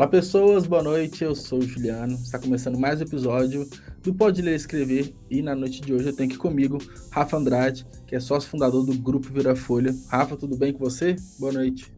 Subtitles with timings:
[0.00, 3.68] Olá pessoas, boa noite, eu sou o Juliano, está começando mais um episódio
[4.02, 6.78] do Pode Ler e Escrever e na noite de hoje eu tenho aqui comigo
[7.10, 9.94] Rafa Andrade, que é sócio fundador do Grupo Vira Folha.
[10.08, 11.16] Rafa, tudo bem com você?
[11.38, 11.92] Boa noite.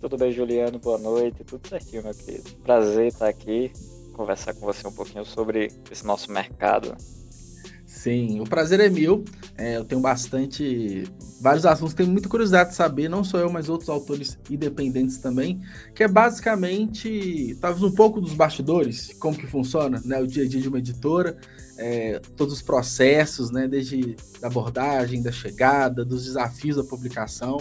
[0.00, 2.50] Tudo bem, Juliano, boa noite, tudo certinho, meu querido.
[2.64, 3.70] Prazer estar aqui,
[4.12, 6.96] conversar com você um pouquinho sobre esse nosso mercado.
[7.86, 9.24] Sim, o prazer é meu.
[9.56, 11.04] É, eu tenho bastante.
[11.40, 15.60] vários assuntos, tenho muita curiosidade de saber, não só eu, mas outros autores independentes também,
[15.94, 20.48] que é basicamente, talvez um pouco dos bastidores, como que funciona né, o dia a
[20.48, 21.38] dia de uma editora,
[21.78, 27.58] é, todos os processos, né, desde a abordagem, da chegada, dos desafios da publicação,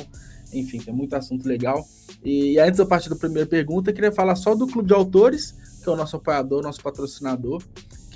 [0.52, 1.88] enfim, tem muito assunto legal.
[2.24, 5.54] E antes eu partir da primeira pergunta, eu queria falar só do Clube de Autores,
[5.84, 7.62] que é o nosso apoiador, nosso patrocinador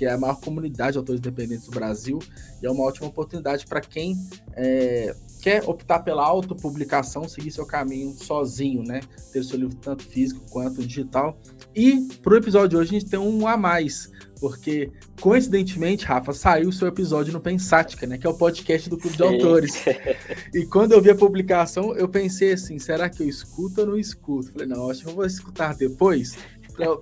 [0.00, 2.18] que é a maior comunidade de autores independentes do Brasil,
[2.62, 4.16] e é uma ótima oportunidade para quem
[4.54, 9.00] é, quer optar pela autopublicação, seguir seu caminho sozinho, né?
[9.30, 11.38] Ter seu livro tanto físico quanto digital.
[11.76, 14.90] E para o episódio de hoje a gente tem um a mais, porque
[15.20, 18.16] coincidentemente, Rafa, saiu o seu episódio no Pensática, né?
[18.16, 19.22] Que é o podcast do Clube Sim.
[19.22, 19.84] de Autores.
[20.54, 23.98] E quando eu vi a publicação, eu pensei assim: será que eu escuto ou não
[23.98, 24.50] escuto?
[24.50, 26.38] Falei, não, acho que eu vou escutar depois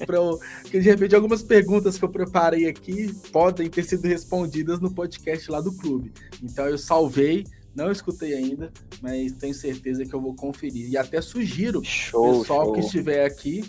[0.06, 0.38] para eu.
[0.64, 5.50] Que de repente algumas perguntas que eu preparei aqui podem ter sido respondidas no podcast
[5.50, 6.12] lá do clube.
[6.42, 10.90] Então eu salvei, não escutei ainda, mas tenho certeza que eu vou conferir.
[10.90, 12.72] E até sugiro show, pessoal show.
[12.74, 13.64] que estiver aqui,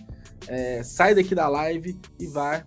[0.47, 2.63] é, sai daqui da live e vai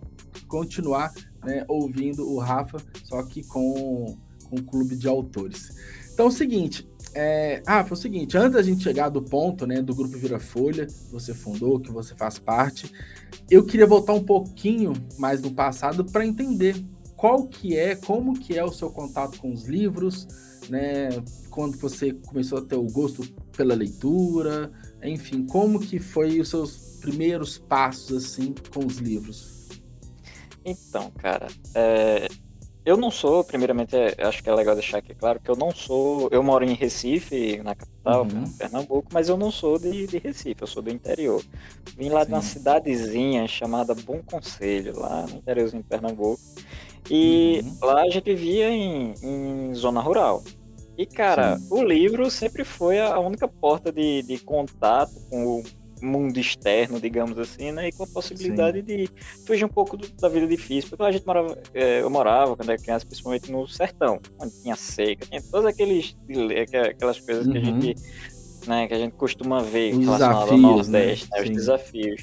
[0.47, 1.11] continuar
[1.43, 4.17] né, ouvindo o Rafa, só que com,
[4.49, 5.69] com o clube de autores.
[6.13, 9.67] Então é o seguinte, é, ah, foi o seguinte, antes da gente chegar do ponto,
[9.67, 12.91] né, do grupo Vira Folha, que você fundou, que você faz parte,
[13.49, 16.75] eu queria voltar um pouquinho mais no passado para entender
[17.15, 20.27] qual que é, como que é o seu contato com os livros,
[20.69, 21.09] né,
[21.49, 23.23] quando você começou a ter o gosto
[23.55, 24.71] pela leitura,
[25.03, 29.53] enfim, como que foi os seus primeiros passos assim com os livros?
[30.65, 32.27] Então, cara, é,
[32.85, 35.71] eu não sou, primeiramente, é, acho que é legal deixar aqui claro que eu não
[35.71, 36.27] sou.
[36.31, 38.51] Eu moro em Recife, na capital, uhum.
[38.57, 41.41] Pernambuco, mas eu não sou de, de, Recife, eu sou do interior.
[41.97, 42.27] Vim lá Sim.
[42.27, 46.41] de uma cidadezinha chamada Bom Conselho, lá no interiorzinho de Pernambuco.
[47.09, 47.87] E uhum.
[47.87, 50.43] lá a gente vivia em, em zona rural.
[50.97, 51.67] E, cara, Sim.
[51.71, 55.63] o livro sempre foi a única porta de, de contato com o
[56.03, 57.87] mundo externo, digamos assim, né?
[57.87, 58.85] E com a possibilidade Sim.
[58.85, 59.09] de
[59.45, 60.89] fugir um pouco do, da vida difícil.
[60.89, 64.75] Porque a gente morava, é, eu morava quando era criança, principalmente no sertão, onde tinha
[64.75, 66.15] seca, tinha todas aqueles,
[66.91, 67.53] aquelas coisas uhum.
[67.53, 68.67] que a gente, uhum.
[68.67, 71.37] né, que a gente costuma ver os relacionado ao Nordeste, né?
[71.37, 71.43] Né?
[71.43, 72.21] os desafios.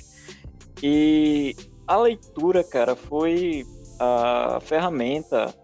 [0.82, 3.64] E a leitura, cara, foi
[3.98, 5.54] a ferramenta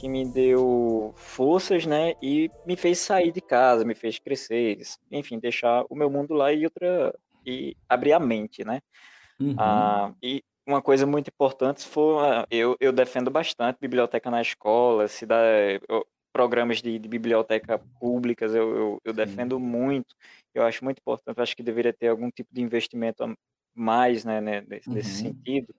[0.00, 4.78] que me deu forças, né, e me fez sair de casa, me fez crescer,
[5.12, 7.14] enfim, deixar o meu mundo lá e outra
[7.50, 8.80] e abrir a mente, né?
[9.38, 9.54] Uhum.
[9.58, 15.08] Ah, e uma coisa muito importante foi, ah, eu, eu defendo bastante biblioteca na escola,
[15.08, 15.36] se dá,
[15.88, 20.14] eu, programas de, de, biblioteca públicas, eu, eu, eu defendo muito,
[20.54, 23.34] eu acho muito importante, acho que deveria ter algum tipo de investimento a
[23.74, 25.02] mais, né, né nesse, uhum.
[25.02, 25.74] sentido,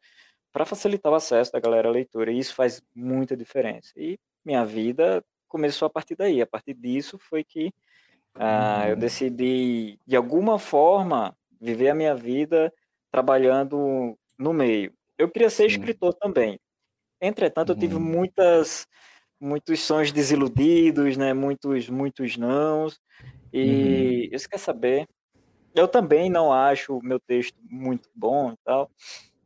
[0.52, 3.94] para facilitar o acesso da galera à leitura, e isso faz muita diferença.
[3.96, 7.74] E minha vida começou a partir daí, a partir disso foi que
[8.36, 9.00] ah, eu uhum.
[9.00, 12.73] decidi, de alguma forma, viver a minha vida
[13.11, 14.94] trabalhando no meio.
[15.17, 16.59] Eu queria ser escritor também.
[17.22, 18.01] Entretanto, eu tive uhum.
[18.01, 18.88] muitas
[19.39, 21.33] muitos sonhos desiludidos, né?
[21.33, 22.99] Muitos muitos nãos.
[23.53, 24.39] E uhum.
[24.39, 25.07] você quer saber?
[25.75, 28.89] Eu também não acho o meu texto muito bom e tal.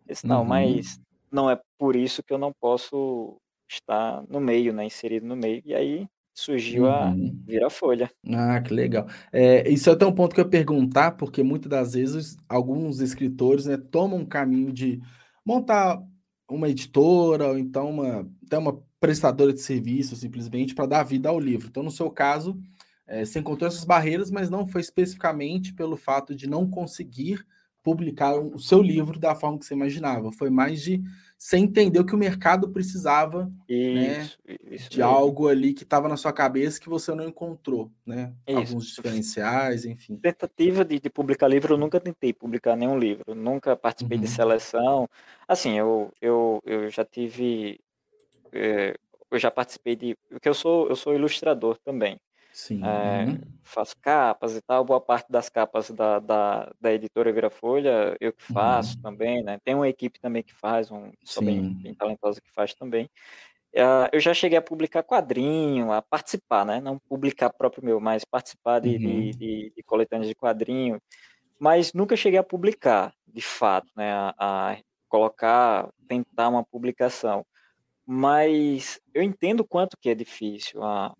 [0.07, 0.45] Esse, não, uhum.
[0.45, 0.99] mas
[1.31, 3.37] não é por isso que eu não posso
[3.69, 4.85] estar no meio, né?
[4.85, 5.61] Inserido no meio.
[5.65, 7.41] E aí surgiu a uhum.
[7.47, 8.11] Vira Folha.
[8.29, 9.07] Ah, que legal.
[9.31, 12.99] É, isso é até um ponto que eu ia perguntar, porque muitas das vezes alguns
[12.99, 15.01] escritores né, tomam um caminho de
[15.45, 16.03] montar
[16.47, 21.39] uma editora, ou então uma, até uma prestadora de serviço, simplesmente, para dar vida ao
[21.39, 21.69] livro.
[21.69, 22.59] Então, no seu caso,
[23.07, 27.45] é, você encontrou essas barreiras, mas não foi especificamente pelo fato de não conseguir
[27.85, 30.31] publicar o seu livro da forma que você imaginava.
[30.31, 31.03] Foi mais de
[31.37, 35.13] você entender o que o mercado precisava isso, né, isso de mesmo.
[35.13, 38.33] algo ali que estava na sua cabeça que você não encontrou, né?
[38.47, 38.57] Isso.
[38.57, 40.15] Alguns diferenciais, enfim.
[40.15, 44.23] Tentativa de, de, publicar livro, eu nunca tentei publicar nenhum livro, nunca participei uhum.
[44.23, 45.07] de seleção.
[45.47, 47.79] Assim, eu, eu, eu já tive.
[48.51, 48.95] É,
[49.29, 50.17] eu já participei de.
[50.27, 52.19] Porque eu sou, eu sou ilustrador também.
[52.55, 52.81] Sim.
[52.85, 53.41] É, uhum.
[53.63, 58.31] Faço capas e tal, boa parte das capas da, da, da editora Vira Folha eu
[58.31, 59.01] que faço uhum.
[59.01, 59.59] também, né?
[59.65, 63.09] Tem uma equipe também que faz, um sou bem, bem, talentosa que faz também.
[63.75, 66.79] Uh, eu já cheguei a publicar quadrinho, a participar, né?
[66.79, 68.97] Não publicar próprio meu, mas participar de, uhum.
[68.99, 70.97] de, de, de coletâneas de quadrinho,
[71.59, 74.77] mas nunca cheguei a publicar de fato, né, a, a
[75.09, 77.45] colocar, tentar uma publicação.
[78.05, 80.81] Mas eu entendo quanto que é difícil.
[80.81, 81.13] A, a,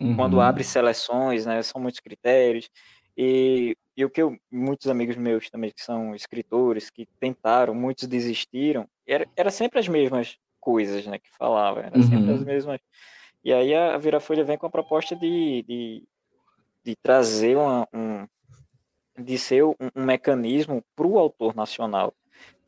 [0.00, 0.16] uhum.
[0.16, 2.70] Quando abre seleções, né, são muitos critérios.
[3.16, 8.06] E, e o que eu, muitos amigos meus também que são escritores, que tentaram, muitos
[8.06, 12.46] desistiram, era, era sempre as mesmas coisas né, que falavam, era sempre as uhum.
[12.46, 12.80] mesmas.
[13.42, 16.04] E aí a Virafolha vem com a proposta de, de,
[16.84, 18.26] de trazer uma, um,
[19.18, 22.14] de ser um, um mecanismo para o autor nacional.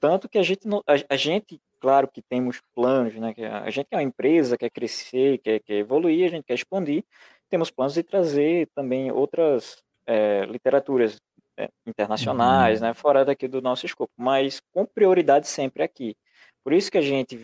[0.01, 3.35] Tanto que a gente, a, a, gente, claro que temos planos, né?
[3.35, 7.05] Que a gente é uma empresa, quer crescer, quer, quer evoluir, a gente quer expandir.
[7.51, 11.21] Temos planos de trazer também outras é, literaturas
[11.59, 12.89] é, internacionais, uhum.
[12.89, 12.95] né?
[12.95, 16.17] Fora daqui do nosso escopo, mas com prioridade sempre aqui.
[16.65, 17.39] Por isso que a gente,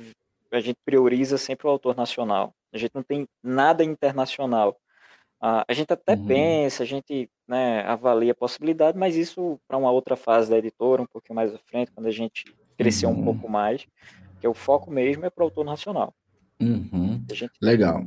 [0.51, 2.55] a gente prioriza sempre o autor nacional.
[2.73, 4.77] A gente não tem nada internacional.
[5.41, 6.27] A gente até uhum.
[6.27, 11.03] pensa, a gente né, avalia a possibilidade, mas isso para uma outra fase da editora,
[11.03, 12.45] um pouquinho mais à frente, quando a gente
[12.77, 13.21] crescer uhum.
[13.21, 13.87] um pouco mais,
[14.41, 16.15] que é o foco mesmo é para o autor nacional.
[16.61, 17.23] Uhum.
[17.33, 17.53] Gente...
[17.61, 18.07] Legal.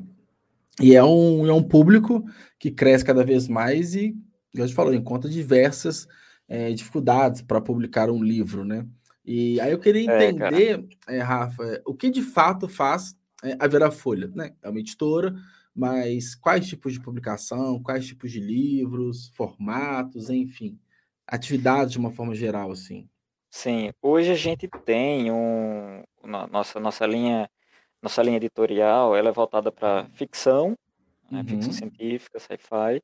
[0.82, 2.24] E é um, é um público
[2.58, 4.16] que cresce cada vez mais e,
[4.52, 6.08] como gente falou, encontra diversas
[6.48, 8.86] é, dificuldades para publicar um livro, né?
[9.24, 13.68] E aí eu queria é, entender, é, Rafa, o que de fato faz é, a
[13.68, 14.54] Vera Folha, né?
[14.64, 15.36] É uma editora,
[15.80, 20.78] mas quais tipos de publicação, quais tipos de livros, formatos, enfim,
[21.26, 23.10] atividades de uma forma geral, assim.
[23.50, 26.04] Sim, hoje a gente tem um
[26.52, 27.50] nossa nossa linha
[28.02, 30.78] nossa linha editorial, ela é voltada para ficção,
[31.32, 31.78] né, ficção uhum.
[31.78, 33.02] científica, sci-fi,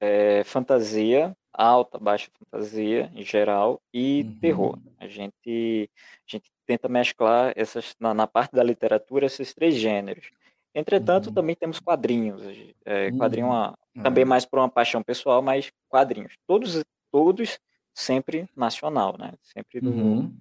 [0.00, 4.38] é, fantasia, alta, baixa fantasia em geral e uhum.
[4.40, 4.78] terror.
[4.98, 5.90] A gente
[6.26, 10.30] a gente tenta mesclar essas na, na parte da literatura esses três gêneros.
[10.76, 11.32] Entretanto, uhum.
[11.32, 12.42] também temos quadrinhos.
[12.84, 14.02] É, quadrinho uhum.
[14.02, 16.34] também mais por uma paixão pessoal, mas quadrinhos.
[16.46, 17.58] Todos, todos
[17.94, 19.32] sempre nacional, né?
[19.42, 20.36] Sempre no, uhum.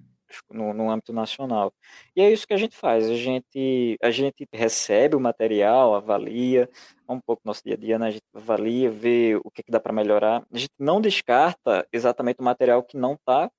[0.51, 1.73] no, no, âmbito nacional.
[2.13, 3.09] E é isso que a gente faz.
[3.09, 6.69] A gente, a gente recebe o material, avalia,
[7.07, 8.07] é um pouco nosso dia a dia, né?
[8.07, 10.45] A gente avalia, vê o que, que dá para melhorar.
[10.51, 13.49] A gente não descarta exatamente o material que não está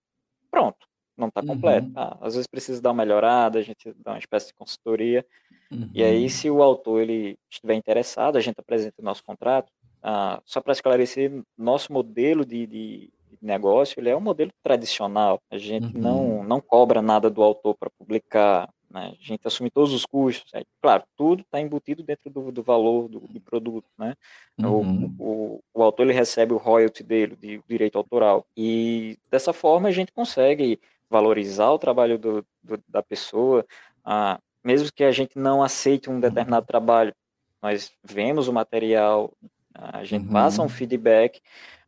[0.50, 1.88] pronto não está completo.
[1.88, 2.16] Uhum.
[2.20, 5.24] Às vezes precisa dar uma melhorada, a gente dá uma espécie de consultoria.
[5.70, 5.90] Uhum.
[5.94, 6.28] E aí, uhum.
[6.28, 9.72] se o autor ele estiver interessado, a gente apresenta o nosso contrato.
[10.02, 13.10] Ah, só para esclarecer, nosso modelo de, de,
[13.42, 15.40] negócio ele é um modelo tradicional.
[15.50, 16.02] A gente uhum.
[16.02, 18.68] não, não cobra nada do autor para publicar.
[18.90, 19.12] Né?
[19.20, 20.52] A gente assume todos os custos.
[20.54, 23.86] É, claro, tudo está embutido dentro do, do valor do, do, produto.
[23.98, 24.14] Né?
[24.58, 25.14] Uhum.
[25.18, 28.46] O, o, o, autor ele recebe o royalty dele, de direito autoral.
[28.56, 33.64] E dessa forma a gente consegue valorizar o trabalho do, do, da pessoa,
[34.04, 36.66] ah, mesmo que a gente não aceite um determinado uhum.
[36.66, 37.14] trabalho,
[37.62, 39.32] nós vemos o material,
[39.74, 40.32] a gente uhum.
[40.32, 41.40] passa um feedback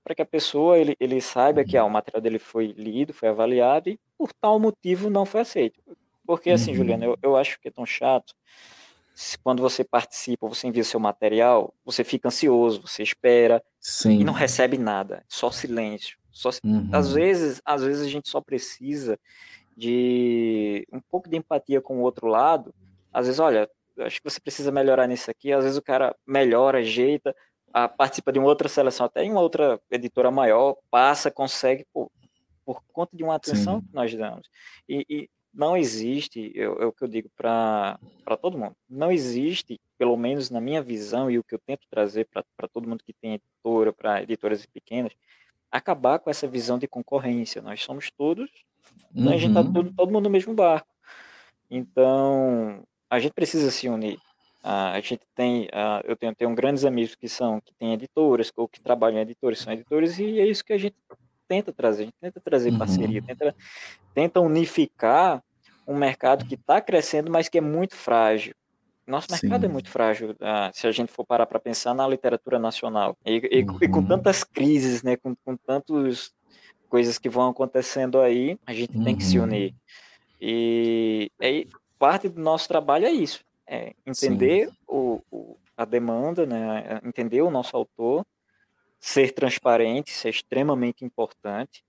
[0.03, 3.29] para que a pessoa ele, ele saiba que ah, o material dele foi lido, foi
[3.29, 5.81] avaliado e por tal motivo não foi aceito.
[6.27, 6.77] Porque assim, uhum.
[6.77, 8.35] Juliana, eu, eu acho que é tão chato
[9.43, 14.21] quando você participa, você envia seu material, você fica ansioso, você espera Sim.
[14.21, 16.18] e não recebe nada, só silêncio.
[16.39, 16.89] Só, uhum.
[16.93, 19.19] às vezes, às vezes a gente só precisa
[19.77, 22.73] de um pouco de empatia com o outro lado.
[23.13, 23.69] Às vezes, olha,
[23.99, 25.53] acho que você precisa melhorar nisso aqui.
[25.53, 27.35] Às vezes o cara melhora, ajeita,
[27.73, 32.09] a, participa de uma outra seleção, até em uma outra editora maior, passa, consegue, pô,
[32.65, 33.87] por conta de uma atenção Sim.
[33.89, 34.49] que nós damos.
[34.89, 37.99] E, e não existe, é o que eu digo para
[38.41, 42.29] todo mundo, não existe, pelo menos na minha visão e o que eu tento trazer
[42.29, 45.13] para todo mundo que tem editora, para editoras pequenas,
[45.71, 47.63] acabar com essa visão de concorrência.
[47.63, 48.51] Nós somos todos,
[49.15, 49.29] uhum.
[49.29, 49.73] a gente está uhum.
[49.73, 50.89] todo, todo mundo no mesmo barco.
[51.71, 54.19] Então, a gente precisa se unir.
[54.63, 55.69] A gente tem,
[56.05, 59.61] eu tenho, tenho grandes amigos que são, que têm editoras, ou que trabalham em editores,
[59.61, 60.97] são editores, e é isso que a gente
[61.47, 62.79] tenta trazer, a gente tenta trazer uhum.
[62.79, 63.55] parceria, tenta,
[64.13, 65.43] tenta unificar
[65.87, 68.55] um mercado que está crescendo, mas que é muito frágil.
[69.09, 69.71] Nosso mercado é Sim.
[69.71, 73.17] é muito frágil, uh, se a gente for parar para pensar na literatura nacional.
[73.25, 73.79] E, uhum.
[73.81, 76.31] e, com tantas crises, né, com, com tantas
[76.91, 79.05] coisas que vão acontecendo aí, a gente uhum.
[79.05, 79.45] tem que se uhum.
[79.45, 79.75] unir.
[80.39, 81.67] E aí,
[81.99, 87.51] parte do nosso trabalho é isso, é entender o, o, a demanda, né, entender o
[87.51, 88.27] nosso autor,
[89.01, 91.83] ser transparente, ser extremamente importante.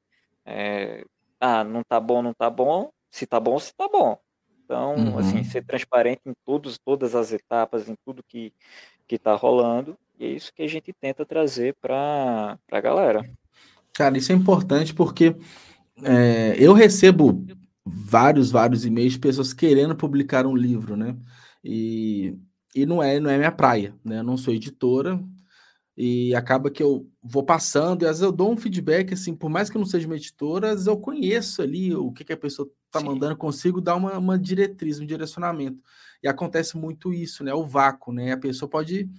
[0.46, 1.04] É,
[1.40, 2.92] ah, não tá bom, não tá bom.
[3.12, 4.18] Se tá bom, se tá bom.
[4.70, 5.18] Então, assim, uhum.
[5.18, 8.54] assim, ser transparente em todos, todas as etapas, em tudo que
[9.08, 9.98] que está rolando.
[10.20, 13.28] E é isso que a gente tenta trazer para a galera.
[13.92, 15.36] Cara, isso é importante porque
[16.04, 17.44] é, eu recebo
[17.84, 21.18] vários, vários e-mails de pessoas querendo publicar um livro, né?
[21.64, 22.38] E,
[22.76, 24.20] e não é não é minha praia, né?
[24.20, 25.20] Eu não sou editora,
[25.98, 29.50] E acaba que eu vou passando, e às vezes eu dou um feedback, assim, por
[29.50, 32.34] mais que eu não seja uma editora, às vezes eu conheço ali o que, que
[32.34, 35.82] a pessoa está mandando, consigo dar uma, uma diretriz, um direcionamento.
[36.22, 37.54] E acontece muito isso, né?
[37.54, 38.34] O vácuo, né?
[38.34, 39.10] A pessoa pode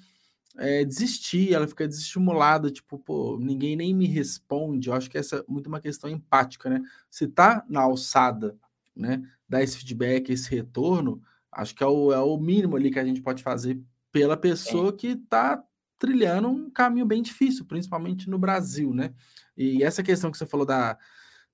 [0.59, 4.89] é, desistir, ela fica desestimulada, tipo, pô, ninguém nem me responde.
[4.89, 6.83] Eu acho que essa é muito uma questão empática, né?
[7.09, 8.57] Se tá na alçada,
[8.95, 9.23] né?
[9.49, 13.05] Dar esse feedback, esse retorno, acho que é o, é o mínimo ali que a
[13.05, 13.81] gente pode fazer
[14.13, 14.97] pela pessoa Sim.
[14.97, 15.63] que tá
[15.99, 19.15] trilhando um caminho bem difícil, principalmente no Brasil, né?
[19.57, 20.99] E essa questão que você falou da,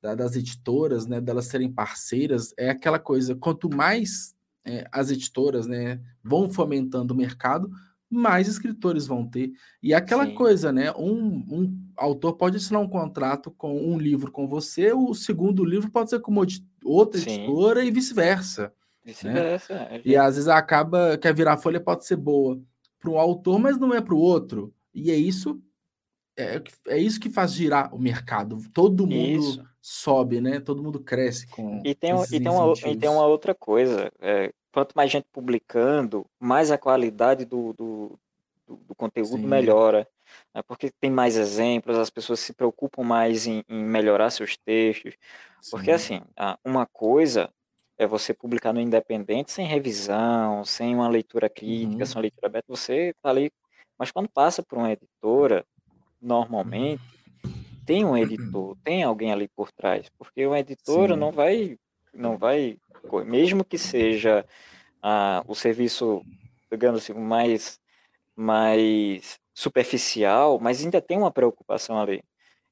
[0.06, 4.34] da das editoras, né, delas serem parceiras, é aquela coisa, quanto mais
[4.64, 7.70] é, as editoras, né, vão fomentando o mercado,
[8.08, 9.52] mais escritores vão ter.
[9.82, 10.34] E aquela Sim.
[10.34, 10.92] coisa, né?
[10.92, 15.90] Um, um autor pode assinar um contrato com um livro com você, o segundo livro
[15.90, 16.32] pode ser com
[16.84, 17.42] outra Sim.
[17.42, 18.72] editora e vice-versa.
[19.04, 19.12] Né?
[19.12, 19.74] Vice-versa.
[19.74, 20.02] Né?
[20.04, 22.60] E às vezes acaba que a virar folha pode ser boa
[23.00, 24.72] para um autor, mas não é para o outro.
[24.94, 25.60] E é isso
[26.36, 28.58] é, é isso que faz girar o mercado.
[28.72, 29.68] Todo mundo isso.
[29.80, 30.60] sobe, né?
[30.60, 31.80] Todo mundo cresce com.
[31.84, 34.12] E tem, e tem, uma, e tem uma outra coisa.
[34.20, 38.18] É, quanto mais gente publicando, mais a qualidade do, do,
[38.66, 39.46] do, do conteúdo Sim.
[39.46, 40.06] melhora.
[40.54, 40.62] Né?
[40.66, 45.14] Porque tem mais exemplos, as pessoas se preocupam mais em, em melhorar seus textos.
[45.62, 45.70] Sim.
[45.70, 46.20] Porque, assim,
[46.64, 47.48] uma coisa
[47.98, 52.06] é você publicar no Independente sem revisão, sem uma leitura crítica, uhum.
[52.06, 53.50] sem uma leitura aberta, você tá ali.
[53.98, 55.64] Mas quando passa por uma editora,
[56.20, 57.02] normalmente
[57.86, 61.20] tem um editor, tem alguém ali por trás, porque uma editora Sim.
[61.20, 61.78] não vai,
[62.12, 62.76] não vai,
[63.24, 64.44] mesmo que seja
[65.00, 66.22] ah, o serviço,
[66.70, 67.78] digamos assim, mais,
[68.34, 72.22] mais superficial, mas ainda tem uma preocupação ali.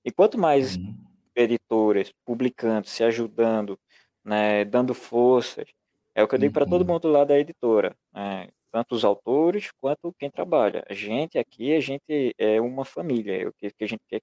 [0.04, 0.94] E quanto mais uhum.
[1.34, 3.78] editoras publicando, se ajudando,
[4.24, 5.66] né, dando forças.
[6.14, 6.94] É o que eu digo para todo uhum.
[6.94, 10.84] mundo lá da editora, né, tanto os autores quanto quem trabalha.
[10.90, 14.20] A gente aqui, a gente é uma família, é o que, que a gente quer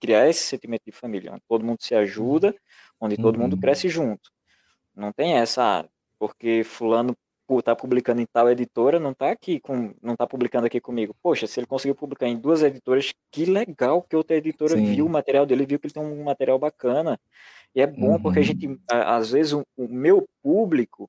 [0.00, 2.52] criar esse sentimento de família, onde todo mundo se ajuda,
[3.00, 3.60] onde todo mundo uhum.
[3.60, 4.28] cresce junto.
[4.92, 7.16] Não tem essa, ah, porque fulano
[7.62, 11.14] tá publicando em tal editora, não tá aqui com, não tá publicando aqui comigo.
[11.22, 14.86] Poxa, se ele conseguiu publicar em duas editoras, que legal que outra editora Sim.
[14.86, 17.20] viu o material dele, viu que ele tem um material bacana.
[17.72, 18.22] E é bom uhum.
[18.22, 18.46] porque a uhum.
[18.46, 21.08] gente, às vezes, o, o, meu público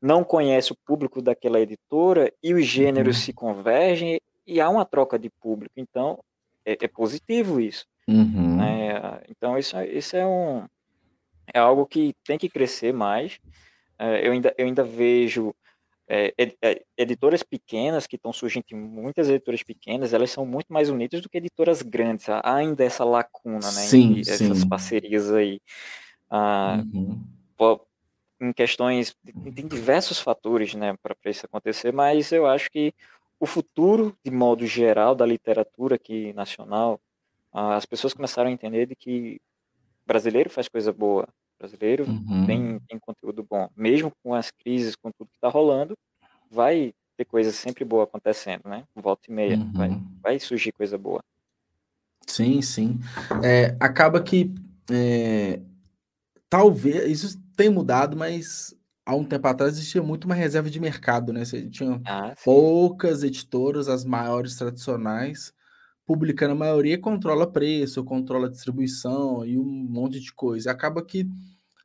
[0.00, 3.22] não conhece o público daquela editora e os gêneros uhum.
[3.22, 5.74] se convergem e há uma troca de público.
[5.76, 6.18] Então,
[6.64, 7.86] é, é positivo isso.
[8.08, 8.60] Uhum.
[8.62, 10.64] É, então, isso, isso é um
[11.52, 13.38] é algo que tem que crescer mais.
[13.98, 15.54] É, eu, ainda, eu ainda vejo
[16.08, 21.20] é, é, editoras pequenas que estão surgindo, muitas editoras pequenas, elas são muito mais unidas
[21.20, 22.28] do que editoras grandes.
[22.28, 23.60] Há ainda essa lacuna, né?
[23.60, 24.30] Sim, sim.
[24.32, 25.60] Essas parcerias aí.
[26.28, 27.20] Ah, uhum.
[28.40, 29.14] Em questões.
[29.54, 32.94] Tem diversos fatores, né, para isso acontecer, mas eu acho que
[33.38, 37.00] o futuro, de modo geral, da literatura aqui nacional,
[37.52, 39.40] as pessoas começaram a entender de que
[40.06, 41.28] brasileiro faz coisa boa,
[41.58, 42.46] brasileiro uhum.
[42.46, 43.68] tem, tem conteúdo bom.
[43.76, 45.96] Mesmo com as crises, com tudo que está rolando,
[46.50, 48.84] vai ter coisa sempre boa acontecendo, né?
[48.94, 49.72] Volta e meia, uhum.
[49.72, 49.90] vai,
[50.22, 51.22] vai surgir coisa boa.
[52.26, 52.98] Sim, sim.
[53.42, 54.52] É, acaba que
[54.90, 55.60] é,
[56.50, 58.76] talvez isso tenha mudado, mas
[59.06, 61.44] há um tempo atrás existia muito uma reserva de mercado, né?
[61.44, 65.54] Você tinha ah, poucas editoras, as maiores tradicionais,
[66.04, 70.72] publicando a maioria controla preço, controla distribuição e um monte de coisa.
[70.72, 71.28] Acaba que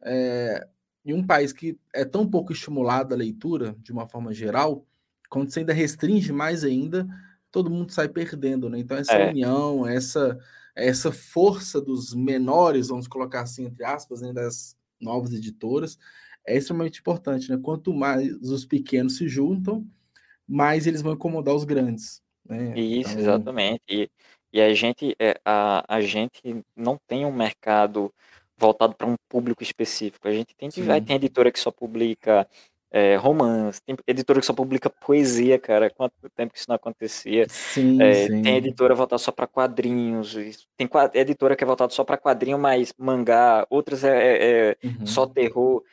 [0.04, 0.68] é,
[1.06, 4.84] em um país que é tão pouco estimulado a leitura, de uma forma geral,
[5.30, 7.08] quando você ainda restringe mais ainda,
[7.52, 8.80] todo mundo sai perdendo, né?
[8.80, 9.30] Então essa é.
[9.30, 10.38] união, essa
[10.76, 15.98] essa força dos menores, vamos colocar assim entre aspas, né, das novas editoras,
[16.46, 17.58] é extremamente importante, né?
[17.62, 19.86] Quanto mais os pequenos se juntam,
[20.48, 22.22] mais eles vão incomodar os grandes.
[22.48, 22.78] Né?
[22.78, 23.22] Isso, então...
[23.22, 23.82] exatamente.
[23.90, 24.10] E,
[24.54, 28.14] e a gente, é, a, a gente não tem um mercado
[28.58, 30.28] voltado para um público específico.
[30.28, 32.48] A gente tem, vai, tem editora que só publica
[32.96, 35.90] é, romance, tem editora que só publica poesia, cara.
[35.90, 37.46] Quanto tempo que isso não acontecia?
[37.50, 38.42] Sim, é, sim.
[38.42, 40.34] Tem editora voltada só para quadrinhos,
[40.78, 45.06] tem editora que é voltada só para quadrinho, mas mangá, outras é, é, é uhum.
[45.06, 45.84] só terror.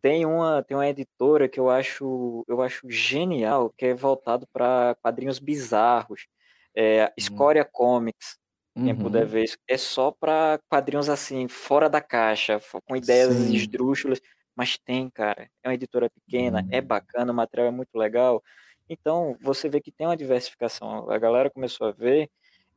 [0.00, 4.96] Tem uma, tem uma editora que eu acho, eu acho genial, que é voltado para
[5.02, 6.26] quadrinhos bizarros.
[6.74, 7.68] É, Escória uhum.
[7.70, 8.38] Comics,
[8.74, 8.98] quem uhum.
[8.98, 13.54] puder ver isso, é só para quadrinhos assim, fora da caixa, com ideias Sim.
[13.54, 14.22] esdrúxulas,
[14.56, 15.48] mas tem, cara.
[15.62, 18.42] É uma editora pequena, é é bacana, o material é muito legal.
[18.88, 21.10] Então, você vê que tem uma diversificação.
[21.10, 22.30] A galera começou a ver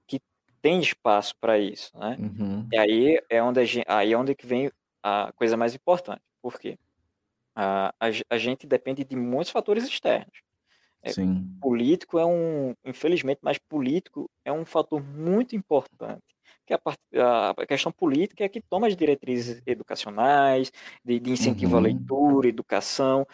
[0.05, 0.19] que
[0.61, 2.17] tem espaço para isso, né?
[2.19, 2.67] Uhum.
[2.71, 4.71] E aí é onde a gente, aí é onde que vem
[5.01, 6.21] a coisa mais importante.
[6.41, 6.77] Por quê?
[7.61, 7.93] a,
[8.29, 10.41] a, gente depende de muitos fatores externos.
[11.01, 11.11] É,
[11.61, 16.23] político é um, infelizmente, mas político é um fator muito importante.
[16.69, 20.71] Que a, a questão política é que toma as diretrizes educacionais,
[21.03, 21.79] de, de incentivo uhum.
[21.79, 23.25] à leitura, educação.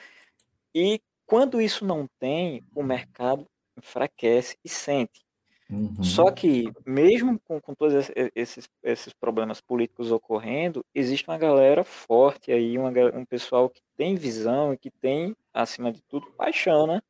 [0.74, 3.46] E quando isso não tem, o mercado
[3.78, 5.26] enfraquece e sente.
[5.70, 6.02] Uhum.
[6.02, 12.54] Só que, mesmo com, com todos esses, esses problemas políticos ocorrendo, existe uma galera forte
[12.54, 17.02] aí, uma, um pessoal que tem visão e que tem, acima de tudo, paixão, né?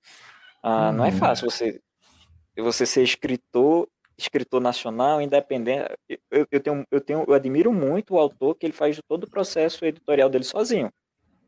[0.64, 0.94] Ah, uhum.
[0.94, 1.18] Não é uhum.
[1.18, 1.80] fácil você,
[2.58, 3.88] você ser escritor,
[4.18, 5.86] escritor nacional, independente.
[6.32, 9.30] Eu, eu, tenho, eu, tenho, eu admiro muito o autor que ele faz todo o
[9.30, 10.92] processo editorial dele sozinho.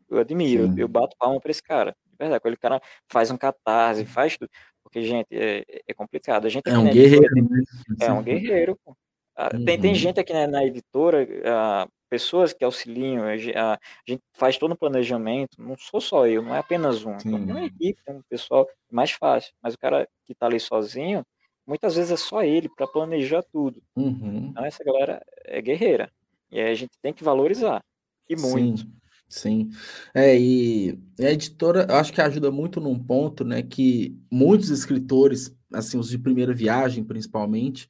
[0.09, 1.95] Eu admiro, eu, eu bato palma para esse cara.
[2.05, 4.49] De verdade, aquele cara faz um catarse, faz tudo.
[4.83, 6.45] Porque, gente, é, é complicado.
[6.45, 7.35] A gente é um guerreiro.
[7.35, 7.63] Né?
[7.99, 8.79] É um guerreiro.
[8.85, 9.65] Uhum.
[9.65, 14.57] Tem, tem gente aqui na, na editora, uh, pessoas que auxiliam, a, a, gente faz
[14.57, 17.15] todo o planejamento, não sou só eu, não é apenas um.
[17.15, 19.53] Então, tem uma equipe, tem um pessoal mais fácil.
[19.61, 21.23] Mas o cara que está ali sozinho,
[21.67, 23.83] muitas vezes é só ele para planejar tudo.
[23.95, 24.47] Uhum.
[24.51, 26.11] Então, essa galera é guerreira.
[26.49, 27.83] E a gente tem que valorizar.
[28.29, 28.81] E muito.
[28.81, 28.97] Sim.
[29.29, 29.69] Sim.
[30.13, 35.53] É, e a editora, eu acho que ajuda muito num ponto, né, que muitos escritores,
[35.73, 37.89] assim, os de primeira viagem, principalmente,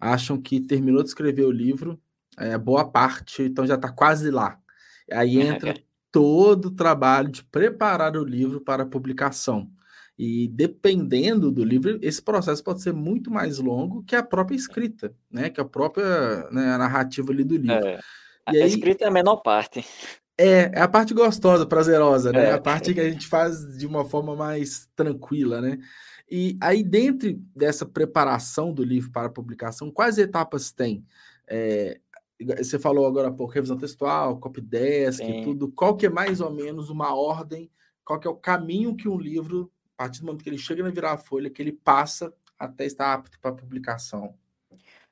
[0.00, 2.00] acham que terminou de escrever o livro,
[2.38, 4.58] é, boa parte, então já está quase lá.
[5.12, 5.74] Aí entra
[6.10, 9.70] todo o trabalho de preparar o livro para a publicação.
[10.18, 15.14] E dependendo do livro, esse processo pode ser muito mais longo que a própria escrita,
[15.30, 15.48] né?
[15.48, 17.86] Que a própria né, a narrativa ali do livro.
[17.86, 18.00] É.
[18.44, 19.84] A aí, escrita é a menor parte.
[20.36, 22.46] É, é a parte gostosa, prazerosa, né?
[22.46, 22.52] É.
[22.52, 25.78] A parte que a gente faz de uma forma mais tranquila, né?
[26.30, 31.04] E aí, dentro dessa preparação do livro para publicação, quais etapas tem?
[31.46, 32.00] É,
[32.40, 35.70] você falou agora há pouco, revisão textual, copydesk e tudo.
[35.72, 37.70] Qual que é mais ou menos uma ordem?
[38.04, 40.80] Qual que é o caminho que um livro, a partir do momento que ele chega
[40.80, 44.32] na virar folha, que ele passa até estar apto para publicação?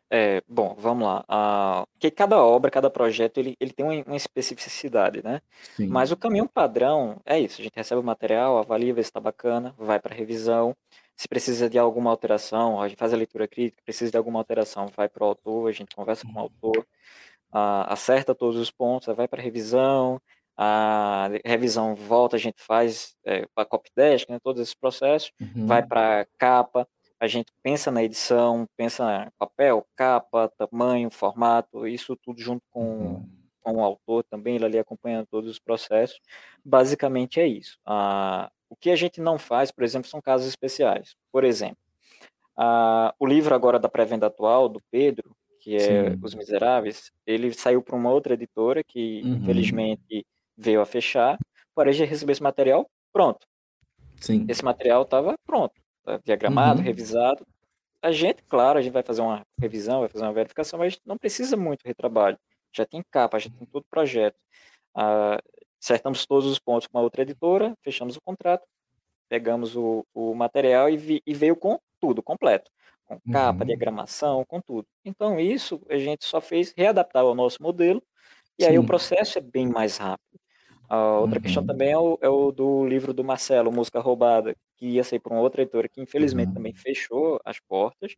[0.08, 1.24] É, bom, vamos lá.
[1.28, 5.40] Ah, porque cada obra, cada projeto, ele, ele tem uma, uma especificidade, né?
[5.74, 5.88] Sim.
[5.88, 7.60] Mas o caminho padrão é isso.
[7.60, 10.76] A gente recebe o material, avalia, vê se está bacana, vai para revisão.
[11.16, 14.86] Se precisa de alguma alteração, a gente faz a leitura crítica, precisa de alguma alteração,
[14.96, 16.86] vai para o autor, a gente conversa com o autor,
[17.50, 20.20] ah, acerta todos os pontos, vai para revisão,
[20.56, 25.66] a revisão volta, a gente faz é, a copy desk, né, todos esses processos, uhum.
[25.66, 26.88] vai para capa,
[27.18, 32.80] a gente pensa na edição, pensa em papel, capa, tamanho, formato, isso tudo junto com,
[32.80, 33.28] uhum.
[33.62, 36.20] com o autor também, ele ali acompanhando todos os processos.
[36.64, 37.78] Basicamente é isso.
[37.86, 41.16] Ah, o que a gente não faz, por exemplo, são casos especiais.
[41.32, 41.78] Por exemplo,
[42.56, 46.18] ah, o livro agora da pré-venda atual, do Pedro, que é Sim.
[46.22, 49.36] Os Miseráveis, ele saiu para uma outra editora que, uhum.
[49.36, 51.38] infelizmente, veio a fechar.
[51.74, 53.46] Porém, já recebeu esse material pronto.
[54.20, 54.46] Sim.
[54.48, 55.74] Esse material estava pronto
[56.06, 56.84] Tá diagramado, uhum.
[56.84, 57.44] revisado.
[58.00, 61.18] A gente, claro, a gente vai fazer uma revisão, vai fazer uma verificação, mas não
[61.18, 62.38] precisa muito retrabalho.
[62.72, 64.36] Já tem capa, já tem todo o projeto.
[64.94, 65.38] Ah,
[65.82, 68.64] acertamos todos os pontos com a outra editora, fechamos o contrato,
[69.28, 72.70] pegamos o, o material e, vi, e veio com tudo, completo.
[73.04, 73.66] Com capa, uhum.
[73.66, 74.86] diagramação, com tudo.
[75.04, 78.00] Então, isso a gente só fez readaptar ao nosso modelo,
[78.56, 78.70] e Sim.
[78.70, 80.38] aí o processo é bem mais rápido.
[80.88, 81.42] A outra uhum.
[81.42, 85.18] questão também é o, é o, do livro do Marcelo, Música Roubada, que ia sair
[85.18, 86.54] para uma outra editora que infelizmente uhum.
[86.54, 88.14] também fechou as portas.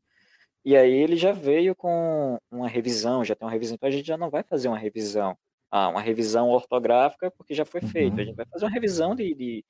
[0.65, 4.07] E aí ele já veio com uma revisão, já tem uma revisão, então a gente
[4.07, 5.37] já não vai fazer uma revisão,
[5.71, 7.89] ah, uma revisão ortográfica, porque já foi uhum.
[7.89, 8.15] feito.
[8.15, 8.25] A uhum.
[8.27, 9.65] gente vai fazer uma revisão de, de,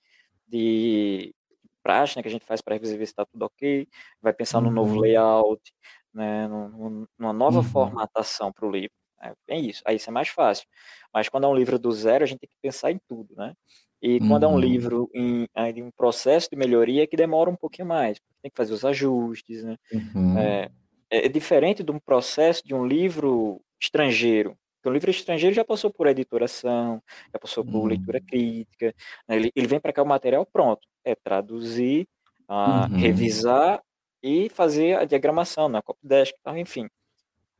[0.48, 1.34] de
[1.82, 3.86] praxe, né, que a gente faz para revisar se está tudo ok,
[4.20, 5.00] vai pensar no novo uhum.
[5.00, 5.72] layout,
[6.12, 7.64] né, numa nova uhum.
[7.64, 8.97] formatação para o livro.
[9.22, 10.66] É, é isso, aí isso é mais fácil.
[11.12, 13.54] Mas quando é um livro do zero, a gente tem que pensar em tudo, né?
[14.00, 14.60] E quando é um uhum.
[14.60, 18.72] livro em, em, um processo de melhoria que demora um pouquinho mais, tem que fazer
[18.72, 19.76] os ajustes, né?
[19.92, 20.38] Uhum.
[20.38, 20.70] É,
[21.10, 24.56] é, diferente de um processo de um livro estrangeiro.
[24.76, 27.02] Porque o livro estrangeiro já passou por editoração,
[27.32, 27.86] já passou por uhum.
[27.86, 28.94] leitura crítica,
[29.26, 29.36] né?
[29.36, 30.86] ele, ele vem para cá o material pronto.
[31.04, 32.06] É traduzir,
[32.48, 33.82] uh, revisar
[34.22, 35.82] e fazer a diagramação na né?
[35.82, 36.88] Copydesk, enfim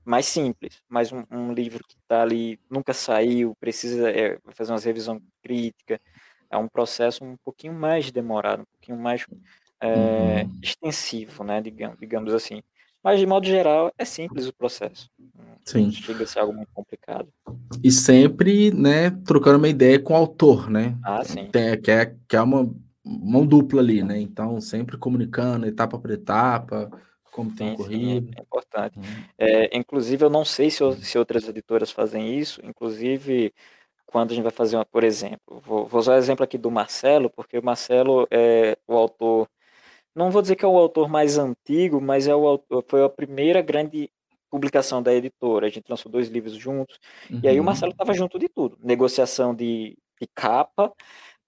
[0.04, 4.80] mais simples, mas um, um livro que está ali, nunca saiu, precisa é, fazer uma
[4.80, 6.00] revisão crítica,
[6.50, 9.26] é um processo um pouquinho mais demorado, um pouquinho mais
[9.80, 10.52] é, uhum.
[10.62, 12.62] extensivo, né, digamos, digamos assim.
[13.02, 15.08] Mas, de modo geral, é simples o processo.
[15.64, 15.84] Sim.
[15.84, 17.28] Não chega a ser algo muito complicado.
[17.82, 20.96] E sempre, né, trocando uma ideia com o autor, né?
[21.04, 21.46] Ah, sim.
[21.46, 22.68] Tem, que, é, que é uma
[23.04, 24.20] mão dupla ali, né?
[24.20, 26.90] Então, sempre comunicando etapa por etapa,
[27.30, 28.26] como tem sim, ocorrido.
[28.26, 28.98] Sim, é importante.
[28.98, 29.24] Uhum.
[29.38, 33.52] É, inclusive, eu não sei se, se outras editoras fazem isso, inclusive
[34.06, 36.70] quando a gente vai fazer uma, por exemplo, vou, vou usar o exemplo aqui do
[36.70, 39.48] Marcelo, porque o Marcelo é o autor
[40.18, 43.08] não vou dizer que é o autor mais antigo, mas é o autor, foi a
[43.08, 44.10] primeira grande
[44.50, 45.66] publicação da editora.
[45.66, 46.98] A gente lançou dois livros juntos.
[47.30, 47.40] Uhum.
[47.42, 47.66] E aí o uhum.
[47.66, 50.92] Marcelo estava junto de tudo: negociação de, de capa,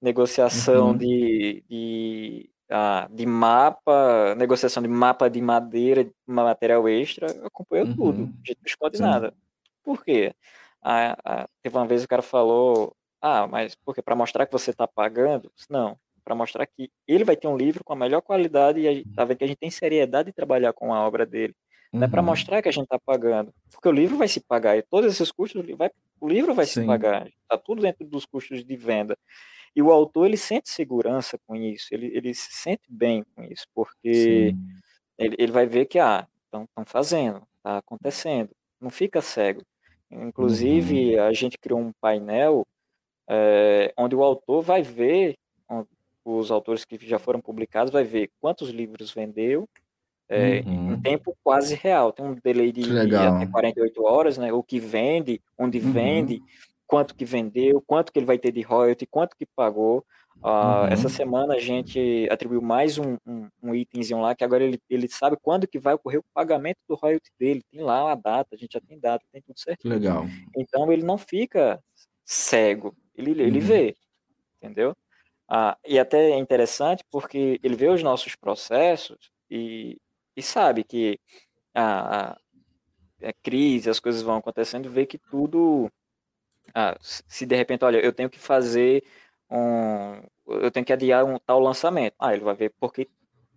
[0.01, 0.97] negociação uhum.
[0.97, 7.27] de, de, ah, de mapa, negociação de mapa de madeira, de material extra.
[7.45, 7.95] Acompanhou uhum.
[7.95, 8.23] tudo.
[8.23, 9.03] A gente não esconde Sim.
[9.03, 9.35] nada.
[9.83, 10.35] Por quê?
[10.83, 14.71] Ah, ah, teve uma vez o cara falou: Ah, mas porque para mostrar que você
[14.71, 15.51] está pagando?
[15.69, 15.97] Não
[16.31, 19.13] para mostrar que ele vai ter um livro com a melhor qualidade e a gente
[19.15, 21.55] tá vendo que a gente tem seriedade de trabalhar com a obra dele.
[21.93, 22.01] Uhum.
[22.01, 24.79] Não é para mostrar que a gente está pagando, porque o livro vai se pagar
[24.79, 26.83] e todos esses custos vai, o livro vai Sim.
[26.83, 27.27] se pagar.
[27.27, 29.19] Está tudo dentro dos custos de venda.
[29.75, 33.67] E o autor ele sente segurança com isso, ele, ele se sente bem com isso,
[33.75, 34.55] porque
[35.17, 39.63] ele, ele vai ver que ah, estão fazendo, está acontecendo, não fica cego.
[40.11, 41.23] Inclusive, uhum.
[41.25, 42.67] a gente criou um painel
[43.29, 45.39] é, onde o autor vai ver
[46.25, 49.69] os autores que já foram publicados, vai ver quantos livros vendeu
[50.29, 50.93] é, uhum.
[50.93, 52.13] em tempo quase real.
[52.13, 54.53] Tem um delay de, de, até 48 horas, né?
[54.53, 55.93] O que vende, onde uhum.
[55.93, 56.41] vende,
[56.91, 60.05] quanto que vendeu, quanto que ele vai ter de royalty, quanto que pagou.
[60.43, 60.87] Uh, uhum.
[60.89, 65.09] Essa semana a gente atribuiu mais um, um, um, itemzinho lá, que agora ele, ele
[65.09, 67.63] sabe quando que vai ocorrer o pagamento do royalty dele.
[67.71, 69.89] Tem lá a data, a gente já tem data, tem tudo certo.
[69.89, 70.25] Legal.
[70.57, 71.81] Então ele não fica
[72.25, 73.67] cego, ele, ele uhum.
[73.67, 73.97] vê,
[74.61, 74.97] entendeu?
[75.49, 79.97] Ah, e até é interessante porque ele vê os nossos processos e,
[80.37, 81.21] e sabe que
[81.73, 82.39] a, a,
[83.29, 85.89] a crise, as coisas vão acontecendo, vê que tudo.
[86.75, 89.03] Ah, se de repente, olha, eu tenho que fazer
[89.51, 90.23] um.
[90.47, 92.15] Eu tenho que adiar um tal lançamento.
[92.19, 93.09] Ah, ele vai ver porque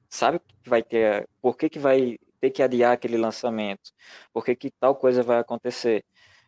[0.10, 1.28] sabe que vai ter.
[1.42, 3.92] Por que, que vai ter que adiar aquele lançamento?
[4.34, 6.04] Por que, que tal coisa vai acontecer?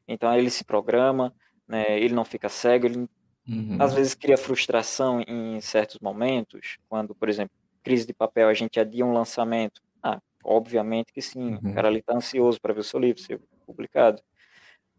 [0.07, 1.33] Então ele se programa,
[1.67, 3.09] né, ele não fica cego, ele
[3.47, 3.77] Uhum.
[3.79, 8.79] Às vezes cria frustração em certos momentos, quando, por exemplo, crise de papel, a gente
[8.79, 9.81] adia um lançamento.
[10.01, 11.71] Ah, obviamente que sim, uhum.
[11.71, 14.21] o cara ali está ansioso para ver o seu livro ser publicado.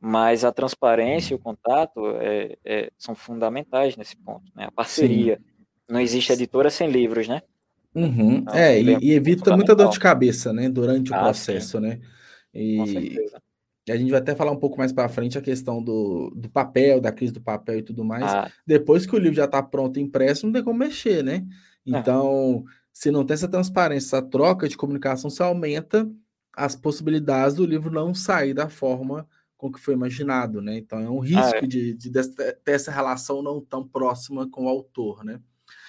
[0.00, 4.66] Mas a transparência e o contato é, é, são fundamentais nesse ponto, né?
[4.66, 5.36] A parceria.
[5.36, 5.44] Sim.
[5.88, 7.42] Não existe editora sem livros, né?
[7.94, 8.36] Uhum.
[8.36, 10.68] Então, é, e, e, evita muita dor de cabeça, né?
[10.68, 11.86] Durante o ah, processo, sim.
[11.86, 12.00] né?
[12.52, 13.42] E, Com certeza.
[13.88, 16.50] E a gente vai até falar um pouco mais para frente a questão do, do
[16.50, 18.24] papel, da crise do papel e tudo mais.
[18.24, 18.50] Ah.
[18.66, 21.46] Depois que o livro já está pronto impresso, não tem como mexer, né?
[21.86, 21.98] É.
[21.98, 22.70] Então, é.
[22.92, 26.10] se não tem essa transparência, essa troca de comunicação, você aumenta
[26.52, 30.76] as possibilidades do livro não sair da forma com que foi imaginado, né?
[30.76, 31.60] Então é um risco ah, é.
[31.62, 35.40] De, de, de, ter essa relação não tão próxima com o autor, né?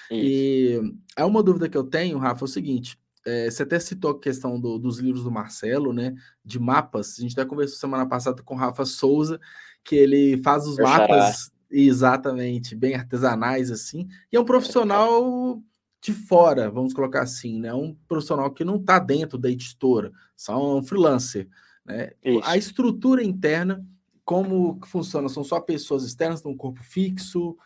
[0.10, 0.14] Isso.
[0.14, 0.82] E
[1.16, 4.20] é uma dúvida que eu tenho, Rafa, é o seguinte: é, você até citou a
[4.20, 6.16] questão do, dos livros do Marcelo, né?
[6.44, 7.18] De mapas.
[7.20, 9.40] A gente até conversou semana passada com o Rafa Souza,
[9.84, 14.08] que ele faz os Eu mapas exatamente bem artesanais, assim.
[14.32, 15.62] E é um profissional
[16.02, 17.74] de fora, vamos colocar assim, né?
[17.74, 21.50] Um profissional que não está dentro da editora, só um freelancer.
[21.88, 22.12] Né?
[22.44, 23.84] A estrutura interna,
[24.24, 25.30] como funciona?
[25.30, 27.58] São só pessoas externas, tem um corpo fixo?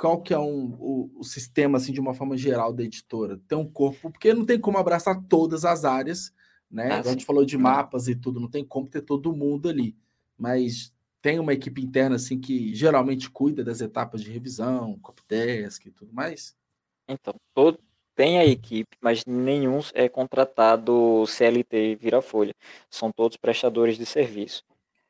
[0.00, 3.38] qual que é um, o, o, sistema, assim, de uma forma geral da editora?
[3.46, 6.32] Tem um corpo, porque não tem como abraçar todas as áreas,
[6.70, 6.90] né?
[6.90, 9.94] Ah, a gente falou de mapas e tudo, não tem como ter todo mundo ali.
[10.38, 10.90] Mas
[11.20, 16.14] tem uma equipe interna, assim, que geralmente cuida das etapas de revisão, copydesk e tudo
[16.14, 16.56] mais?
[17.06, 17.78] Então, todo,
[18.20, 22.54] tem a equipe, mas nenhum é contratado CLT vira folha.
[22.90, 24.62] São todos prestadores de serviço.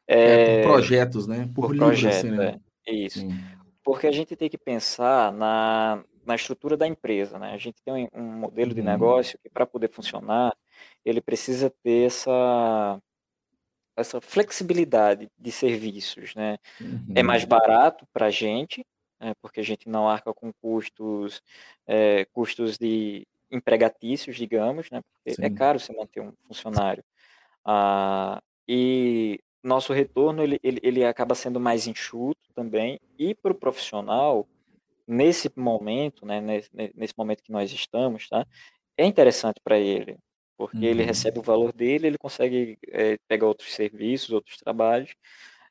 [0.07, 1.51] É, é por projetos, né?
[1.53, 2.61] Por, por livros, projeto, assim, né?
[2.87, 3.19] É, isso.
[3.19, 3.31] Sim.
[3.83, 7.53] Porque a gente tem que pensar na, na estrutura da empresa, né?
[7.53, 8.87] A gente tem um, um modelo de uhum.
[8.87, 10.55] negócio que, para poder funcionar,
[11.05, 12.97] ele precisa ter essa,
[13.97, 16.59] essa flexibilidade de serviços, né?
[16.81, 17.07] Uhum.
[17.17, 18.87] É mais barato para a gente,
[19.21, 19.35] né?
[19.41, 21.43] porque a gente não arca com custos,
[21.87, 25.03] é, custos de empregatícios, digamos, né?
[25.03, 25.45] Porque é Sim.
[25.45, 27.05] é caro você manter um funcionário.
[27.65, 33.55] Ah, e nosso retorno ele, ele, ele acaba sendo mais enxuto também, e para o
[33.55, 34.49] profissional,
[35.07, 38.47] nesse momento, né, nesse, nesse momento que nós estamos, tá,
[38.97, 40.17] é interessante para ele,
[40.57, 40.85] porque uhum.
[40.85, 45.15] ele recebe o valor dele, ele consegue é, pegar outros serviços, outros trabalhos.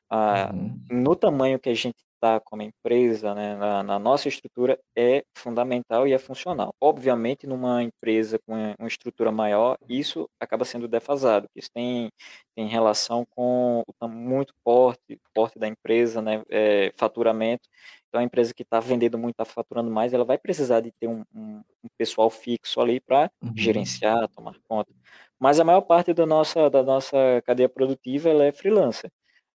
[0.08, 0.80] Ah, uhum.
[0.90, 6.06] No tamanho que a gente está como empresa, né, na, na, nossa estrutura, é fundamental
[6.06, 6.74] e é funcional.
[6.80, 11.48] Obviamente, numa empresa com uma estrutura maior, isso acaba sendo defasado.
[11.56, 12.10] Isso tem,
[12.54, 17.68] tem relação com o muito porte, porte da empresa, né, é, faturamento.
[18.08, 21.08] Então, a empresa que está vendendo muito, está faturando mais, ela vai precisar de ter
[21.08, 23.52] um, um, um pessoal fixo ali para uhum.
[23.56, 24.92] gerenciar, tomar conta.
[25.38, 29.10] Mas a maior parte da nossa, da nossa cadeia produtiva ela é freelancer.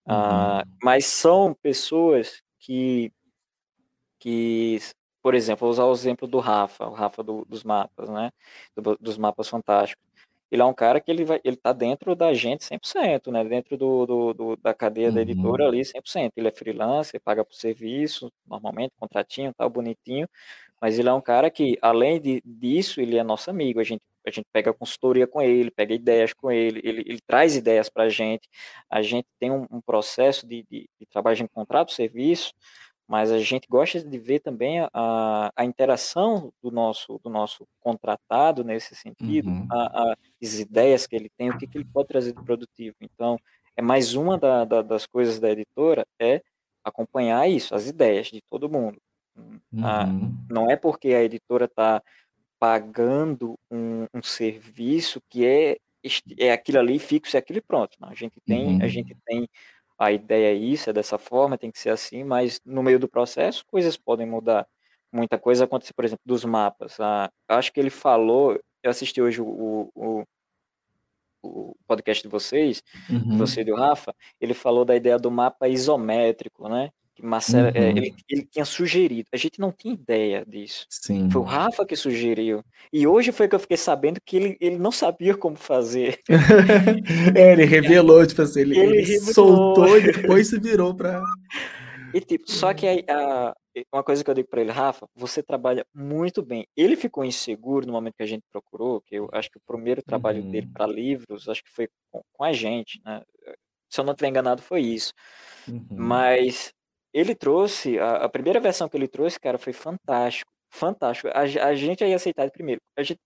[0.07, 0.77] Ah, uhum.
[0.83, 3.12] mas são pessoas que,
[4.18, 4.79] que
[5.22, 8.31] por exemplo, vou usar o exemplo do Rafa, o Rafa do, dos mapas, né?
[8.77, 10.05] Do, dos mapas fantásticos.
[10.50, 13.44] Ele é um cara que ele vai, ele tá dentro da gente 100%, né?
[13.44, 15.14] Dentro do, do, do da cadeia uhum.
[15.14, 16.33] da editora ali 100%.
[16.37, 20.29] Ele é freelancer, paga por serviço, normalmente, contratinho, tal, bonitinho.
[20.81, 23.81] Mas ele é um cara que, além de, disso, ele é nosso amigo.
[23.81, 27.56] A gente, a gente pega consultoria com ele, pega ideias com ele, ele, ele traz
[27.56, 28.48] ideias para a gente.
[28.88, 32.52] A gente tem um, um processo de, de, de, trabalho de contrato serviço,
[33.06, 38.64] mas a gente gosta de ver também a, a interação do nosso, do nosso contratado
[38.64, 39.68] nesse sentido, uhum.
[39.70, 42.96] a, a, as ideias que ele tem, o que, que ele pode trazer de produtivo.
[43.00, 43.38] Então,
[43.76, 46.42] é mais uma da, da, das coisas da editora, é
[46.82, 48.98] acompanhar isso, as ideias de todo mundo.
[49.82, 50.32] Ah, uhum.
[50.48, 52.00] não é porque a editora está
[52.59, 55.77] pagando um, um, serviço que é,
[56.38, 57.97] é aquilo ali fixo, é aquilo e pronto.
[58.01, 58.83] Não, a gente tem, uhum.
[58.83, 59.49] a gente tem
[59.99, 63.09] a ideia é isso, é dessa forma, tem que ser assim, mas no meio do
[63.09, 64.67] processo coisas podem mudar.
[65.12, 66.99] Muita coisa acontece, por exemplo, dos mapas.
[66.99, 70.25] Ah, acho que ele falou, eu assisti hoje o, o,
[71.43, 73.38] o podcast de vocês, uhum.
[73.38, 76.90] você e do Rafa, ele falou da ideia do mapa isométrico, né?
[77.14, 77.96] Que Marcelo, é, uhum.
[77.96, 79.29] ele, ele, tinha sugerido.
[79.33, 80.87] A gente não tinha ideia disso.
[80.90, 81.31] Sim.
[81.31, 82.62] Foi o Rafa que sugeriu.
[82.92, 86.20] E hoje foi que eu fiquei sabendo que ele, ele não sabia como fazer.
[87.37, 91.22] é, ele revelou, tipo assim, ele, ele, ele soltou e depois se virou para.
[92.12, 93.57] E tipo, só que a, a,
[93.92, 96.66] uma coisa que eu digo para ele, Rafa, você trabalha muito bem.
[96.77, 100.03] Ele ficou inseguro no momento que a gente procurou, que eu acho que o primeiro
[100.03, 100.50] trabalho uhum.
[100.50, 103.22] dele para livros, acho que foi com, com, a gente, né?
[103.88, 105.12] Se eu não estiver enganado, foi isso.
[105.68, 105.87] Uhum.
[105.90, 106.73] Mas
[107.14, 110.50] ele trouxe, a, a, primeira versão que ele trouxe, cara, foi fantástico.
[110.68, 111.29] Fantástico.
[111.29, 112.81] A, a gente ia aceitar primeiro.
[112.98, 113.20] A gente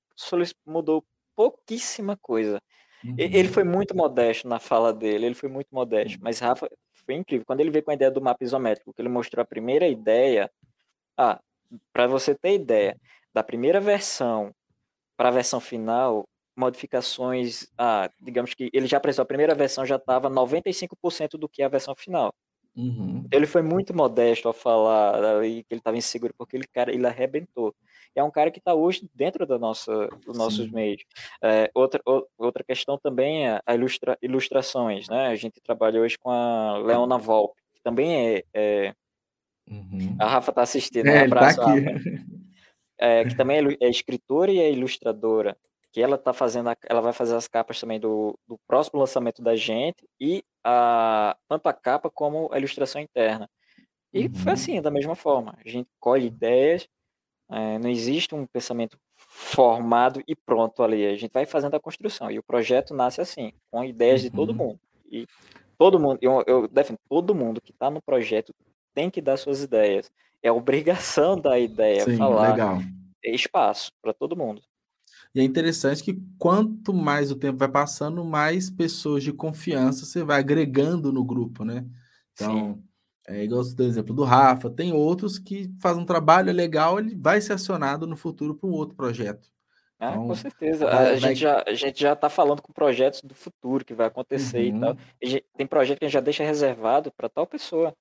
[0.66, 1.02] mudou
[1.34, 2.60] pouquíssima coisa.
[3.02, 3.14] Uhum.
[3.16, 6.18] Ele foi muito modesto na fala dele, ele foi muito modesto.
[6.18, 6.24] Uhum.
[6.24, 7.46] Mas Rafa foi incrível.
[7.46, 10.50] Quando ele veio com a ideia do mapa isométrico, que ele mostrou a primeira ideia.
[11.16, 11.40] Ah,
[11.92, 12.96] para você ter ideia,
[13.32, 14.54] da primeira versão
[15.16, 19.96] para a versão final, modificações, ah, digamos que ele já apresentou a primeira versão já
[19.96, 22.34] estava 95% do que é a versão final.
[22.78, 23.26] Uhum.
[23.32, 27.04] Ele foi muito modesto ao falar ali que ele estava inseguro, porque ele, cara, ele
[27.04, 27.74] arrebentou.
[28.14, 31.02] E é um cara que está hoje dentro da nossa, dos nossos meios.
[31.42, 32.00] É, outra,
[32.38, 35.26] outra questão também é a ilustra, ilustrações, né?
[35.26, 38.44] A gente trabalha hoje com a Leona Volpe, que também é...
[38.54, 38.94] é...
[39.68, 40.16] Uhum.
[40.18, 41.74] A Rafa está assistindo, é, um tá abraço, tá
[42.96, 45.56] é, que também é, é escritora e é ilustradora
[45.92, 49.42] que ela tá fazendo, a, ela vai fazer as capas também do, do próximo lançamento
[49.42, 53.48] da gente e a, tanto a capa como a ilustração interna.
[54.12, 54.34] E uhum.
[54.34, 55.56] foi assim, da mesma forma.
[55.64, 56.88] A gente colhe ideias,
[57.50, 61.06] é, não existe um pensamento formado e pronto ali.
[61.06, 62.30] A gente vai fazendo a construção.
[62.30, 64.28] E o projeto nasce assim, com ideias uhum.
[64.28, 64.56] de todo uhum.
[64.56, 64.80] mundo.
[65.10, 65.26] E
[65.78, 68.54] todo mundo, eu, eu defendo, todo mundo que está no projeto
[68.94, 70.10] tem que dar suas ideias.
[70.42, 72.50] É obrigação da ideia Sim, falar.
[72.50, 72.78] Legal.
[73.24, 74.62] Espaço para todo mundo.
[75.34, 80.22] E é interessante que quanto mais o tempo vai passando, mais pessoas de confiança você
[80.22, 81.86] vai agregando no grupo, né?
[82.32, 82.82] Então, Sim.
[83.28, 87.40] é igual do exemplo do Rafa, tem outros que fazem um trabalho legal, ele vai
[87.40, 89.48] ser acionado no futuro para um outro projeto.
[90.00, 90.88] Ah, então, com certeza.
[90.88, 91.18] A, vai...
[91.18, 94.76] Gente já, a gente já está falando com projetos do futuro que vai acontecer uhum.
[94.76, 94.96] e tal.
[95.20, 97.94] E tem projeto que a gente já deixa reservado para tal pessoa.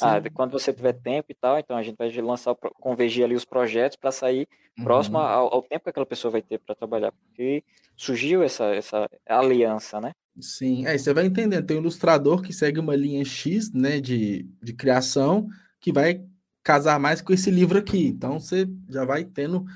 [0.00, 3.44] Ah, quando você tiver tempo e tal, então a gente vai lançar, convergir ali os
[3.44, 4.84] projetos para sair uhum.
[4.84, 7.62] próximo ao, ao, tempo que aquela pessoa vai ter para trabalhar, porque
[7.96, 10.12] surgiu essa, essa aliança, né?
[10.40, 11.66] Sim, aí você vai entendendo.
[11.66, 15.46] Tem um ilustrador que segue uma linha X, né, de, de criação,
[15.78, 16.24] que vai
[16.62, 18.06] casar mais com esse livro aqui.
[18.06, 19.66] Então você já vai tendo,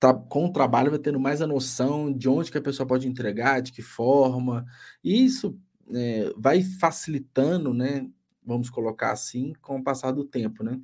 [0.00, 3.06] tá, com o trabalho, vai tendo mais a noção de onde que a pessoa pode
[3.06, 4.64] entregar, de que forma.
[5.04, 5.58] E isso
[5.94, 8.08] é, vai facilitando, né?
[8.44, 10.80] Vamos colocar assim, com o passar do tempo, né?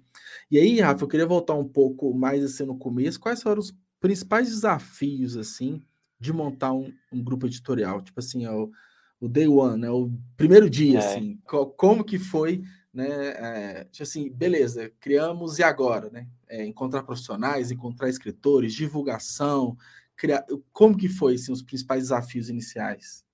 [0.50, 3.20] E aí, Rafa, eu queria voltar um pouco mais assim no começo.
[3.20, 5.82] Quais foram os principais desafios, assim,
[6.18, 8.00] de montar um, um grupo editorial?
[8.00, 8.70] Tipo assim, é o,
[9.20, 9.90] o day one, né?
[9.90, 11.06] O primeiro dia, é.
[11.06, 11.38] assim.
[11.76, 13.08] como que foi, né?
[13.08, 16.28] É, tipo assim, beleza, criamos e agora, né?
[16.48, 19.76] É, encontrar profissionais, encontrar escritores, divulgação,
[20.16, 20.44] criar...
[20.72, 23.24] Como que foi, assim, os principais desafios iniciais?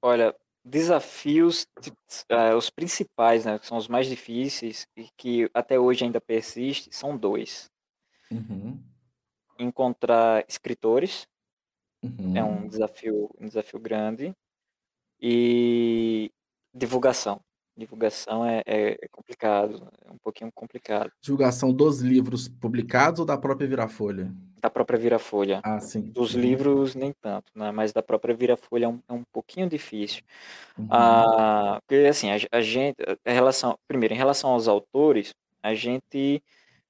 [0.00, 1.66] Olha, desafios,
[2.30, 6.92] uh, os principais, né, que são os mais difíceis e que até hoje ainda persistem,
[6.92, 7.70] são dois.
[8.30, 8.80] Uhum.
[9.58, 11.26] Encontrar escritores
[12.02, 12.36] uhum.
[12.36, 14.34] é um desafio, um desafio grande
[15.20, 16.30] e
[16.74, 17.40] divulgação.
[17.76, 21.10] Divulgação é, é, é complicado, é um pouquinho complicado.
[21.20, 24.32] Divulgação dos livros publicados ou da própria Virafolha?
[24.60, 25.60] Da própria Virafolha.
[25.64, 26.02] Ah, sim.
[26.02, 26.40] Dos uhum.
[26.40, 27.72] livros, nem tanto, né?
[27.72, 30.22] Mas da própria Virafolha é um, é um pouquinho difícil.
[30.78, 30.86] Uhum.
[30.90, 36.42] Ah, porque, assim, a, a gente, a relação, primeiro, em relação aos autores, a gente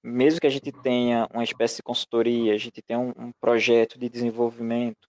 [0.02, 3.98] mesmo que a gente tenha uma espécie de consultoria, a gente tenha um, um projeto
[3.98, 5.08] de desenvolvimento,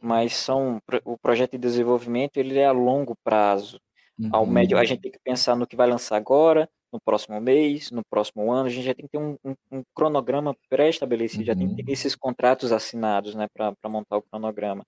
[0.00, 3.80] mas são o projeto de desenvolvimento ele é a longo prazo.
[4.18, 4.30] Uhum.
[4.32, 7.90] Ao médio, a gente tem que pensar no que vai lançar agora, no próximo mês,
[7.90, 11.46] no próximo ano, a gente já tem que ter um, um, um cronograma pré-estabelecido, uhum.
[11.46, 11.92] já tem que ter uhum.
[11.92, 14.86] esses contratos assinados, né, para montar o cronograma.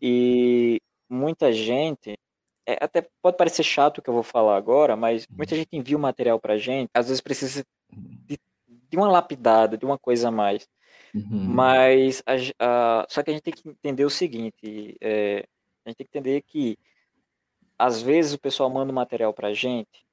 [0.00, 2.18] E muita gente,
[2.66, 5.96] é, até pode parecer chato o que eu vou falar agora, mas muita gente envia
[5.96, 8.38] o material para a gente, às vezes precisa de,
[8.90, 10.68] de, uma lapidada, de uma coisa a mais.
[11.14, 11.44] Uhum.
[11.44, 15.46] Mas, a, a, só que a gente tem que entender o seguinte, é,
[15.84, 16.78] a gente tem que entender que,
[17.82, 20.06] às vezes, o pessoal manda o material para a gente,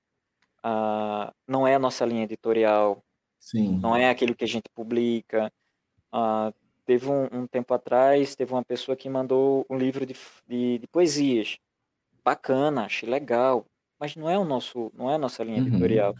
[0.66, 3.04] uh, não é a nossa linha editorial,
[3.40, 3.78] Sim.
[3.78, 5.54] não é aquilo que a gente publica.
[6.12, 6.52] Uh,
[6.84, 10.16] teve um, um, tempo atrás, teve uma pessoa que mandou um livro de,
[10.48, 11.60] de, de poesias,
[12.26, 13.64] bacana, achei legal,
[14.00, 15.68] mas não é o nosso, não é a nossa linha uhum.
[15.68, 16.16] editorial.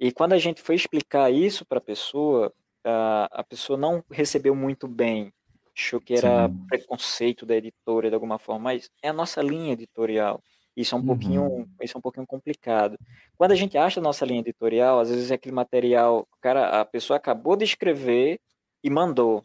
[0.00, 2.52] E quando a gente foi explicar isso para a pessoa,
[2.84, 5.32] a pessoa não recebeu muito bem,
[5.72, 6.66] achou que era Sim.
[6.66, 10.42] preconceito da editora de alguma forma, mas é a nossa linha editorial.
[10.80, 11.06] Isso é um uhum.
[11.06, 12.98] pouquinho, isso é um pouquinho complicado.
[13.36, 16.84] Quando a gente acha a nossa linha editorial, às vezes é aquele material, cara, a
[16.84, 18.40] pessoa acabou de escrever
[18.82, 19.44] e mandou.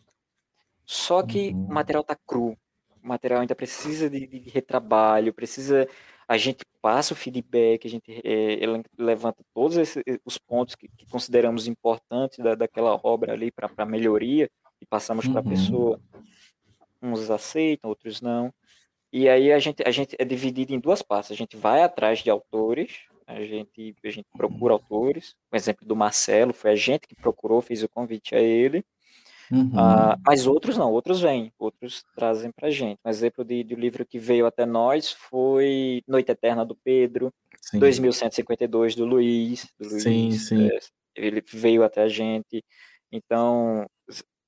[0.86, 1.65] Só que uhum.
[1.65, 2.58] o material tá cru
[3.06, 5.88] o material ainda precisa de, de retrabalho, precisa
[6.28, 8.60] a gente passa o feedback, a gente é,
[8.98, 14.50] levanta todos esses, os pontos que, que consideramos importantes da, daquela obra ali para melhoria
[14.82, 15.34] e passamos uhum.
[15.34, 16.02] para a pessoa.
[17.00, 18.52] Uns aceitam, outros não.
[19.17, 21.32] E aí a gente, a gente é dividido em duas partes.
[21.32, 25.38] A gente vai atrás de autores, a gente, a gente procura autores.
[25.49, 28.84] O exemplo do Marcelo foi a gente que procurou, fez o convite a ele.
[29.49, 29.69] Uhum.
[29.69, 32.99] Uh, mas outros não, outros vêm, outros trazem para gente.
[33.06, 37.80] Um exemplo de, de livro que veio até nós foi Noite Eterna do Pedro, sim.
[37.80, 39.65] 2152 do Luiz.
[39.80, 40.67] Do Luiz sim, sim.
[40.67, 40.78] É,
[41.15, 42.62] ele veio até a gente.
[43.10, 43.86] Então,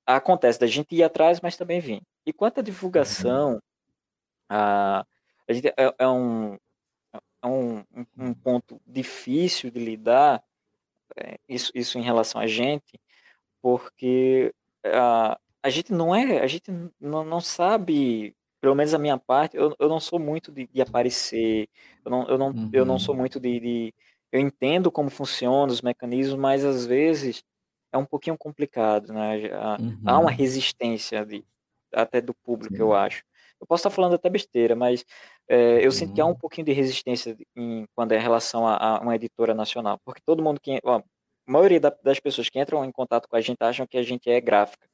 [0.05, 2.01] acontece da gente ir atrás, mas também vir.
[2.25, 3.59] E quanto à divulgação, uhum.
[4.51, 5.05] Uh,
[5.47, 6.57] a gente é, é, um,
[7.41, 7.83] é um,
[8.17, 10.43] um, ponto difícil de lidar,
[11.15, 12.99] é, isso, isso em relação a gente,
[13.61, 14.53] porque
[14.85, 19.55] a, a gente não é, a gente não, não sabe, pelo menos a minha parte,
[19.55, 21.69] eu, eu não sou muito de, de aparecer,
[22.03, 22.69] eu não, eu não, uhum.
[22.73, 23.21] eu não sou uhum.
[23.21, 23.93] muito de, de,
[24.31, 27.43] Eu entendo como funcionam os mecanismos, mas às vezes
[27.91, 29.37] é um pouquinho complicado, né?
[29.79, 30.01] Uhum.
[30.05, 30.35] Há uma uhum.
[30.35, 31.43] resistência de,
[31.93, 32.81] até do público, Sim.
[32.81, 33.23] eu acho.
[33.59, 35.05] Eu posso estar falando até besteira, mas
[35.47, 35.91] é, eu uhum.
[35.91, 39.15] sinto que há um pouquinho de resistência em, quando é em relação a, a, uma
[39.15, 40.79] editora nacional, porque todo mundo que.
[40.83, 44.03] Ó, a maioria das pessoas que entram em contato com a gente acham que a
[44.03, 44.85] gente é gráfica,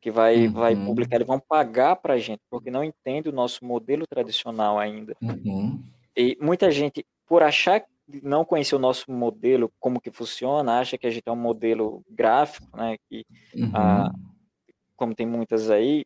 [0.00, 0.52] que vai, uhum.
[0.52, 4.78] vai publicar, eles vão pagar para a gente, porque não entende o nosso modelo tradicional
[4.78, 5.16] ainda.
[5.20, 5.82] Uhum.
[6.16, 7.84] E muita gente, por achar
[8.22, 12.04] não conhecer o nosso modelo, como que funciona, acha que a gente é um modelo
[12.08, 13.70] gráfico, né, que, uhum.
[13.74, 14.12] ah,
[14.96, 16.04] como tem muitas aí,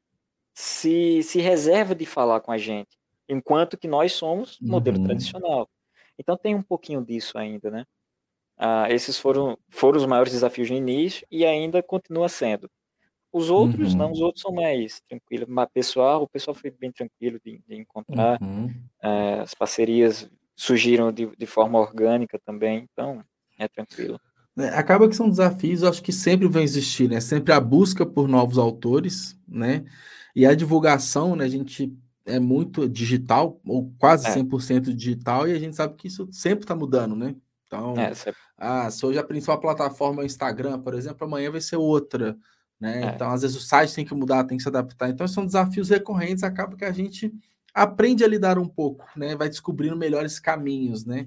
[0.59, 5.05] se, se reserva de falar com a gente, enquanto que nós somos modelo uhum.
[5.05, 5.71] tradicional.
[6.19, 7.85] Então tem um pouquinho disso ainda, né?
[8.57, 12.69] Ah, esses foram, foram os maiores desafios no início e ainda continua sendo.
[13.33, 13.99] Os outros uhum.
[13.99, 15.47] não, os outros são mais tranquilos.
[15.49, 18.43] Mas pessoal, o pessoal foi bem tranquilo de, de encontrar.
[18.43, 18.75] Uhum.
[19.01, 23.25] É, as parcerias surgiram de, de forma orgânica também, então
[23.57, 24.21] é tranquilo.
[24.59, 27.21] É, acaba que são desafios, acho que sempre vão existir, né?
[27.21, 29.85] Sempre a busca por novos autores, né?
[30.39, 31.45] E a divulgação, né?
[31.45, 31.93] A gente
[32.25, 34.35] é muito digital, ou quase é.
[34.37, 37.35] 100% digital, e a gente sabe que isso sempre está mudando, né?
[37.67, 38.13] Então, é,
[38.57, 42.39] ah, se hoje a principal plataforma é o Instagram, por exemplo, amanhã vai ser outra,
[42.79, 43.03] né?
[43.03, 43.07] É.
[43.09, 45.11] Então, às vezes o site tem que mudar, tem que se adaptar.
[45.11, 47.35] Então, são desafios recorrentes, acaba que a gente
[47.75, 49.35] aprende a lidar um pouco, né?
[49.35, 51.27] Vai descobrindo melhores caminhos, né?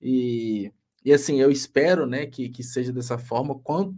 [0.00, 0.72] E,
[1.04, 3.58] e assim, eu espero, né, que, que seja dessa forma.
[3.58, 3.96] Quanto,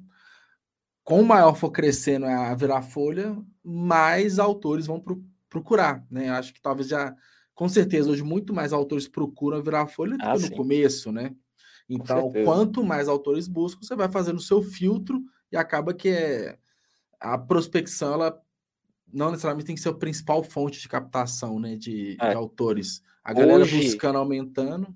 [1.02, 6.28] com maior for crescendo a virar folha, mais autores vão pro, procurar, né?
[6.30, 7.14] Acho que talvez já,
[7.54, 10.56] com certeza, hoje muito mais autores procuram virar folha do ah, que no sim.
[10.56, 11.34] começo, né?
[11.88, 15.22] Então, quanto mais autores buscam, você vai fazendo o seu filtro
[15.52, 16.58] e acaba que é
[17.20, 18.40] a prospecção, ela
[19.12, 22.30] não necessariamente tem que ser a principal fonte de captação, né, de, é.
[22.30, 23.02] de autores.
[23.22, 24.94] A galera hoje, buscando, aumentando.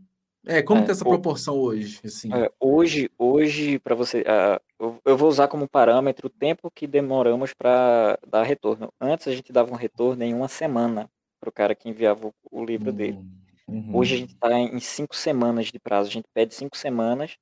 [0.48, 2.00] É, como é, tá essa proporção hoje?
[2.02, 2.32] Assim?
[2.32, 7.52] É, hoje, hoje para você, uh, eu vou usar como parâmetro o tempo que demoramos
[7.52, 8.90] para dar retorno.
[8.98, 12.34] Antes a gente dava um retorno em uma semana para o cara que enviava o,
[12.50, 12.94] o livro hum.
[12.94, 13.18] dele.
[13.68, 13.94] Uhum.
[13.94, 16.08] Hoje a gente está em cinco semanas de prazo.
[16.08, 17.36] A gente pede cinco semanas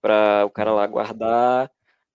[0.00, 1.68] para o cara lá guardar,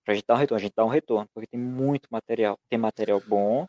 [0.06, 0.60] para a gente dar um retorno.
[0.60, 2.58] A gente dá um retorno, porque tem muito material.
[2.70, 3.68] Tem material bom,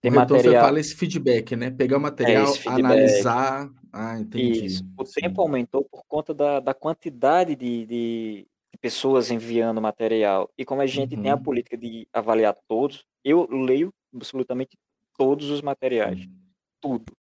[0.00, 0.54] tem então material...
[0.54, 1.70] você fala esse feedback, né?
[1.70, 3.70] Pegar o é, material, é analisar.
[3.92, 4.64] Ah, entendi.
[4.64, 4.84] Isso.
[4.96, 8.46] O tempo aumentou por conta da, da quantidade de, de,
[8.80, 10.50] pessoas enviando material.
[10.56, 11.22] E como a gente uhum.
[11.22, 11.42] tem a uhum.
[11.42, 14.78] política de avaliar todos, eu leio absolutamente
[15.18, 16.20] todos os materiais.
[16.20, 16.32] Uhum.
[16.80, 17.12] Tudo.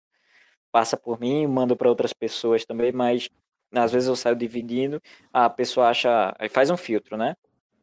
[0.72, 3.30] Passa por mim, mando para outras pessoas também, mas
[3.74, 5.02] às vezes eu saio dividindo,
[5.34, 6.34] a pessoa acha.
[6.50, 7.36] Faz um filtro, né?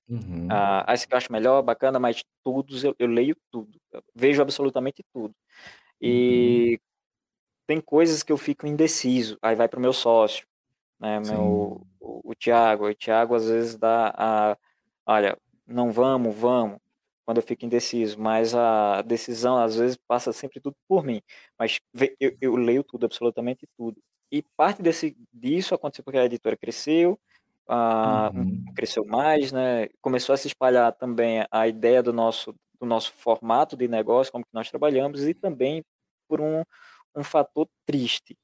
[0.09, 0.47] Uhum.
[0.51, 3.79] Ah, esse que eu acho melhor, bacana, mas todos eu, eu leio tudo.
[3.93, 5.35] Eu vejo absolutamente tudo.
[6.01, 6.79] E uhum.
[7.67, 9.39] tem coisas que eu fico indeciso.
[9.43, 10.47] Aí vai para o meu sócio,
[11.01, 11.21] né?
[11.21, 12.87] Meu, o, o Tiago.
[12.87, 14.57] O Tiago às vezes dá a.
[15.07, 15.37] Olha,
[15.67, 16.79] não vamos, vamos.
[17.25, 21.21] Quando eu fico indeciso, mas a decisão às vezes passa sempre tudo por mim.
[21.59, 21.81] Mas
[22.21, 24.01] eu, eu leio tudo, absolutamente tudo.
[24.31, 27.19] E parte desse, disso aconteceu porque a editora cresceu,
[27.69, 28.65] ah, uhum.
[28.75, 29.89] cresceu mais, né?
[30.01, 34.45] Começou a se espalhar também a ideia do nosso, do nosso formato de negócio, como
[34.45, 35.85] que nós trabalhamos, e também
[36.29, 36.63] por um,
[37.15, 38.37] um fator triste,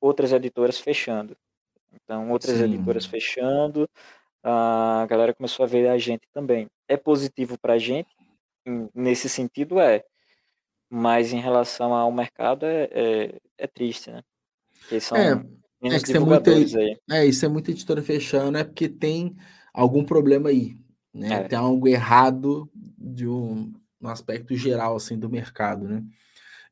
[0.00, 1.36] outras editoras fechando.
[1.92, 2.64] Então, outras Sim.
[2.64, 3.88] editoras fechando,
[4.42, 6.68] a galera começou a ver a gente também.
[6.88, 8.14] É positivo para a gente,
[8.94, 10.04] nesse sentido é,
[10.90, 14.22] mas em relação ao mercado é, é, é triste, né?
[14.78, 15.42] Porque são é,
[15.92, 16.98] é que muita, aí.
[17.10, 19.36] É, isso é muita editora fechando, é porque tem
[19.72, 20.76] algum problema aí,
[21.12, 21.34] né?
[21.34, 21.42] É.
[21.44, 26.02] Tem algo errado de um, um aspecto geral, assim, do mercado, né?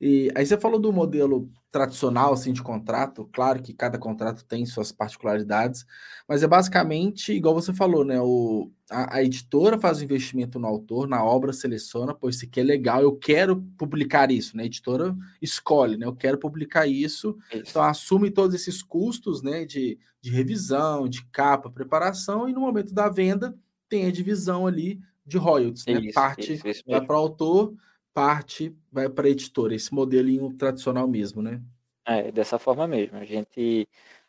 [0.01, 4.67] E aí você falou do modelo tradicional assim de contrato, claro que cada contrato tem
[4.67, 5.87] suas particularidades,
[6.29, 8.21] mas é basicamente igual você falou, né?
[8.21, 12.61] O, a, a editora faz o investimento no autor, na obra seleciona, pois isso aqui
[12.61, 14.65] é legal, eu quero publicar isso, né?
[14.65, 16.05] A editora escolhe, né?
[16.05, 17.65] Eu quero publicar isso, isso.
[17.71, 19.65] então assume todos esses custos, né?
[19.65, 23.57] De, de revisão, de capa, preparação, e no momento da venda
[23.89, 26.01] tem a divisão ali de royalties, né?
[26.01, 27.75] Isso, Parte isso, isso vai para o autor
[28.15, 31.61] parte vai para a editora, esse modelinho tradicional mesmo, né?
[32.05, 33.19] É, dessa forma mesmo.
[33.19, 33.89] A gente,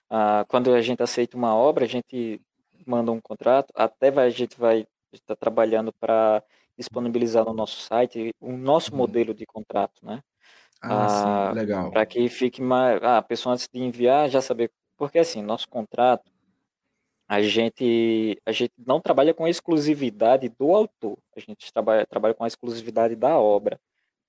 [0.10, 2.42] ah, quando a gente aceita uma obra, a gente
[2.86, 6.44] manda um contrato, até vai, a gente vai estar tá trabalhando para
[6.78, 8.98] disponibilizar no nosso site o nosso uhum.
[8.98, 10.22] modelo de contrato, né?
[10.82, 11.92] Ah, ah sim, legal.
[11.92, 13.02] Para que fique mais.
[13.02, 14.72] Ah, a pessoa antes de enviar já saber.
[14.98, 16.32] Porque assim, nosso contrato,
[17.28, 22.34] a gente, a gente não trabalha com a exclusividade do autor, a gente trabalha, trabalha
[22.34, 23.80] com a exclusividade da obra.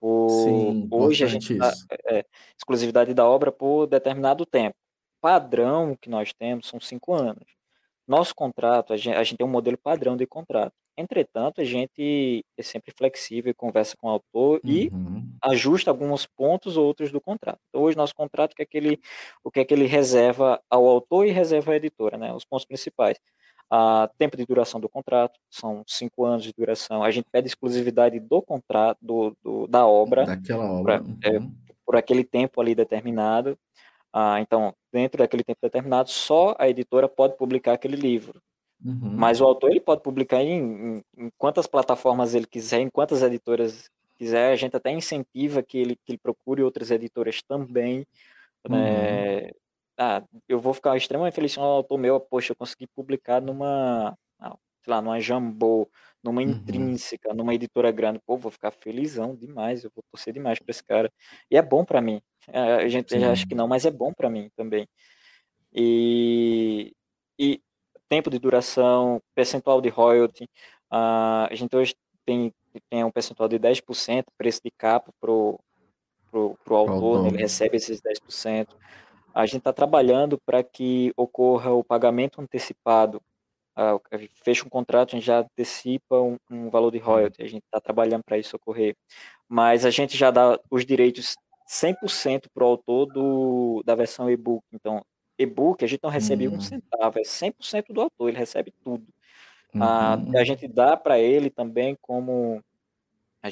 [0.01, 1.72] Por, Sim, hoje a gente tá,
[2.07, 2.24] é,
[2.57, 4.76] exclusividade da obra por determinado tempo.
[5.20, 7.45] Padrão que nós temos são cinco anos.
[8.07, 10.74] Nosso contrato, a gente, a gente tem um modelo padrão de contrato.
[10.97, 15.28] Entretanto, a gente é sempre flexível e conversa com o autor e uhum.
[15.42, 17.59] ajusta alguns pontos ou outros do contrato.
[17.68, 19.01] Então, hoje, nosso contrato, o que, é que ele,
[19.42, 22.32] o que é que ele reserva ao autor e reserva à editora, né?
[22.32, 23.18] Os pontos principais.
[23.68, 27.03] A tempo de duração do contrato, são cinco anos de duração.
[27.03, 30.24] A gente pede exclusividade do contrato, do, do da obra.
[30.24, 31.03] Daquela obra.
[31.03, 31.53] Pra, é, uhum.
[31.68, 33.59] é, por aquele tempo ali determinado.
[34.12, 38.40] Ah, então, dentro daquele tempo determinado, só a editora pode publicar aquele livro.
[38.85, 39.14] Uhum.
[39.16, 43.22] Mas o autor ele pode publicar em, em, em, quantas plataformas ele quiser, em quantas
[43.22, 44.53] editoras quiser.
[44.53, 48.07] A gente até incentiva que ele, que ele procure outras editoras também.
[48.68, 48.76] Né?
[48.76, 49.45] Uhum.
[49.47, 49.51] Né?
[49.97, 54.16] Ah, eu vou ficar extremamente feliz se um autor meu, poxa, eu consegui publicar numa,
[54.41, 55.89] ah, sei lá, numa Jambô,
[56.22, 56.51] numa uhum.
[56.51, 58.20] Intrínseca, numa editora grande.
[58.26, 61.12] Pô, vou ficar felizão demais, eu vou torcer demais para esse cara.
[61.51, 62.20] E é bom para mim.
[62.49, 64.87] É, a gente já acha que não, mas é bom para mim também.
[65.72, 66.93] E,
[67.39, 67.61] e
[68.14, 70.44] tempo de duração, percentual de royalty.
[70.92, 72.52] Uh, a gente hoje tem,
[72.88, 75.58] tem um percentual de 10%, preço de capa para o
[76.68, 78.68] autor, né, ele recebe esses 10%.
[79.34, 83.20] A gente está trabalhando para que ocorra o pagamento antecipado.
[83.76, 84.00] Uh,
[84.44, 87.80] fecha um contrato, a gente já antecipa um, um valor de royalty, a gente está
[87.80, 88.94] trabalhando para isso ocorrer.
[89.48, 91.34] Mas a gente já dá os direitos
[91.68, 94.62] 100% para o autor do, da versão e-book.
[94.72, 95.04] Então,
[95.39, 96.55] e-book a gente não recebe hum.
[96.55, 99.05] um centavo, é 100% do autor, ele recebe tudo.
[99.80, 100.39] Ah, uhum.
[100.39, 102.62] a gente dá para ele também como.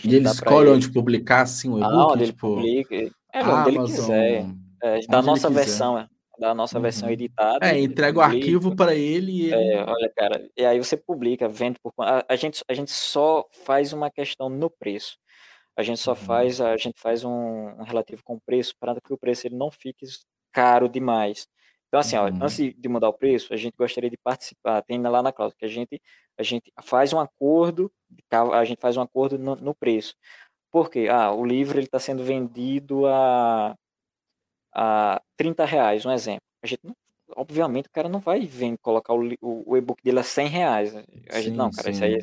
[0.04, 0.94] e ele escolhe onde ele...
[0.94, 1.92] publicar assim o e-book?
[1.92, 2.60] Ah, onde tipo...
[2.60, 3.16] ele publica.
[3.32, 4.46] É, onde ele quiser.
[4.82, 6.08] É, da nossa versão, é,
[6.38, 6.82] da nossa uhum.
[6.82, 7.66] versão editada.
[7.66, 9.52] É, entrega o arquivo para ele e.
[9.52, 11.92] É, olha, cara, e aí você publica, vende por.
[11.98, 15.18] A, a, gente, a gente só faz uma questão no preço.
[15.76, 16.16] A gente só uhum.
[16.16, 19.56] faz, a gente faz um, um relativo com o preço para que o preço ele
[19.56, 20.06] não fique
[20.52, 21.48] caro demais.
[21.92, 22.72] Então, assim, ó, antes uhum.
[22.74, 25.68] de mudar o preço, a gente gostaria de participar, tem lá na cláusula que a
[25.68, 26.00] gente,
[26.38, 27.92] a gente faz um acordo,
[28.30, 30.14] a gente faz um acordo no, no preço.
[30.70, 31.08] Por quê?
[31.10, 33.76] Ah, o livro está sendo vendido a,
[34.74, 36.40] a 30 reais, um exemplo.
[36.64, 36.96] A gente não,
[37.36, 40.96] obviamente o cara não vai vir colocar o, o, o e-book dele a 100 reais.
[40.96, 41.90] A gente, sim, não, cara, sim.
[41.90, 42.20] isso aí é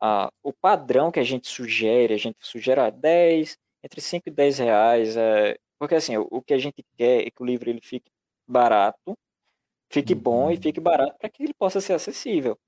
[0.00, 4.58] ah, o padrão que a gente sugere, a gente sugere 10, entre 5 e 10
[4.60, 7.80] reais, é, porque assim, o, o, que a gente quer é que o livro ele
[7.82, 8.10] fique
[8.46, 9.16] barato,
[9.90, 10.20] fique uhum.
[10.20, 10.62] bom e uhum.
[10.62, 12.58] fique barato para que ele possa ser acessível.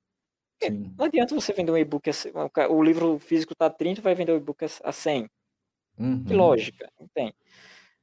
[0.96, 4.36] Não adianta você vender um e-book, a, o livro físico está 30, vai vender o
[4.36, 5.28] e-book a 100.
[5.98, 6.24] Uhum.
[6.24, 7.34] Que lógica, não tem.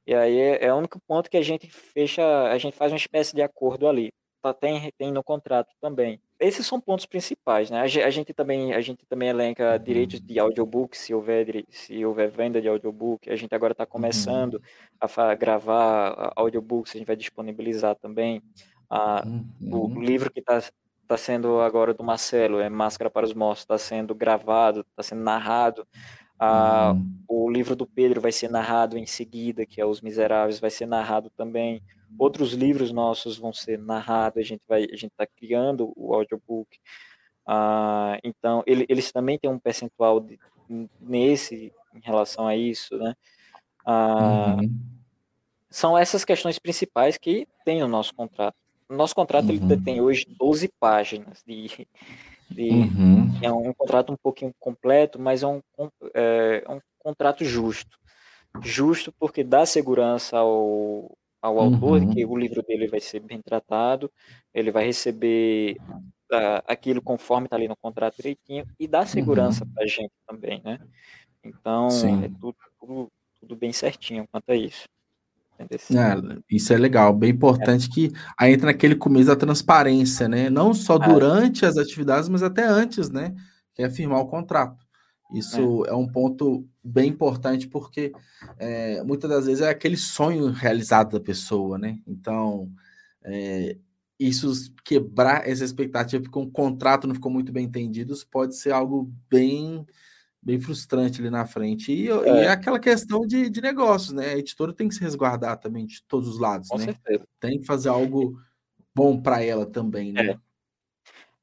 [0.06, 2.98] E aí é, é, o único ponto que a gente fecha, a gente faz uma
[2.98, 4.12] espécie de acordo ali.
[4.42, 6.20] Tá, tem, tem no contrato também.
[6.44, 7.80] Esses são pontos principais, né?
[7.80, 9.84] A, gente também a gente também elenca uhum.
[9.84, 13.30] direitos de audiobook, se houver se houver venda de audiobook.
[13.30, 14.62] A gente agora está começando uhum.
[15.02, 18.42] a gravar audiobooks, a gente vai disponibilizar também.
[18.90, 19.96] Ah, uhum.
[19.96, 20.62] O livro que está
[21.08, 25.22] tá sendo agora do Marcelo, é Máscara para os Mortos, está sendo gravado, está sendo
[25.22, 25.88] narrado.
[26.46, 27.24] Ah, uhum.
[27.28, 30.86] O livro do Pedro vai ser narrado em seguida, que é Os Miseráveis, vai ser
[30.86, 31.82] narrado também.
[32.20, 36.78] Outros livros nossos vão ser narrados, a gente vai, a gente está criando o audiobook.
[37.46, 40.38] Ah, então, ele, eles também têm um percentual de,
[41.00, 43.16] nesse em relação a isso, né?
[43.86, 44.80] Ah, uhum.
[45.70, 48.56] São essas questões principais que tem no nosso contrato.
[48.90, 49.72] O nosso contrato uhum.
[49.72, 51.88] ele tem hoje 12 páginas de,
[52.50, 53.40] de uhum.
[53.42, 55.62] é um contrato um pouquinho completo, mas é um,
[56.14, 57.98] é, é um contrato justo.
[58.62, 62.14] Justo porque dá segurança ao, ao autor uhum.
[62.14, 64.12] que o livro dele vai ser bem tratado,
[64.54, 65.78] ele vai receber
[66.32, 69.72] uh, aquilo conforme está ali no contrato direitinho e dá segurança uhum.
[69.74, 70.80] para a gente também, né?
[71.44, 72.24] Então, Sim.
[72.24, 74.88] é tudo, tudo, tudo bem certinho quanto a isso.
[75.60, 75.66] É,
[76.50, 77.94] isso é legal, bem importante é.
[77.94, 80.50] que aí entra naquele começo da transparência, né?
[80.50, 81.08] Não só é.
[81.08, 83.34] durante as atividades, mas até antes, né?
[83.74, 84.84] Que é firmar o contrato.
[85.34, 88.12] Isso é, é um ponto bem importante porque
[88.60, 91.98] é, muitas das vezes é aquele sonho realizado da pessoa, né?
[92.06, 92.70] Então,
[93.24, 93.78] é,
[94.20, 94.52] isso
[94.84, 99.86] quebrar essa expectativa porque um contrato não ficou muito bem entendido pode ser algo bem
[100.44, 101.92] bem frustrante ali na frente.
[101.92, 104.34] E é, e é aquela questão de, de negócios, né?
[104.34, 106.86] A editora tem que se resguardar também de todos os lados, Com né?
[106.86, 107.28] Certeza.
[107.40, 108.38] Tem que fazer algo
[108.94, 110.32] bom para ela também, né?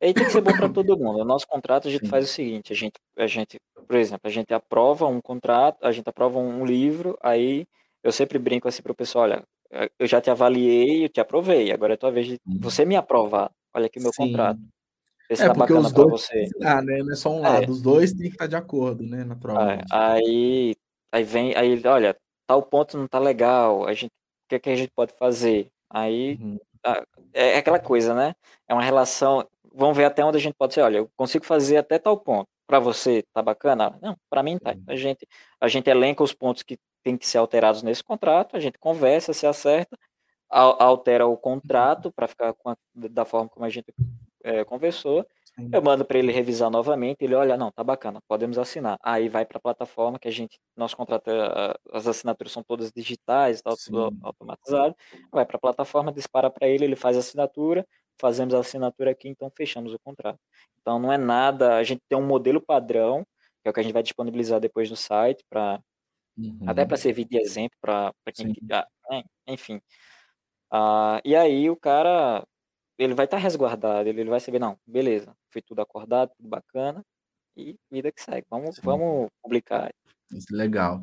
[0.00, 0.06] É.
[0.06, 1.18] Aí tem que ser bom para todo mundo.
[1.18, 2.10] No nosso contrato a gente Sim.
[2.10, 5.92] faz o seguinte, a gente, a gente, por exemplo, a gente aprova um contrato, a
[5.92, 7.66] gente aprova um livro, aí
[8.02, 9.44] eu sempre brinco assim para o pessoal, olha,
[9.98, 12.96] eu já te avaliei, eu te aprovei, agora é a tua vez de você me
[12.96, 13.50] aprovar.
[13.72, 14.26] Olha aqui o meu Sim.
[14.28, 14.60] contrato.
[15.30, 16.48] Esse é, tá porque os dois você.
[16.58, 16.82] Né?
[16.82, 17.48] Não é só um é.
[17.48, 19.22] lado, os dois têm que estar de acordo, né?
[19.22, 19.86] Naturalmente.
[19.92, 20.74] Aí,
[21.12, 22.16] aí vem, aí, olha,
[22.48, 25.70] tal ponto não tá legal, a gente, o que, é que a gente pode fazer?
[25.88, 26.58] Aí uhum.
[27.32, 28.34] é, é aquela coisa, né?
[28.68, 29.46] É uma relação.
[29.72, 30.80] Vamos ver até onde a gente pode ser.
[30.80, 32.48] Olha, eu consigo fazer até tal ponto.
[32.66, 33.96] Para você, tá bacana?
[34.02, 34.74] Não, para mim tá.
[34.88, 35.26] A gente,
[35.60, 39.32] a gente elenca os pontos que tem que ser alterados nesse contrato, a gente conversa,
[39.32, 39.96] se acerta,
[40.48, 43.92] altera o contrato para ficar a, da forma como a gente
[44.42, 45.70] é, conversou, Sim.
[45.72, 48.98] eu mando para ele revisar novamente, ele olha, não, tá bacana, podemos assinar.
[49.02, 52.92] Aí vai para a plataforma que a gente, nosso contrato, é, as assinaturas são todas
[52.92, 54.94] digitais, tá tudo automatizado,
[55.30, 57.86] vai para a plataforma, dispara para ele, ele faz a assinatura,
[58.20, 60.38] fazemos a assinatura aqui, então fechamos o contrato.
[60.80, 63.24] Então não é nada, a gente tem um modelo padrão,
[63.62, 65.80] que é o que a gente vai disponibilizar depois no site, para
[66.38, 66.58] uhum.
[66.66, 68.86] até para servir de exemplo para quem, ah,
[69.46, 69.80] enfim.
[70.70, 72.46] Ah, e aí o cara
[73.04, 76.48] ele vai estar tá resguardado, ele, ele vai saber, não, beleza, foi tudo acordado, tudo
[76.48, 77.04] bacana,
[77.56, 78.46] e vida que segue.
[78.50, 79.90] Vamos, vamos publicar.
[80.30, 81.02] Isso, legal.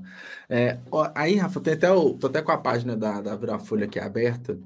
[0.49, 3.85] É, ó, aí, Rafa, tem até o, tô até com a página da, da Virafolha
[3.85, 4.59] aqui aberta,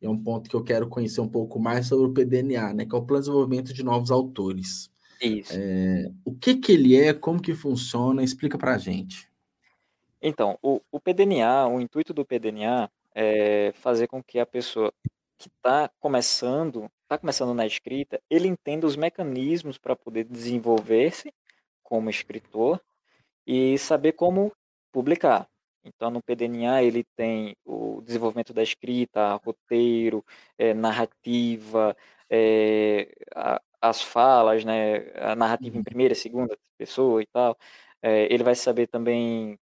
[0.00, 2.94] é um ponto que eu quero conhecer um pouco mais sobre o PDNA, né, que
[2.94, 4.90] é o Plano de Desenvolvimento de Novos Autores.
[5.20, 5.52] Isso.
[5.54, 9.30] É, o que que ele é, como que funciona, explica pra gente.
[10.20, 14.92] Então, o, o PDNA, o intuito do PDNA é fazer com que a pessoa
[15.42, 21.32] que está começando, está começando na escrita, ele entenda os mecanismos para poder desenvolver-se
[21.82, 22.80] como escritor
[23.46, 24.52] e saber como
[24.92, 25.48] publicar.
[25.84, 30.24] Então, no PDNA, ele tem o desenvolvimento da escrita, roteiro,
[30.56, 31.96] é, narrativa,
[32.30, 35.84] é, a, as falas, né, a narrativa em uhum.
[35.84, 37.58] primeira, segunda pessoa e tal.
[38.00, 39.58] É, ele vai saber também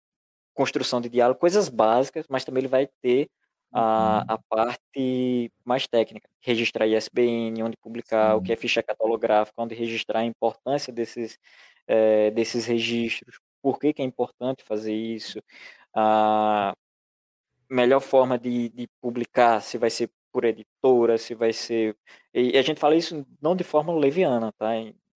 [0.53, 3.29] construção de diálogo, coisas básicas, mas também ele vai ter
[3.71, 4.35] a, uhum.
[4.35, 10.19] a parte mais técnica, registrar ISBN, onde publicar, o que é ficha catalográfica, onde registrar
[10.19, 11.39] a importância desses,
[11.87, 15.39] é, desses registros, por que, que é importante fazer isso,
[15.93, 16.73] a
[17.69, 21.95] melhor forma de, de publicar, se vai ser por editora, se vai ser.
[22.33, 24.71] E a gente fala isso não de forma leviana, tá?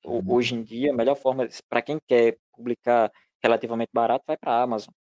[0.06, 0.22] Uhum.
[0.28, 3.12] Hoje em dia, a melhor forma, para quem quer publicar
[3.44, 4.94] relativamente barato, vai para a Amazon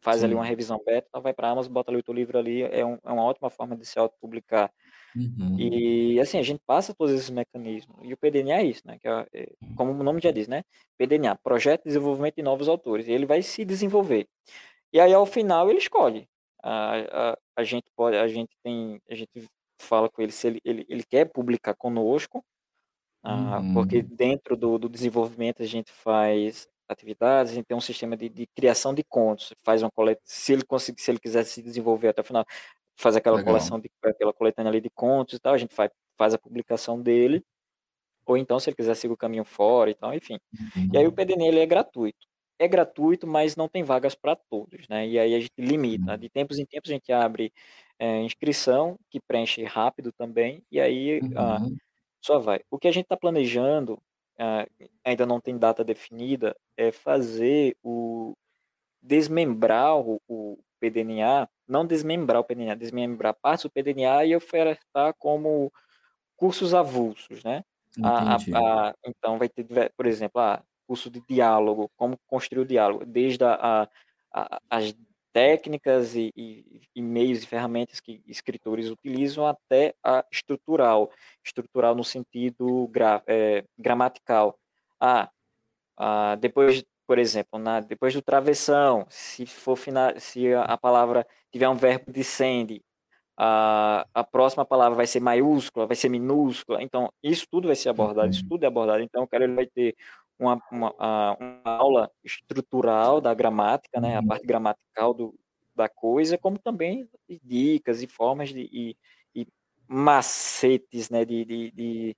[0.00, 2.62] faz ali uma revisão beta, vai para a Amazon, bota ali o teu livro ali,
[2.62, 4.72] é, um, é uma ótima forma de se autopublicar.
[5.14, 5.56] Uhum.
[5.56, 7.98] E assim, a gente passa todos esses mecanismos.
[8.02, 8.98] E o PDNA é isso, né?
[8.98, 10.62] Que é, é, como o nome já diz, né?
[10.98, 13.08] PDNA, Projeto de Desenvolvimento de Novos Autores.
[13.08, 14.28] Ele vai se desenvolver.
[14.92, 16.28] E aí, ao final, ele escolhe.
[16.62, 19.30] A, a, a gente pode, a gente tem, a gente
[19.80, 22.44] fala com ele se ele, ele, ele quer publicar conosco
[23.24, 24.02] Ah, porque Uhum.
[24.02, 28.46] dentro do do desenvolvimento a gente faz atividades, a gente tem um sistema de de
[28.48, 32.20] criação de contos, faz uma coleta se ele conseguir se ele quiser se desenvolver até
[32.22, 32.44] o final,
[32.98, 33.40] faz aquela Legal.
[33.40, 37.00] coleção de aquela coletânea ali de contos e tal, a gente faz faz a publicação
[37.02, 37.44] dele,
[38.26, 40.38] ou então se ele quiser seguir o caminho fora e tal, enfim.
[40.92, 41.14] E aí o Uhum.
[41.14, 42.26] PDNA ele é gratuito.
[42.60, 46.18] É gratuito, mas não tem vagas para todos, né, e aí a gente limita, Sim.
[46.18, 47.52] de tempos em tempos a gente abre,
[47.98, 51.80] eh, inscrição, que preenche rápido também, e aí, ah, Uhum.
[52.24, 52.60] só vai.
[52.70, 54.09] O que a gente está planejando, ah,
[55.04, 58.34] ainda não tem data definida, é fazer o
[59.02, 65.72] desmembrar o o PDNA, não desmembrar o PDNA, desmembrar partes do PDNA e ofertar como
[66.36, 67.64] cursos avulsos, né.
[68.02, 68.40] A a
[68.90, 69.66] a então vai ter
[69.96, 73.88] por exemplo, ah, curso de diálogo, como construir o diálogo, desde a a
[74.32, 74.94] a as
[75.32, 81.10] técnicas e e e meios e ferramentas que escritores utilizam até a estrutural.
[81.44, 84.58] Estrutural no sentido gra eh, gramatical.
[85.00, 85.30] Ah
[85.98, 91.26] ah, depois, por exemplo, na depois do travessão, se for fina se a a palavra
[91.52, 92.82] tiver um verbo descende,
[93.38, 97.88] a a próxima palavra vai ser maiúscula, vai ser minúscula, então isso tudo vai ser
[97.90, 98.50] abordado, isso Uhum.
[98.50, 99.02] tudo é abordado.
[99.02, 99.96] Então o cara ele vai ter
[100.40, 100.94] uma uma
[101.40, 104.24] uma aula estrutural da gramática, né, a Uhum.
[104.24, 105.34] parte gramatical do
[105.76, 107.08] da coisa, como também
[107.44, 108.96] dicas e formas de e
[109.34, 109.46] e
[109.88, 112.16] macetes, né, de de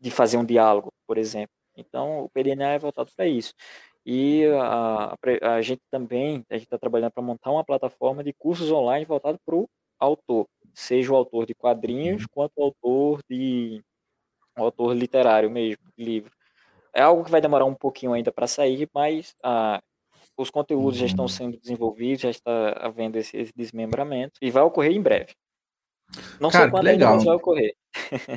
[0.00, 1.54] de fazer um diálogo, por exemplo.
[1.76, 3.54] Então o PDNA é voltado para isso.
[4.06, 8.70] E a a gente também a gente está trabalhando para montar uma plataforma de cursos
[8.72, 12.28] online voltado para o autor, seja o autor de quadrinhos, Uhum.
[12.28, 13.82] quanto o autor de
[14.58, 16.32] o autor literário mesmo, livro.
[16.98, 19.80] É algo que vai demorar um pouquinho ainda para sair, mas, ah,
[20.38, 21.28] os conteúdos já estão Uhum.
[21.28, 25.34] sendo desenvolvidos, já está havendo esse esse desmembramento e vai ocorrer em breve.
[26.40, 27.14] Não sei Cara, que quando ainda, legal.
[27.16, 27.74] mas vai ocorrer.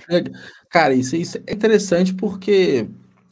[0.09, 0.32] Leg
[0.70, 2.88] cara, isso isso é interessante, porque,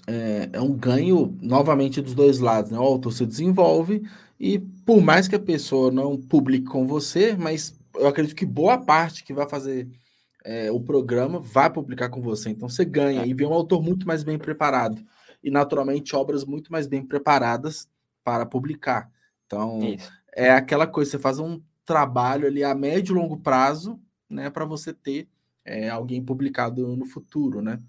[0.08, 4.04] eh, é um ganho novamente dos 2 lados, né, o autor se desenvolve
[4.40, 8.78] e por mais que a pessoa não publique com você, mas eu acredito que boa
[8.78, 9.88] parte que vai fazer,
[10.46, 13.28] eh, o programa vai publicar com você, então você ganha É.
[13.28, 15.02] e vem um autor muito mais bem preparado
[15.44, 17.88] e naturalmente obras muito mais bem preparadas
[18.24, 19.12] para publicar.
[19.46, 20.12] Então, Isso.
[20.36, 24.66] é aquela coisa, você faz um trabalho ali a médio e longo prazo, né, para
[24.66, 25.30] você ter,
[25.66, 27.80] eh, alguém publicado no futuro, né.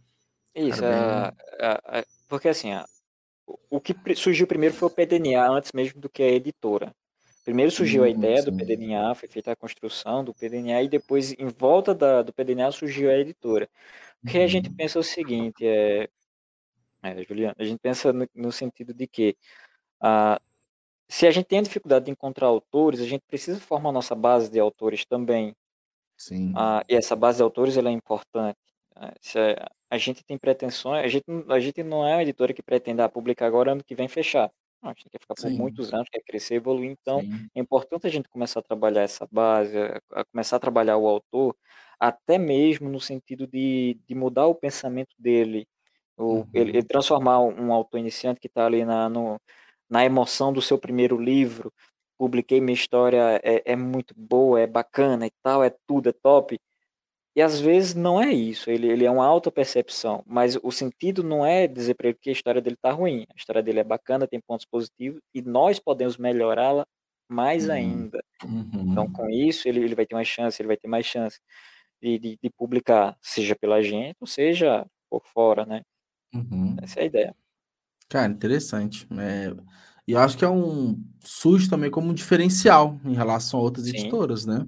[0.55, 2.71] Isso, bem ah ah ah, porque assim,
[3.71, 6.95] o que surgiu primeiro foi o PDNA antes mesmo do que a editora.
[7.45, 8.55] Primeiro surgiu a Uhum, ideia do sim.
[8.55, 13.11] PDNA, foi feita a construção do PDNA e depois em volta da do PDNA surgiu
[13.11, 13.69] a editora.
[14.27, 14.77] O que a gente Uhum.
[14.77, 16.09] pensa é o seguinte, eh
[17.03, 19.37] eh, Juliano, a gente pensa no no sentido de que,
[20.03, 20.41] ah,
[21.11, 24.15] se a gente tem a dificuldade de encontrar autores, a gente precisa formar a nossa
[24.17, 25.55] base de autores também.
[26.19, 26.55] Sim.
[26.55, 28.59] Ah, e essa base de autores ela é importante.
[28.97, 29.39] Eh, se
[29.91, 33.09] a gente tem pretensões a gente a gente não é uma editora que pretende: "Ah,
[33.09, 34.51] publicar agora, ano que vem fechar".
[34.83, 35.59] Não, a gente quer ficar por Sim.
[35.59, 37.51] muitos anos, quer crescer, evoluir, então Sim.
[37.55, 41.07] é importante a gente começar a trabalhar essa base, a a começar a trabalhar o
[41.09, 41.57] autor,
[42.01, 45.67] até mesmo no sentido de de mudar o pensamento dele,
[46.21, 46.85] ou ele ele Uhum.
[46.85, 49.39] transformar um autor iniciante que está ali na no
[49.91, 51.73] na emoção do seu primeiro livro,
[52.19, 56.59] "publiquei minha história, é é muito boa, é bacana e tal, é tudo, é top",
[57.37, 61.47] e às vezes não é isso, ele ele é uma autopercepção, mas o sentido não
[61.47, 64.27] é dizer para ele que a história dele está ruim, a história dele é bacana,
[64.29, 66.87] tem pontos positivos e nós podemos melhorá-la
[67.31, 67.71] mais Hum.
[67.71, 68.21] ainda.
[68.93, 69.13] Então Uhum.
[69.13, 71.41] com isso ele ele vai ter mais chance ele vai ter mais chance
[72.03, 75.83] de de de publicar, seja pela gente ou seja por fora, né.
[76.33, 76.77] Uhum.
[76.83, 77.37] Essa é a ideia.
[78.09, 79.55] Cara, interessante, eh,
[80.07, 83.87] e eu acho que é um surge também como um diferencial em relação a outras
[83.87, 83.91] Sim.
[83.91, 84.67] editoras, né,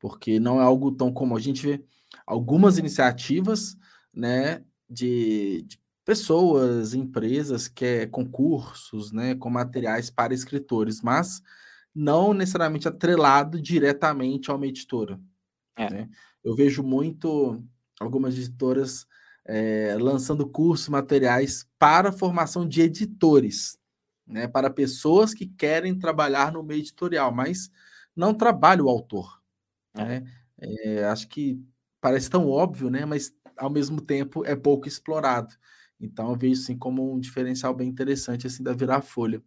[0.00, 1.84] porque não é algo tão comum, a gente vê
[2.26, 3.76] algumas iniciativas,
[4.14, 11.40] né, de de pessoas, empresas, que é concursos, né, com materiais para escritores, mas
[11.94, 15.20] não necessariamente atrelado diretamente a uma editora,
[15.76, 15.90] É.
[15.90, 16.08] né.
[16.44, 17.62] Eu vejo muito
[18.00, 19.06] algumas editoras,
[19.50, 23.78] eh, lançando cursos, materiais para a formação de editores,
[24.26, 27.70] né, para pessoas que querem trabalhar no meio editorial, mas
[28.16, 29.40] não trabalha o autor,
[29.96, 30.04] É.
[30.20, 30.32] né.
[30.60, 31.60] Eh, acho que
[32.02, 35.54] parece tão óbvio, né, mas ao mesmo tempo é pouco explorado.
[36.00, 39.42] Então eu vejo, assim, como um diferencial bem interessante, assim, da Virafolha.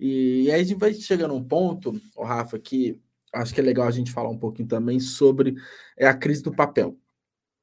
[0.00, 3.00] E aí a gente vai chegar num ponto, ô Rafa, que
[3.34, 5.56] acho que é legal a gente falar um pouquinho também sobre,
[5.98, 6.98] eh, a crise do papel,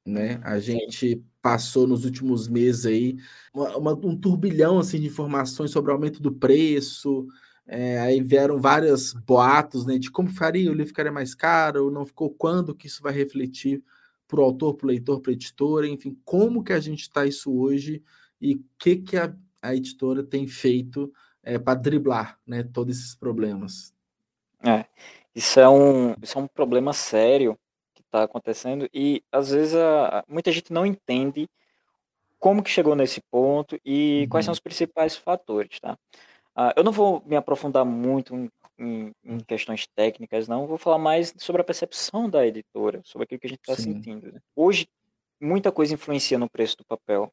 [0.06, 0.40] né.
[0.44, 3.16] A gente passou nos últimos meses aí
[3.52, 7.26] uma uma um turbilhão, assim, de informações sobre o aumento do preço,
[7.66, 12.06] eh, aí vieram várias boatos, né, de como faria, o livro ficaria mais caro, não
[12.06, 13.82] ficou, quando que isso vai refletir
[14.26, 17.26] para o autor, para o leitor, para a editora, enfim, como que a gente está
[17.26, 18.02] isso hoje
[18.40, 21.12] e o que, que a, a editora tem feito
[21.42, 23.92] é, para driblar né, todos esses problemas.
[24.62, 24.84] É,
[25.34, 27.58] isso é um, isso é um problema sério
[28.10, 31.48] está acontecendo e às vezes a, muita gente não entende
[32.38, 34.28] como que chegou nesse ponto e uhum.
[34.28, 34.54] quais são uhum.
[34.54, 35.96] os principais fatores, tá?
[36.56, 40.66] Uh, eu não vou me aprofundar muito em, em, em, questões técnicas, não.
[40.66, 44.32] Vou falar mais sobre a percepção da editora, sobre aquilo que a gente está sentindo.
[44.32, 44.40] Né?
[44.56, 44.88] Hoje,
[45.40, 47.32] muita coisa influencia no preço do papel.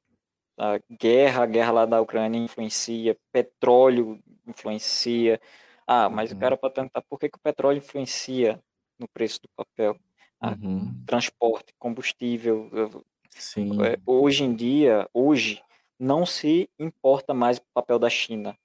[0.58, 5.42] A guerra, a guerra lá da Ucrânia influencia, petróleo influencia.
[5.86, 6.38] Ah, mas uhum.
[6.38, 8.60] o cara pode perguntar por que, que o petróleo influencia
[9.00, 9.98] no preço do papel?
[10.40, 10.94] Ah, uhum.
[11.06, 12.70] Transporte, combustível.
[13.32, 13.84] Sim.
[13.84, 15.62] É, hoje em dia, hoje,
[16.00, 18.58] não se importa mais o papel da China.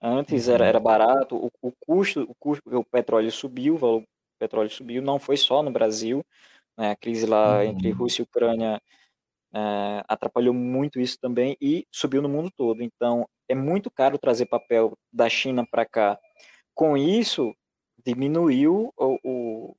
[0.00, 0.54] Antes uhum.
[0.54, 4.06] era, era barato, o, o, custo, o custo, o petróleo subiu, o valor do
[4.38, 6.24] petróleo subiu, não foi só no Brasil,
[6.76, 7.62] né, a crise lá uhum.
[7.64, 8.80] entre Rússia e Ucrânia
[9.52, 12.82] é, atrapalhou muito isso também e subiu no mundo todo.
[12.82, 16.18] Então, é muito caro trazer papel da China para cá.
[16.74, 17.54] Com isso,
[18.04, 19.76] diminuiu o, o,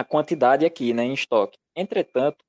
[0.00, 1.58] a quantidade aqui né, em estoque.
[1.74, 2.44] Entretanto,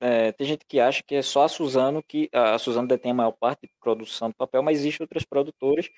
[0.00, 3.14] é, tem gente que acha que é só a Suzano que a Suzano detém a
[3.14, 5.88] maior parte de produção de papel, mas existem outras produtoras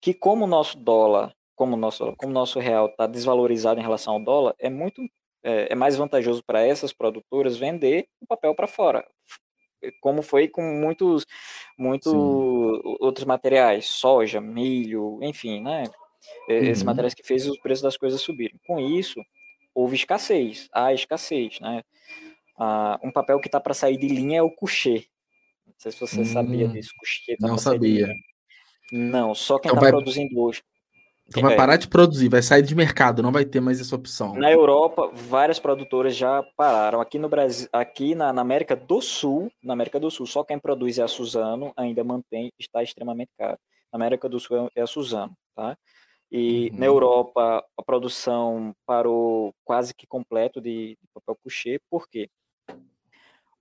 [0.00, 3.82] que, como o nosso dólar, como o nosso, como o nosso real está desvalorizado em
[3.82, 5.02] relação ao dólar, é muito
[5.44, 9.06] é, é mais vantajoso para essas produtoras vender o papel para fora,
[10.00, 11.24] como foi com muitos,
[11.78, 12.12] muitos
[13.00, 15.84] outros materiais, soja, milho, enfim, né?
[16.48, 16.86] Esses uhum.
[16.86, 18.58] materiais que fez os preços das coisas subirem.
[18.66, 19.20] Com isso,
[19.76, 21.82] houve escassez, há escassez, né?
[22.58, 25.04] Ah, um papel que está para sair de linha é o coucher.
[25.66, 26.90] Não sei se você hum, sabia disso.
[26.98, 28.08] Coucher tá não sabia.
[28.90, 29.90] Não, só quem está então vai...
[29.90, 30.62] produzindo hoje.
[31.28, 31.56] Então vai é.
[31.56, 34.36] parar de produzir, vai sair de mercado, não vai ter mais essa opção.
[34.36, 37.00] Na Europa, várias produtoras já pararam.
[37.00, 40.56] Aqui no Brasil, aqui na, na, América do Sul, na América do Sul, só quem
[40.56, 43.58] produz é a Suzano, ainda mantém, está extremamente caro.
[43.92, 45.76] Na América do Sul é a Suzano, tá?
[46.36, 46.78] E uhum.
[46.78, 52.28] na Europa a produção parou quase que completo de, de papel coucher, por quê?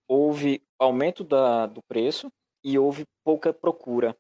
[0.08, 2.32] houve aumento da, do preço
[2.64, 4.16] e houve pouca procura.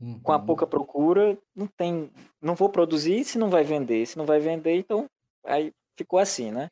[0.00, 0.20] Uhum.
[0.20, 0.46] Com a uhum.
[0.46, 2.10] pouca procura, não tem,
[2.40, 5.06] não vou produzir se não vai vender, se não vai vender, então
[5.44, 6.68] aí ficou assim, né?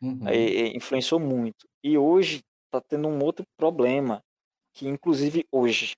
[0.00, 0.26] Uhum.
[0.26, 1.68] Aí, influenciou muito.
[1.82, 4.22] E hoje está tendo um outro problema,
[4.74, 5.92] que inclusive hoje,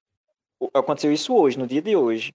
[0.75, 2.33] aconteceu isso hoje, no dia de hoje.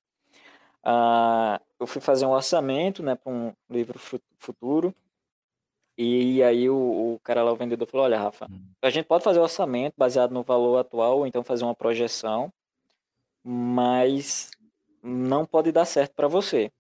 [0.84, 3.99] Ah, eu fui fazer um orçamento né, para um livro
[4.38, 4.93] futuro
[6.01, 8.61] e aí o, o cara lá, o vendedor, falou: Olha, Rafa, hum.
[8.82, 12.49] a gente pode fazer o orçamento baseado no valor atual, ou então fazer uma projeção,
[13.43, 14.49] mas
[15.03, 16.71] não pode dar certo para você,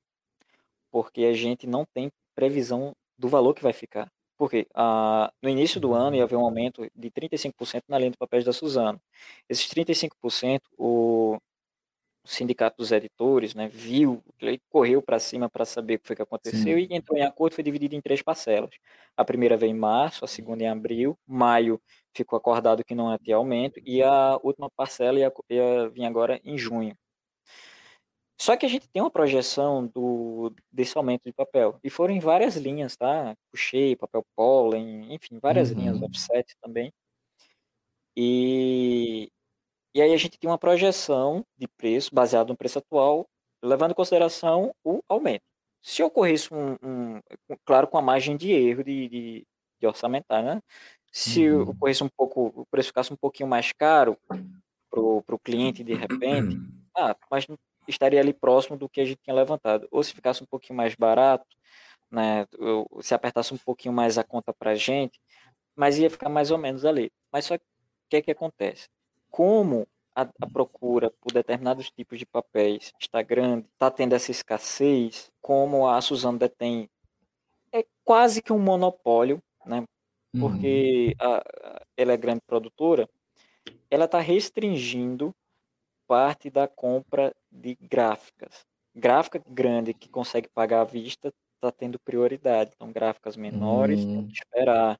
[0.89, 4.09] porque a gente não tem previsão do valor que vai ficar.
[4.37, 8.17] Porque ah, no início do ano ia haver um aumento de 35% na linha de
[8.17, 9.01] papéis da Suzano.
[9.49, 11.39] Esses 35%, o, o
[12.29, 16.21] sindicato dos editores, né, viu, ele correu para cima para saber o que foi que
[16.21, 16.87] aconteceu Sim.
[16.89, 18.69] e entrou em acordo, foi dividido em três parcelas.
[19.17, 21.81] A primeira veio em março, a segunda em abril, maio
[22.13, 26.39] ficou acordado que não ia ter aumento e a última parcela ia, ia vir agora
[26.43, 26.95] em junho.
[28.39, 31.77] Só que a gente tem uma projeção do, desse aumento de papel.
[31.83, 33.35] E foram em várias linhas, tá?
[33.51, 35.79] Puxei, papel pólen, enfim, várias uhum.
[35.79, 36.93] linhas, offset também.
[38.15, 39.31] E,
[39.93, 43.27] e aí a gente tem uma projeção de preço baseado no preço atual,
[43.61, 45.43] levando em consideração o aumento.
[45.81, 47.21] Se ocorresse um, um
[47.65, 49.47] claro, com a margem de erro de, de,
[49.79, 50.61] de orçamentar, né?
[51.11, 51.69] Se uhum.
[51.69, 56.57] ocorresse um pouco, o preço ficasse um pouquinho mais caro para o cliente de repente,
[56.95, 57.47] ah, mas
[57.87, 59.87] estaria ali próximo do que a gente tinha levantado.
[59.91, 61.45] Ou se ficasse um pouquinho mais barato,
[62.11, 62.45] né?
[63.01, 65.19] se apertasse um pouquinho mais a conta para a gente,
[65.75, 67.11] mas ia ficar mais ou menos ali.
[67.31, 68.87] Mas só que o que, é que acontece?
[69.29, 75.31] Como a, a, procura por determinados tipos de papéis está grande, está tendo essa escassez,
[75.41, 76.89] como a Suzano detém,
[77.71, 79.83] é quase que um monopólio, né?
[80.37, 81.27] Porque uhum.
[81.27, 81.43] a,
[81.97, 83.09] ela é grande produtora,
[83.89, 85.33] ela está restringindo
[86.07, 88.65] parte da compra de gráficas.
[88.95, 92.71] Gráfica grande que consegue pagar à vista está tendo prioridade.
[92.75, 94.15] Então, gráficas menores uhum.
[94.15, 94.99] tem que esperar.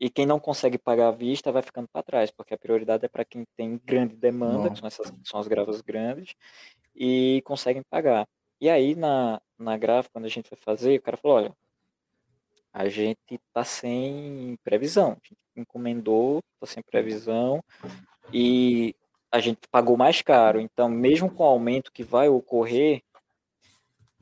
[0.00, 3.08] E quem não consegue pagar à vista vai ficando para trás, porque a prioridade é
[3.08, 6.34] para quem tem grande demanda, que são, essas, são as gravas grandes,
[6.94, 8.26] e conseguem pagar.
[8.60, 11.56] E aí, na, na gráfica, quando a gente foi fazer, o cara falou: olha,
[12.72, 15.10] a gente está sem previsão.
[15.10, 17.62] A gente encomendou, está sem previsão,
[18.32, 18.94] e
[19.30, 20.60] a gente pagou mais caro.
[20.60, 23.02] Então, mesmo com o aumento que vai ocorrer,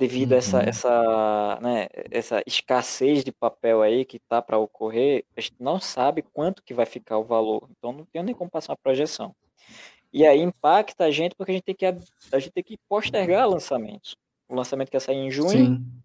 [0.02, 0.68] devido a essa, Uhum.
[0.68, 6.22] essa, né, essa escassez de papel aí que tá para ocorrer, a gente não sabe
[6.22, 7.68] quanto que vai ficar o valor.
[7.70, 9.34] Então não tem nem como passar uma projeção.
[10.12, 13.48] E aí impacta a gente porque a gente tem que, a gente tem que postergar
[13.48, 14.16] lançamentos.
[14.48, 16.02] O lançamento que ia sair em junho, Sim.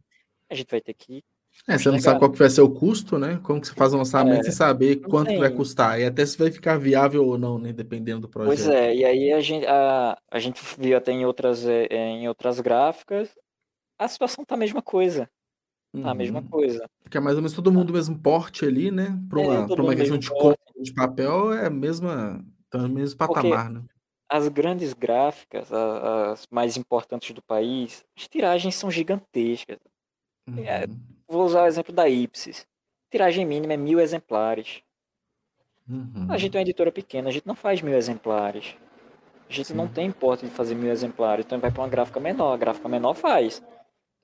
[0.50, 1.24] a gente vai ter que
[1.68, 3.39] É, você não sabe qual que vai ser o custo, né?
[3.43, 5.58] Como que você faz um lançamento É, sem saber quanto que vai tem.
[5.58, 6.00] custar.
[6.00, 7.74] E até se vai ficar viável ou não, né?
[7.74, 8.68] Dependendo do Pois projeto.
[8.68, 12.60] é, e aí a gente, a, a gente viu até em outras, eh, em outras
[12.60, 13.30] gráficas,
[13.98, 15.30] a situação tá a mesma coisa.
[16.02, 16.48] Tá a mesma Uhum.
[16.48, 16.88] coisa.
[17.02, 19.18] Porque é mais ou menos todo mundo do mesmo porte ali, né?
[19.30, 20.60] Para É, uma, pra uma questão de porte.
[20.80, 23.82] de papel é a mesma, tá no mesmo Porque patamar, né?
[24.30, 29.78] as grandes gráficas, a- as mais importantes do país, as tiragens são gigantescas.
[30.58, 31.00] É, Uhum.
[31.28, 32.68] vou usar o exemplo da Ipsis.
[33.10, 34.82] Tiragem mínima é mil exemplares.
[35.89, 36.28] Uhum.
[36.30, 38.76] A gente é uma editora pequena, a gente não faz mil exemplares.
[39.50, 39.93] A gente não Sim.
[39.93, 42.54] tem porte de fazer mil exemplares, então vai para uma gráfica menor.
[42.54, 43.64] A gráfica menor faz.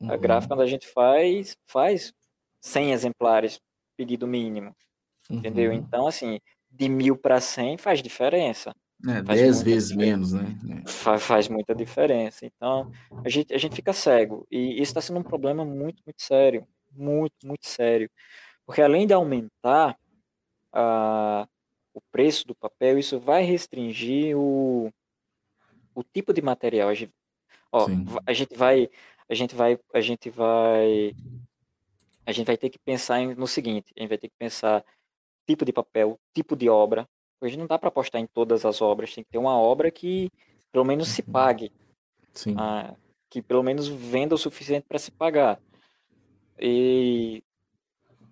[0.10, 0.20] A Uhum.
[0.20, 2.14] gráfica quando a gente faz, faz
[2.62, 3.60] 100 exemplares,
[3.98, 4.76] pedido mínimo,
[5.30, 5.72] entendeu?
[5.72, 5.78] Uhum.
[5.78, 6.40] Então, assim,
[6.72, 8.74] de mil para 100 faz diferença.
[9.06, 10.12] É, Faz 10 muita vezes diferença.
[10.12, 10.84] menos, né?
[10.86, 10.90] É.
[10.90, 12.46] Fa- Faz muita diferença.
[12.46, 12.90] Então,
[13.24, 14.48] a gente, a gente fica cego.
[14.50, 16.66] E isso está sendo um problema muito, muito sério.
[16.92, 18.10] Muito, muito sério.
[18.66, 19.98] Porque além de aumentar
[20.72, 21.48] a,
[21.94, 24.90] o preço do papel, isso vai restringir o,
[25.94, 26.90] o tipo de material.
[26.90, 27.14] A gente,
[27.72, 28.06] ó, Sim.
[28.26, 28.90] a gente vai,
[29.30, 31.16] a gente vai, a gente vai,
[32.26, 34.84] a gente vai ter que pensar em- no seguinte: a gente vai ter que pensar
[35.48, 37.08] tipo de papel, tipo de obra.
[37.42, 39.14] Hoje não dá para apostar em todas as obras.
[39.14, 40.30] Tem que ter uma obra que
[40.72, 41.32] pelo menos se Uhum.
[41.32, 41.72] pague,
[42.32, 42.56] Sim.
[42.58, 42.96] ah,
[43.30, 45.60] que pelo menos venda o suficiente para se pagar.
[46.60, 47.44] E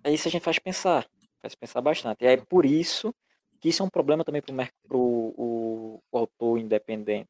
[0.02, 1.06] é isso a gente faz pensar,
[1.40, 2.24] faz pensar bastante.
[2.24, 3.14] E é por isso
[3.60, 7.28] que isso é um problema também para o, o autor independente.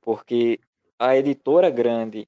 [0.00, 0.58] Porque
[0.98, 2.26] a editora grande,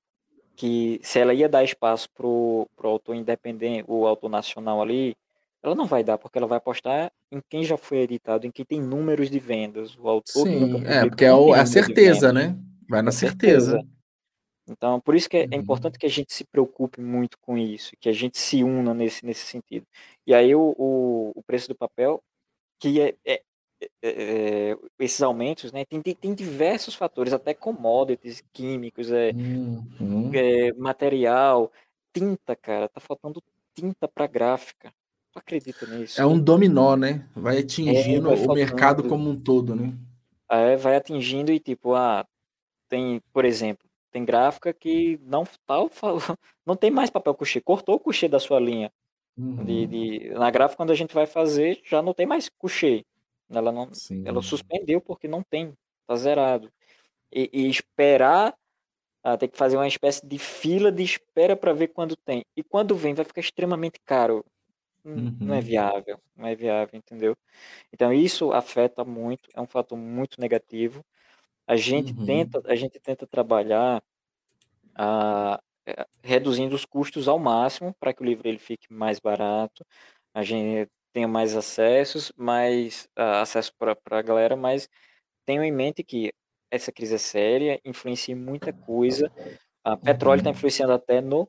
[0.57, 5.17] que se ela ia dar espaço para o autor independente, o autor nacional ali,
[5.63, 8.65] ela não vai dar, porque ela vai apostar em quem já foi editado, em quem
[8.65, 9.97] tem números de vendas.
[9.99, 12.57] O autor Sim, é, porque é é a certeza, né?
[12.89, 13.73] Vai na certeza.
[13.73, 13.95] certeza.
[14.67, 15.63] Então, por isso que é, é Uhum.
[15.63, 19.25] importante que a gente se preocupe muito com isso, que a gente se una nesse,
[19.25, 19.87] nesse sentido.
[20.27, 22.23] E aí o, o, o preço do papel,
[22.81, 23.43] que é, é-
[24.03, 29.33] é- é- esses aumentos, né, tem, tem, tem diversos fatores, até commodities, químicos, é,
[30.01, 30.31] Uhum.
[30.35, 31.71] é, material,
[32.13, 33.43] tinta, cara, tá faltando
[33.75, 34.93] tinta para gráfica.
[35.33, 36.21] Tu acredita nisso?
[36.21, 37.29] É um dominó, né?
[37.35, 39.93] Vai É, atingindo vai o mercado como um todo, né?
[40.49, 42.25] Aí vai atingindo e tipo, ah,
[42.89, 45.77] tem, por exemplo, tem gráfica que não tá,
[46.65, 48.93] não tem mais papel couché, cortou o couché da sua linha.
[49.37, 49.87] De, Uhum.
[49.87, 53.05] de- na gráfica, quando a gente vai fazer, já não tem mais couché.
[53.51, 54.25] Ela não, Sim.
[54.25, 55.75] ela suspendeu porque não tem,
[56.07, 56.71] tá zerado.
[57.33, 58.55] E, e esperar,
[59.25, 62.45] ah, tem que fazer uma espécie de fila de espera para ver quando tem.
[62.57, 64.45] E quando vem, vai ficar extremamente caro.
[65.05, 65.63] Hum, Não é Uhum.
[65.63, 67.37] viável, não é viável, entendeu?
[67.93, 71.05] Então isso afeta muito, é um fator muito negativo.
[71.69, 72.21] A gente Uhum.
[72.25, 74.03] tenta, a gente tenta trabalhar
[74.97, 79.85] ah, eh, reduzindo os custos ao máximo para que o livro ele fique mais barato,
[80.35, 84.89] a gente tenha mais acessos, mais ah, acesso para a galera, mas
[85.47, 86.33] tenham em mente que
[86.71, 89.31] essa crise é séria, influencia muita coisa.
[89.85, 90.57] A petróleo está Uhum.
[90.57, 91.49] influenciando até no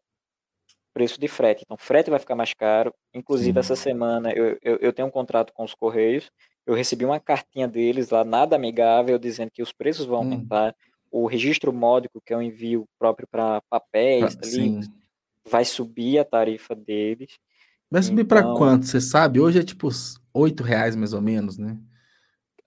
[0.94, 1.64] preço de frete.
[1.66, 2.94] Então, frete vai ficar mais caro.
[3.14, 3.60] Inclusive, Sim.
[3.60, 6.32] essa semana eu, eu, eu tenho um contrato com os Correios.
[6.66, 10.34] Eu recebi uma cartinha deles lá, nada amigável, dizendo que os preços vão Hum.
[10.34, 10.76] aumentar.
[11.12, 14.88] O registro módico, que é o envio próprio para papéis, Pra- livros,
[15.48, 17.38] vai subir a tarifa deles.
[17.90, 18.86] Vai subir Então, quanto?
[18.86, 19.40] Você sabe?
[19.40, 19.90] Hoje é tipo
[20.34, 21.78] 8 reais mais ou menos, né?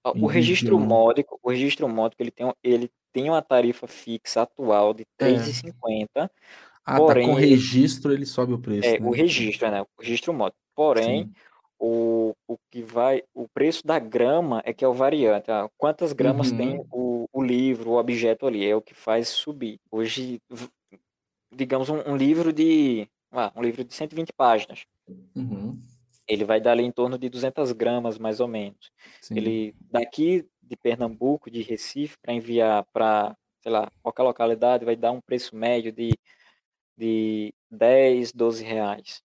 [0.04, 5.04] o registro módico, o registro módico, ele tem, ele tem uma tarifa fixa atual de
[5.18, 5.26] É.
[5.26, 6.30] R$ 3,50.
[6.84, 7.14] Ah, tá.
[7.14, 9.16] Com Porém, registro ele sobe o preço, é o né?
[9.16, 9.82] registro, né?
[9.82, 10.58] O registro módico.
[10.74, 11.32] Porém, Sim.
[11.78, 15.50] o, o que vai, o preço da grama é que é o variante.
[15.50, 16.86] ah, Quantas gramas tem Uhum.
[16.90, 19.78] o, o livro, o objeto ali, é o que faz subir.
[19.90, 20.40] Hoje,
[21.54, 24.84] digamos, um, um livro de, ah, um livro de 120 páginas,
[25.34, 25.80] Uhum.
[26.26, 28.90] ele vai dar ali em torno de 200 gramas, mais ou menos.
[29.20, 29.36] Sim.
[29.36, 35.12] Ele, daqui de Pernambuco, de Recife, para enviar para, sei lá, qualquer localidade, vai dar
[35.12, 36.10] um preço médio de,
[36.96, 39.22] de 10, 12 reais.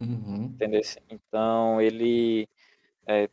[0.00, 0.44] Uhum.
[0.46, 0.82] Entendeu?
[1.08, 2.46] Então, ele
[3.06, 3.28] é,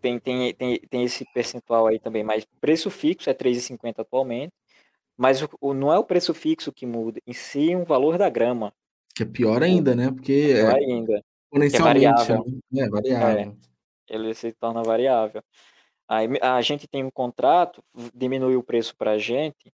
[0.00, 4.52] tem, tem, tem, tem esse percentual aí também, mas preço fixo é R$ 3,50 atualmente,
[5.16, 8.28] mas o, o- não é o preço fixo que muda, em si o valor da
[8.30, 8.72] grama,
[9.16, 10.10] Que é pior ainda, né?
[10.12, 12.12] Porque pior é ainda, é exponencialmente, né?
[12.12, 12.44] variável,
[12.74, 13.56] É é, variável.
[14.10, 15.42] ele se torna variável.
[16.06, 17.82] Aí a gente tem um contrato,
[18.14, 19.72] diminui o preço para a gente,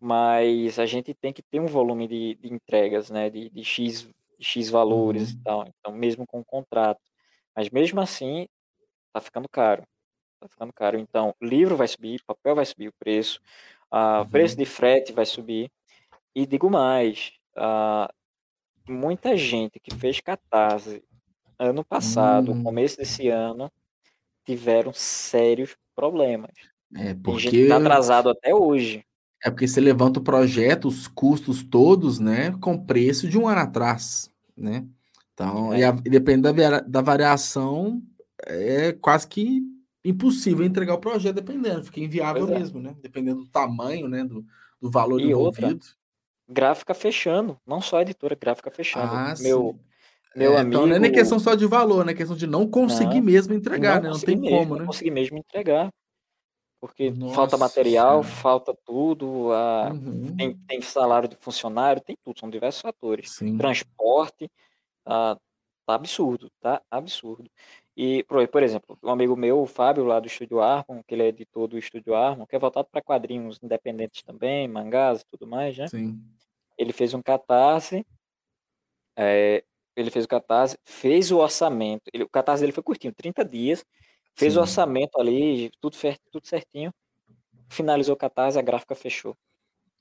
[0.00, 4.08] mas a gente tem que ter um volume de, de entregas, né, de, de X,
[4.40, 5.38] X valores uhum.
[5.38, 7.00] e tal, então mesmo com o contrato.
[7.54, 8.48] Mas mesmo assim,
[9.12, 9.84] tá ficando caro.
[10.40, 10.98] Tá ficando caro.
[10.98, 13.40] Então, livro vai subir, papel vai subir o preço,
[13.90, 14.28] o uhum.
[14.30, 15.70] preço de frete vai subir.
[16.34, 18.10] E digo mais, uh,
[18.90, 21.02] muita gente que fez catarse
[21.58, 22.62] ano passado, uhum.
[22.62, 23.70] começo desse ano,
[24.44, 26.52] tiveram sérios problemas.
[26.94, 27.50] É porque...
[27.50, 29.04] Tem gente tá atrasado até hoje.
[29.44, 33.60] É porque você levanta o projeto, os custos todos, né, com preço de um ano
[33.60, 34.86] atrás, né?
[35.32, 35.80] Então, é.
[35.80, 38.02] e, a, e dependendo da, da variação,
[38.46, 39.62] é quase que
[40.04, 42.58] impossível entregar o projeto, dependendo, fica inviável é.
[42.58, 42.94] mesmo, né?
[43.02, 44.44] Dependendo do tamanho, né, do,
[44.80, 45.66] do valor e envolvido.
[45.68, 45.88] Outra,
[46.50, 49.14] gráfica fechando, não só editora, gráfica fechando.
[49.14, 50.38] Ah, meu, sim.
[50.38, 50.76] meu é, amigo.
[50.76, 52.12] Então não é nem questão só de valor, né?
[52.12, 54.10] É questão de não conseguir não, mesmo entregar, não né?
[54.10, 54.80] Não tem mesmo, como, né?
[54.80, 55.90] Não conseguir mesmo entregar.
[56.80, 58.40] Porque Nossa, falta material, senhora.
[58.40, 60.34] falta tudo, a, uhum.
[60.34, 63.32] tem, tem, salário de funcionário, tem tudo, são diversos fatores.
[63.32, 63.58] Sim.
[63.58, 64.50] Transporte,
[65.04, 65.36] a,
[65.86, 67.50] tá absurdo, tá absurdo.
[67.94, 71.22] E, por, por exemplo, um amigo meu, o Fábio, lá do Estúdio Armon, que ele
[71.22, 75.46] é editor do Estúdio Armon, que é voltado para quadrinhos independentes também, mangás e tudo
[75.46, 75.86] mais, né?
[75.86, 76.18] Sim.
[76.80, 78.06] Ele fez um catarse,
[79.14, 79.62] é,
[79.94, 83.84] ele fez o catarse, fez o orçamento, ele, o catarse dele foi curtinho, 30 dias,
[84.34, 84.58] fez Sim.
[84.58, 85.94] o orçamento ali, tudo,
[86.30, 86.90] tudo certinho,
[87.68, 89.36] finalizou o catarse, a gráfica fechou.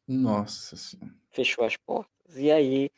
[0.07, 1.13] Nossa senhora.
[1.31, 2.37] Fechou as portas.
[2.37, 2.89] E aí,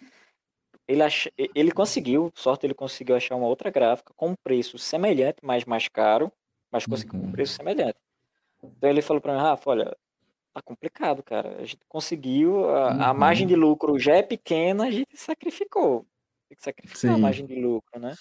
[0.88, 1.28] ele, ach...
[1.38, 5.88] ele conseguiu, sorte ele conseguiu achar uma outra gráfica com um preço semelhante, mas mais
[5.88, 6.32] caro,
[6.72, 7.30] mas conseguiu uhum.
[7.30, 7.98] um preço semelhante.
[8.64, 9.98] Então ele falou para mim, Rafa, olha,
[10.54, 11.58] tá complicado, cara.
[11.58, 13.04] A gente conseguiu, a, uhum.
[13.04, 16.06] a, margem de lucro já é pequena, a gente sacrificou.
[16.50, 17.10] Tem que sacrificar Sim.
[17.10, 18.14] a margem de lucro, né?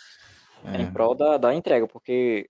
[0.65, 0.83] É.
[0.83, 2.49] Em prol da, da entrega, porque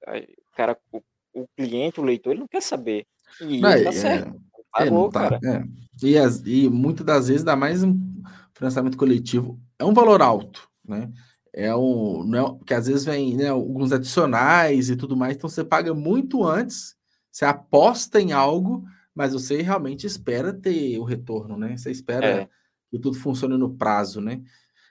[0.52, 1.00] o cara, o,
[1.32, 3.06] o, cliente, o leitor, ele não quer saber.
[3.40, 4.40] E não, tá é, certo.
[4.72, 5.68] Pagou, é, tá, cara.
[6.02, 7.98] E, as, e muitas das vezes dá mais um
[8.54, 11.10] financiamento coletivo é um valor alto, né?
[11.52, 15.50] É um, não é, porque às vezes vem né, alguns adicionais e tudo mais, então
[15.50, 16.94] você paga muito antes,
[17.32, 18.84] você aposta em algo,
[19.20, 21.76] mas você realmente espera ter o retorno, né?
[21.76, 22.48] Você espera é.
[22.90, 24.42] que tudo funcione no prazo, né?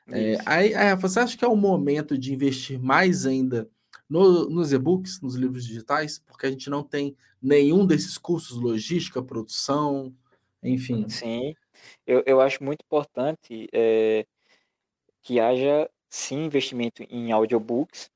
[0.08, 3.68] É, aí, aí, você acha que é o momento de investir mais ainda
[4.08, 9.20] no, nos e-books, nos livros digitais, porque a gente não tem nenhum desses custos, logística,
[9.20, 10.14] produção,
[10.62, 11.10] enfim.
[11.10, 11.56] Sim,
[12.06, 14.28] eu, eu acho muito importante é,
[15.24, 18.12] que haja sim investimento em audiobooks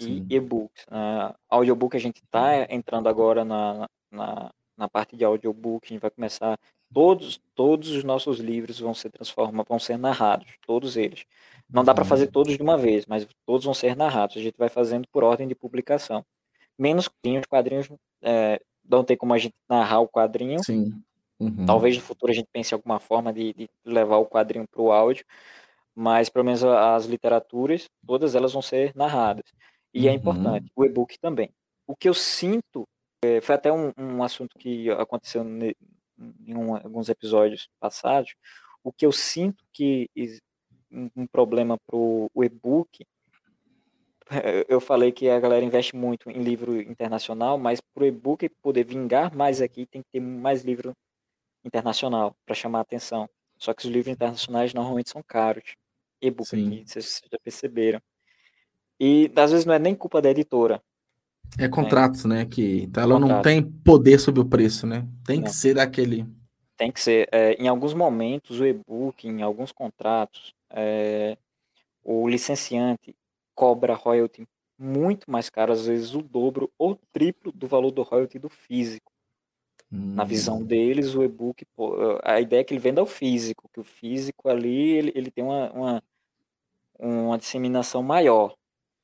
[0.00, 0.86] e e-books.
[0.86, 6.00] Uh, audiobook a gente está entrando agora na, na, na parte de audiobook, a gente
[6.00, 6.58] vai começar
[6.92, 11.24] todos todos os nossos livros vão ser transformados, vão ser narrados, todos eles.
[11.68, 12.32] Não dá para fazer uhum.
[12.32, 14.36] todos de uma vez, mas todos vão ser narrados.
[14.36, 16.24] A gente vai fazendo por ordem de publicação.
[16.78, 17.88] Menos quadrinhos, quadrinhos
[18.20, 20.62] é, não tem como a gente narrar o quadrinho.
[20.62, 20.92] Sim.
[21.40, 21.64] Uhum.
[21.66, 24.82] Talvez no futuro a gente pense em alguma forma de, de levar o quadrinho para
[24.82, 25.24] o áudio,
[25.94, 29.44] mas pelo menos as literaturas, todas elas vão ser narradas.
[29.94, 30.16] E é uhum.
[30.16, 31.50] é importante, o e-book também.
[31.86, 32.86] O que eu sinto,
[33.22, 35.76] é, foi até um, um, assunto que aconteceu ne,
[36.46, 38.34] em um, alguns episódios passados,
[38.82, 40.10] o que eu sinto que
[40.90, 43.06] um, um problema para o e-book,
[44.68, 48.84] eu falei que a galera investe muito em livro internacional, mas para o e-book poder
[48.84, 50.92] vingar mais aqui, tem que ter mais livro
[51.64, 53.28] internacional para chamar a atenção.
[53.56, 55.76] Só que os livros internacionais normalmente são caros
[56.20, 58.00] e-book, vocês já perceberam.
[58.98, 60.82] E às vezes não é nem culpa da editora.
[61.58, 62.46] É contratos, né?
[62.46, 63.36] Que então ela Contrato.
[63.36, 65.06] não tem poder sobre o preço, né?
[65.24, 65.44] Tem não.
[65.44, 66.26] que ser daquele.
[66.76, 67.28] Tem que ser.
[67.30, 71.36] É, em alguns momentos, o e-book, em alguns contratos, é,
[72.02, 73.14] o licenciante
[73.54, 74.46] cobra royalty
[74.78, 79.12] muito mais caro, às vezes o dobro ou triplo do valor do royalty do físico.
[79.92, 80.14] Hum.
[80.14, 80.64] Na visão hum.
[80.64, 81.64] deles, o e-book,
[82.22, 85.44] a ideia é que ele venda o físico, que o físico ali ele, ele tem
[85.44, 86.02] uma, uma,
[86.98, 88.56] uma disseminação maior.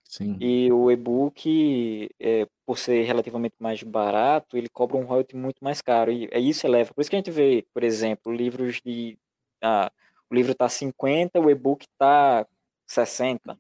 [0.08, 0.38] Sim.
[0.40, 5.82] E o e-book, é, por ser relativamente mais barato, ele cobra um royalty muito mais
[5.82, 6.10] caro.
[6.10, 6.94] E é isso eleva.
[6.94, 9.18] Por isso que a gente vê, por exemplo, livros de.
[9.62, 9.92] Ah,
[10.30, 12.46] o livro está 50, o e-book está
[12.86, 13.58] 60.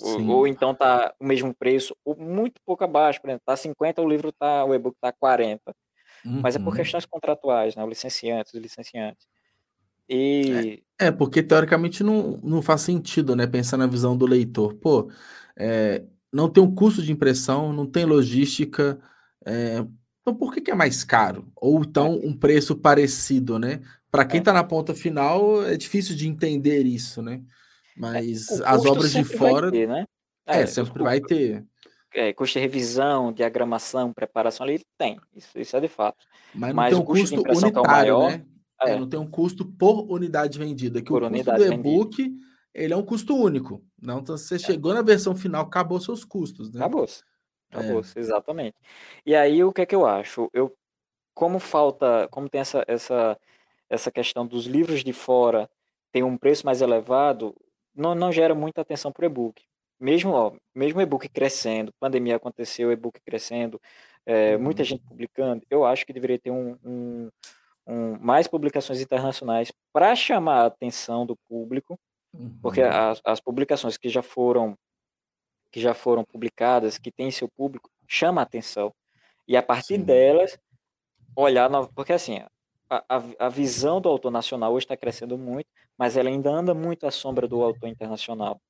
[0.00, 4.00] Ou, ou, então tá o mesmo preço, ou muito pouco abaixo, por exemplo, tá 50,
[4.00, 5.74] o livro tá, o e-book tá 40.
[6.24, 6.40] Uhum.
[6.40, 6.76] Mas é por uhum.
[6.76, 7.84] questões contratuais, né?
[7.84, 9.26] O licenciante, os licenciantes.
[10.08, 10.82] E...
[11.00, 13.46] É, é, porque teoricamente não, não faz sentido, né?
[13.46, 14.74] Pensar na visão do leitor.
[14.74, 15.10] Pô,
[15.56, 18.98] é, não tem um custo de impressão, não tem logística.
[19.44, 19.84] É,
[20.20, 21.50] então por que, que, é mais caro?
[21.56, 23.80] Ou então um preço parecido, né?
[24.10, 24.54] Para quem está é.
[24.54, 27.42] na ponta final, é difícil de entender isso, né?
[27.96, 29.70] Mas as obras de fora.
[29.70, 30.06] Ter, né?
[30.46, 31.64] É, sempre vai ter.
[32.14, 35.18] É, custo de revisão, diagramação, preparação ali, tem.
[35.34, 36.26] Isso, isso é de fato.
[36.54, 38.40] Mas, Mas o custo, custo de impressão unitário, é maior.
[38.84, 38.92] Né?
[38.92, 38.94] é.
[38.94, 41.00] É, não tem um custo por unidade vendida.
[41.00, 42.32] Que por o custo do e-book
[42.74, 43.84] ele é um custo único.
[44.00, 44.58] Não, então você é.
[44.58, 46.80] chegou na versão final, acabou seus custos, né?
[46.80, 47.06] Acabou.
[47.70, 48.18] Acabou, é.
[48.18, 48.76] exatamente.
[49.24, 50.50] E aí o que é que eu acho?
[50.52, 50.74] Eu
[51.34, 53.38] como falta, como tem essa essa
[53.88, 55.68] essa questão dos livros de fora
[56.12, 57.54] tem um preço mais elevado,
[57.94, 59.64] não, não gera muita atenção para o e-book.
[59.98, 63.80] Mesmo, ó, mesmo e-book crescendo, pandemia aconteceu, e-book crescendo,
[64.26, 64.62] é, uhum.
[64.62, 67.30] muita gente publicando, eu acho que deveria ter um, um,
[67.86, 71.98] um mais publicações internacionais para chamar a atenção do público,
[72.32, 72.58] uhum.
[72.62, 74.76] porque as, as publicações que já foram
[75.70, 78.92] que já foram publicadas, que têm seu público, chama a atenção.
[79.48, 80.04] E a partir Sim.
[80.04, 80.58] delas,
[81.34, 81.88] olhar, no...
[81.94, 82.44] porque assim,
[82.90, 85.66] a, a, a visão do autor nacional hoje está crescendo muito,
[85.96, 88.60] mas ela ainda anda muito à sombra do autor internacional,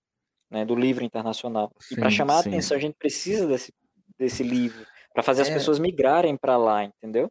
[0.48, 1.72] né, do livro internacional.
[1.80, 2.50] Sim, e para chamar sim.
[2.50, 3.74] a atenção, a gente precisa desse,
[4.16, 5.54] desse livro, para fazer as é...
[5.54, 7.28] pessoas migrarem para lá, entendeu?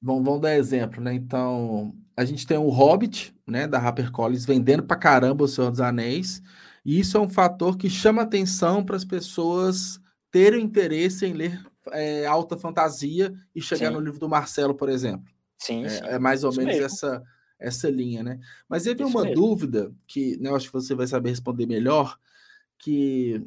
[0.00, 1.14] Vamos, vamos dar exemplo, né?
[1.14, 5.80] Então, a gente tem o Hobbit, né, da HarperCollins, vendendo para caramba o Senhor dos
[5.80, 6.42] Anéis,
[6.84, 11.60] e isso é um fator que chama atenção para as pessoas terem interesse em ler
[11.92, 13.94] é, alta fantasia e chegar sim.
[13.94, 15.32] no livro do Marcelo, por exemplo.
[15.58, 16.04] Sim, é, sim.
[16.04, 17.22] é mais ou Isso menos essa
[17.58, 18.38] essa linha, né?
[18.68, 19.34] Mas teve uma mesmo.
[19.34, 22.16] dúvida que né, eu acho que você vai saber responder melhor,
[22.78, 23.44] que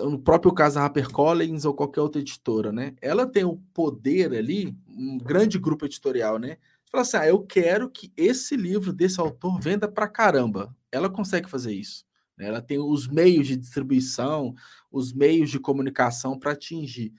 [0.00, 2.94] no próprio caso da HarperCollins ou qualquer outra editora, né?
[3.00, 6.56] Ela tem o poder ali, um grande grupo editorial, né?
[6.90, 10.74] Fala assim: ah, eu quero que esse livro desse autor venda pra caramba.
[10.90, 12.04] Ela consegue fazer isso.
[12.36, 12.48] Né?
[12.48, 14.54] Ela tem os meios de distribuição,
[14.90, 17.12] os meios de comunicação para atingir.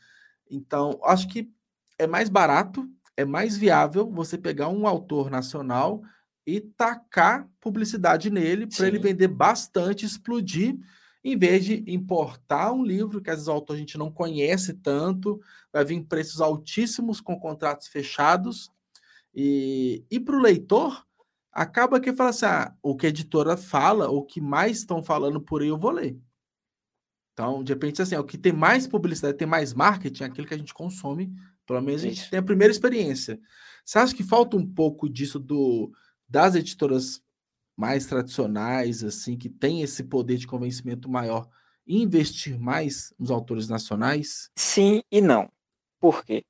[0.50, 1.50] Então, acho que
[1.98, 6.02] é mais barato é mais viável você pegar um autor nacional
[6.46, 10.76] e tacar publicidade nele para ele vender bastante, explodir,
[11.24, 14.74] em vez de importar um livro que às vezes o autor a gente não conhece
[14.74, 15.40] tanto,
[15.72, 18.70] vai vir preços altíssimos com contratos fechados.
[19.34, 21.06] E, e para o leitor,
[21.52, 25.40] acaba que fala assim: ah, o que a editora fala, o que mais estão falando
[25.40, 26.18] por aí, eu vou ler.
[27.34, 30.54] Então, de repente, assim, o que tem mais publicidade, tem mais marketing, é aquilo que
[30.54, 31.34] a gente consome
[31.66, 33.40] pelo menos a gente tem a primeira experiência.
[33.84, 35.92] Você acha que falta um pouco disso do
[36.28, 37.22] das editoras
[37.76, 41.48] mais tradicionais, assim, que tem esse poder de convencimento maior,
[41.88, 44.50] investir mais nos autores nacionais?
[44.56, 45.50] Sim e não.
[46.00, 46.46] Por quê?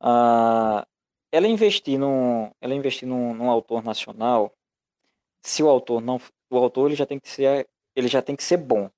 [0.00, 0.84] Uh,
[1.30, 4.54] ela investir num, ela investir num, num, autor nacional,
[5.42, 8.44] se o autor não, o autor ele já tem que ser, ele já tem que
[8.44, 8.90] ser bom.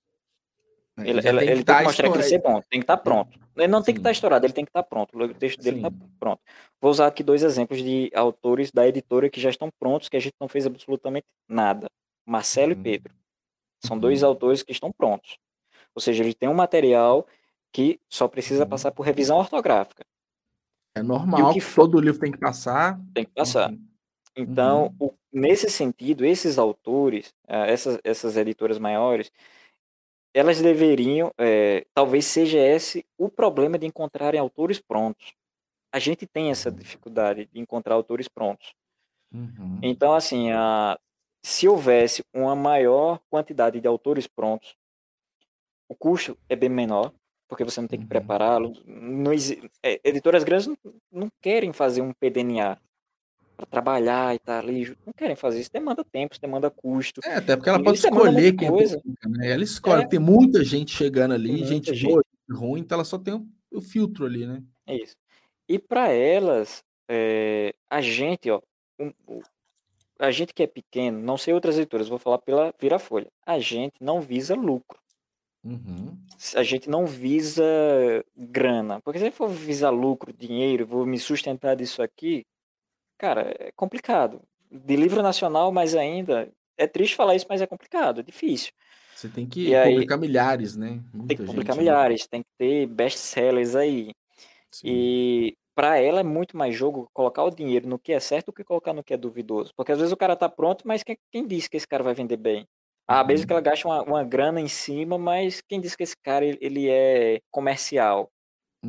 [0.98, 2.84] É, ele, ele, tem, ele que, tem que mostrar que ele é bom, tem que
[2.84, 3.45] estar tá pronto.
[3.56, 3.86] Ele não Sim.
[3.86, 5.16] tem que estar tá estourado, ele tem que estar tá pronto.
[5.16, 5.90] O texto dele está
[6.20, 6.40] pronto.
[6.80, 10.20] Vou usar aqui dois exemplos de autores da editora que já estão prontos, que a
[10.20, 11.86] gente não fez absolutamente nada.
[12.26, 12.80] Marcelo uhum.
[12.80, 13.14] e Pedro.
[13.84, 14.28] São dois uhum.
[14.28, 15.38] autores que estão prontos.
[15.94, 17.26] Ou seja, ele tem um material
[17.72, 18.70] que só precisa uhum.
[18.70, 20.04] passar por revisão ortográfica.
[20.94, 21.82] É normal, que for...
[21.82, 22.98] todo livro tem que passar.
[23.14, 23.70] Tem que passar.
[23.70, 23.86] Uhum.
[24.36, 29.32] Então, o, nesse sentido, esses autores, eh, essas, essas editoras maiores,
[30.36, 35.32] elas deveriam, é, talvez seja esse o problema de encontrarem autores prontos.
[35.90, 38.74] A gente tem essa dificuldade de encontrar autores prontos.
[39.32, 39.80] Uhum.
[39.82, 40.98] Então, assim, a,
[41.42, 44.76] se houvesse uma maior quantidade de autores prontos,
[45.88, 47.14] o custo é bem menor,
[47.48, 48.08] porque você não tem que uhum.
[48.10, 48.74] prepará-lo.
[49.82, 50.76] É, editoras grandes não,
[51.10, 52.78] não, querem fazer um PDNA
[53.56, 54.96] para trabalhar e tal ali.
[55.04, 57.20] Não querem fazer isso, demanda tempo, demanda custo.
[57.24, 59.02] É, até porque ela pode escolher quem é coisa.
[59.26, 59.50] Né?
[59.50, 60.06] Ela escolhe, é.
[60.06, 63.80] tem muita gente chegando ali, gente, gente boa, ruim, então ela só tem o, o
[63.80, 64.62] filtro ali, né?
[64.86, 65.16] É isso.
[65.68, 68.60] E para elas, é, a gente, ó,
[69.00, 69.12] um,
[70.18, 73.94] a gente que é pequeno, não sei outras editoras, vou falar pela Virafolha, a gente
[74.00, 74.98] não visa lucro.
[75.64, 76.16] Uhum.
[76.54, 77.64] A gente não visa
[78.36, 79.00] grana.
[79.00, 82.46] Porque se eu for visar lucro, dinheiro, vou me sustentar disso aqui,
[83.18, 84.42] Cara, é complicado.
[84.70, 86.50] De livro nacional, mais ainda.
[86.76, 88.72] É triste falar isso, mas é complicado, é difícil.
[89.14, 91.00] Você tem que e publicar aí, milhares, né?
[91.12, 91.90] Muita tem que publicar gente, né?
[91.90, 92.26] milhares, né?
[92.30, 94.10] tem que ter best-sellers aí.
[94.70, 94.88] Sim.
[94.88, 98.52] E para ela é muito mais jogo colocar o dinheiro no que é certo do
[98.52, 99.72] que colocar no que é duvidoso.
[99.74, 102.12] Porque às vezes o cara tá pronto, mas quem, quem disse que esse cara vai
[102.12, 102.66] vender bem?
[103.08, 103.26] Ah, uhum.
[103.28, 106.44] mesmo que ela gaste uma, uma grana em cima, mas quem disse que esse cara
[106.44, 108.30] ele, ele é comercial?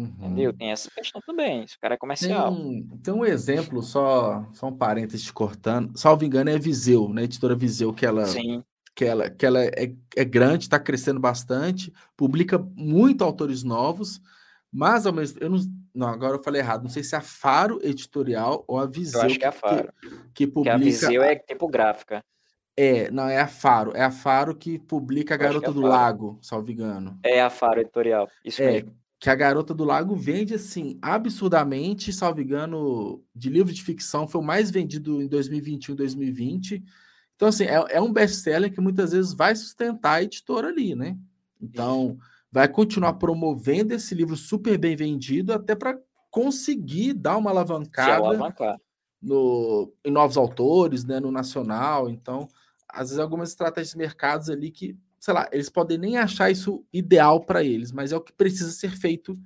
[0.03, 0.51] Entendeu?
[0.51, 0.57] Uhum.
[0.57, 1.63] Tem essa questão também.
[1.63, 2.55] Esse cara é comercial.
[2.55, 5.97] Tem, tem um exemplo, só, só um parênteses cortando.
[5.97, 7.23] Salvo engano, é Viseu, né?
[7.23, 8.63] Editora Viseu, que ela, Sim.
[8.95, 14.21] que ela, que ela é, é grande, está crescendo bastante, publica muito autores novos,
[14.71, 15.59] mas ao mesmo eu não,
[15.93, 19.21] não, agora eu falei errado, não sei se é a Faro Editorial ou a Viseu.
[19.21, 19.93] Eu acho que é a Faro.
[20.01, 20.77] Que, que publica.
[20.77, 22.23] Que a Viseu é tipográfica.
[22.79, 23.91] É, não, é a Faro.
[23.95, 27.17] É a Faro que publica a Garota é do Lago, salvo engano.
[27.23, 32.13] É a Faro Editorial, isso é, mesmo que a Garota do Lago vende assim absurdamente,
[32.13, 36.83] salvo engano, de livro de ficção foi o mais vendido em 2021 e 2020.
[37.35, 41.17] Então assim, é, é um best-seller que muitas vezes vai sustentar a editora ali, né?
[41.59, 42.29] Então, Isso.
[42.51, 45.97] vai continuar promovendo esse livro super bem vendido até para
[46.29, 48.21] conseguir dar uma alavancada
[49.19, 52.09] no, em novos autores, né, no nacional.
[52.09, 52.47] Então,
[52.87, 56.85] às vezes algumas estratégias de mercados ali que sei lá, eles podem nem achar isso
[56.91, 59.37] ideal para eles, mas é o que precisa ser feito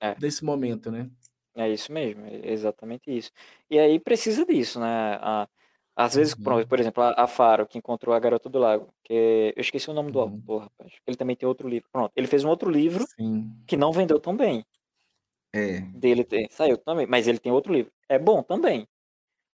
[0.00, 0.16] é.
[0.20, 1.10] nesse momento, né?
[1.54, 3.32] É isso mesmo, é exatamente isso.
[3.68, 5.18] E aí precisa disso, né?
[5.20, 5.48] A,
[5.96, 6.64] às vezes, uhum.
[6.64, 9.92] por exemplo, a, a, Faro, que encontrou a Garota do Lago, que eu esqueci o
[9.92, 10.24] nome do uhum.
[10.26, 10.92] autor, rapaz.
[11.04, 11.88] Ele também tem outro livro.
[11.90, 13.52] Pronto, ele fez um outro livro Sim.
[13.66, 14.64] que não vendeu tão bem.
[15.52, 15.80] É.
[15.80, 17.90] Dele saiu também, mas ele tem outro livro.
[18.08, 18.86] É bom também.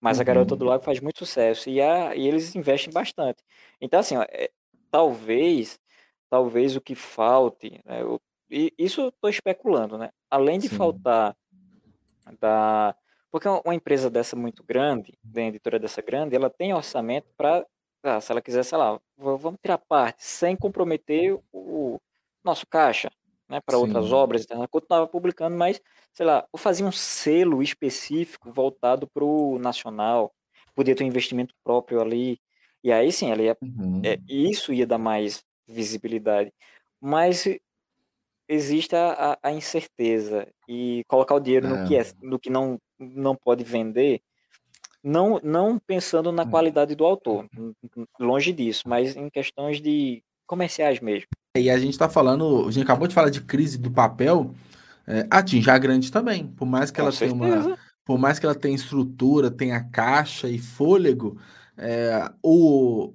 [0.00, 0.22] Mas uhum.
[0.22, 0.70] a Garota do uhum.
[0.70, 3.44] Lago faz muito sucesso e, a, e eles investem bastante.
[3.80, 4.50] Então, assim, ó, é,
[4.92, 5.80] talvez,
[6.30, 10.10] talvez o que falte, né, eu, e isso estou especulando, né?
[10.30, 10.76] Além de Sim.
[10.76, 11.36] faltar
[12.40, 12.94] da,
[13.30, 17.66] porque uma empresa dessa muito grande, da editora dessa grande, ela tem orçamento para,
[18.02, 21.98] ah, se ela quiser, sei lá, vamos tirar parte sem comprometer o
[22.44, 23.10] nosso caixa,
[23.48, 25.80] né, para outras obras, então, continuava publicando, mas,
[26.12, 30.32] sei lá, eu fazia um selo específico voltado para o nacional,
[30.74, 32.38] podia ter um investimento próprio ali,
[32.82, 34.02] e aí sim, ela ia, uhum.
[34.04, 36.52] é, isso ia dar mais visibilidade.
[37.00, 37.46] Mas
[38.48, 41.70] existe a, a, incerteza e colocar o dinheiro é.
[41.70, 44.20] no que é, no que não, não pode vender,
[45.02, 46.50] não, não pensando na hum.
[46.50, 47.46] qualidade do autor,
[48.20, 51.28] longe disso, mas em questões de comerciais mesmo.
[51.56, 54.54] E a gente está falando, a gente acabou de falar de crise do papel,
[55.06, 57.40] é, atinge a grande também, por mais que Com ela certeza.
[57.40, 61.38] tenha uma, por mais que ela tenha estrutura, tenha caixa e fôlego,
[61.82, 63.12] é, o,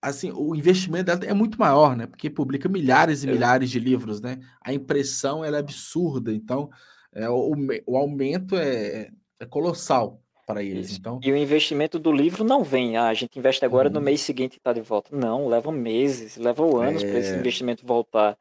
[0.00, 2.06] assim, o investimento dela é muito maior, né?
[2.06, 4.38] Porque publica milhares e milhares de livros, né?
[4.62, 6.70] A impressão é absurda, então
[7.12, 7.54] é, o,
[7.86, 10.98] o aumento é, é colossal para eles.
[10.98, 11.20] Então...
[11.22, 13.92] E o investimento do livro não vem, ah, a gente investe agora, hum.
[13.92, 14.04] no uhum.
[14.04, 15.14] mês seguinte está de volta.
[15.14, 17.10] Não, leva meses, leva anos é...
[17.10, 18.36] para esse investimento voltar.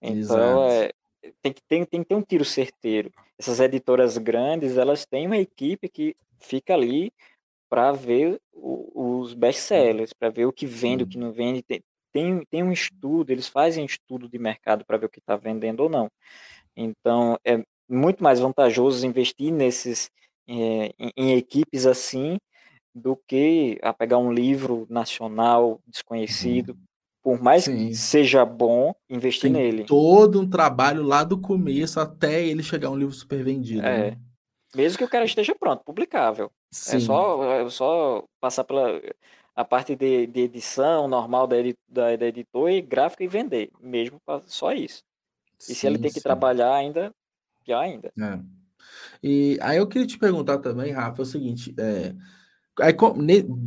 [0.00, 0.92] Então, é,
[1.42, 3.12] tem, que, tem, tem que ter um tiro certeiro.
[3.38, 7.12] Essas editoras grandes, elas têm uma equipe que fica ali
[7.70, 11.62] para ver o, os best-sellers, para ver o que vende, o que não vende.
[12.12, 15.84] Tem, tem, um estudo, eles fazem estudo de mercado para ver o que está vendendo
[15.84, 16.10] ou não.
[16.76, 20.10] Então, é muito mais vantajoso investir nesses
[20.48, 22.36] é, em, em, equipes assim
[22.92, 26.70] do que a pegar um livro nacional desconhecido.
[26.70, 26.84] Uhum.
[27.22, 27.88] Por mais Sim.
[27.88, 29.84] que seja bom, investir tem nele.
[29.84, 33.86] Todo um trabalho lá do começo até ele chegar um livro super vendido.
[33.86, 34.10] É.
[34.12, 34.18] Né?
[34.74, 36.50] Mesmo que o cara esteja pronto, publicável.
[36.70, 39.00] É só, é só passar pela
[39.54, 41.56] a parte de, de edição normal da,
[41.88, 45.02] da, da editor e gráfica e vender, mesmo só isso.
[45.68, 46.22] E se ele tem que sim.
[46.22, 47.12] trabalhar ainda,
[47.64, 48.12] pior ainda.
[48.18, 48.40] É.
[49.22, 52.14] E aí eu queria te perguntar também, Rafa, é o seguinte, é,
[52.80, 52.94] aí,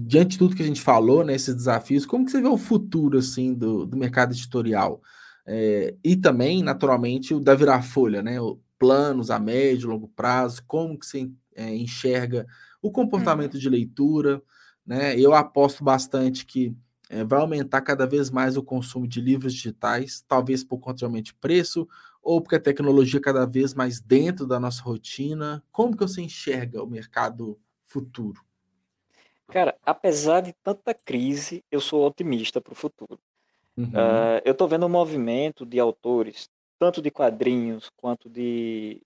[0.07, 2.57] diante de tudo que a gente falou, nesses né, desafios, como que você vê o
[2.57, 5.01] futuro assim do, do mercado editorial?
[5.45, 8.39] É, e também, naturalmente, o da virar folha, né?
[8.39, 12.45] O, planos a médio, longo prazo, como que você é, enxerga
[12.83, 13.59] o comportamento uhum.
[13.59, 14.43] de leitura,
[14.85, 15.17] né?
[15.17, 16.75] Eu aposto bastante que
[17.09, 21.33] é, vai aumentar cada vez mais o consumo de livros digitais, talvez por conta de
[21.33, 21.87] preço,
[22.21, 25.63] ou porque a tecnologia cada vez mais dentro da nossa rotina.
[25.71, 28.41] Como que você enxerga o mercado futuro?
[29.47, 33.19] Cara, apesar de tanta crise, eu sou otimista para o futuro.
[33.77, 33.85] Uhum.
[33.85, 39.01] Uh, eu estou vendo um movimento de autores tanto de quadrinhos quanto de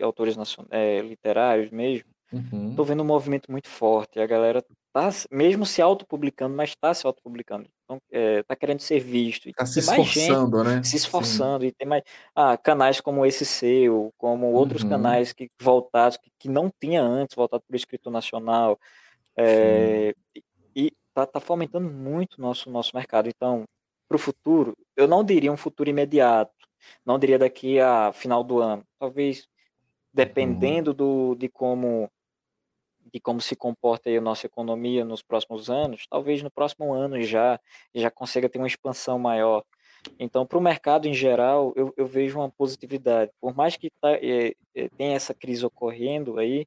[0.00, 0.36] autores
[0.70, 2.74] é, literários mesmo, uhum.
[2.74, 4.20] tô vendo um movimento muito forte.
[4.20, 7.68] A galera tá mesmo se autopublicando, mas está se autopublicando.
[7.84, 9.48] Então, é, tá querendo ser visto.
[9.48, 10.82] Está se esforçando, gente, né?
[10.82, 11.62] Se esforçando.
[11.62, 11.68] Sim.
[11.68, 12.02] E tem mais
[12.34, 14.90] ah, canais como esse seu, como outros uhum.
[14.90, 18.78] canais que voltados, que, que não tinha antes, voltado para o escritor nacional.
[19.36, 20.14] É,
[20.74, 23.28] e tá, tá fomentando muito o nosso, nosso mercado.
[23.28, 23.64] Então,
[24.08, 26.52] para o futuro, eu não diria um futuro imediato,
[27.04, 28.84] não diria daqui a final do ano.
[28.98, 29.48] Talvez
[30.12, 30.96] dependendo uhum.
[30.96, 32.10] do, de como
[33.12, 37.60] de como se comporta a nossa economia nos próximos anos, talvez no próximo ano já
[37.94, 39.64] já consiga ter uma expansão maior.
[40.18, 43.30] Então, para o mercado em geral, eu, eu, vejo uma positividade.
[43.40, 46.66] Por mais que tá, é, é, tenha essa crise ocorrendo aí,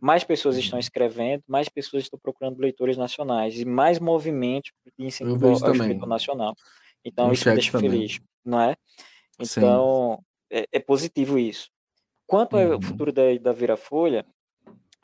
[0.00, 0.80] mais pessoas estão uhum.
[0.80, 6.54] escrevendo, mais pessoas estão procurando leitores nacionais e mais movimentos de incentivo ao nacional.
[7.04, 7.90] Então, isso me deixa também.
[7.90, 8.76] feliz, não é?
[9.38, 11.70] Então, é, é, positivo isso.
[12.26, 12.74] Quanto uhum.
[12.74, 14.26] ao futuro da, da Vira Folha,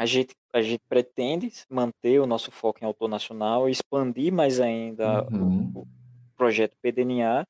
[0.02, 5.24] a gente, a gente pretende manter o nosso foco em autor nacional, expandir mais ainda
[5.30, 5.70] uhum.
[5.74, 5.86] o, o,
[6.36, 7.46] projeto PDNA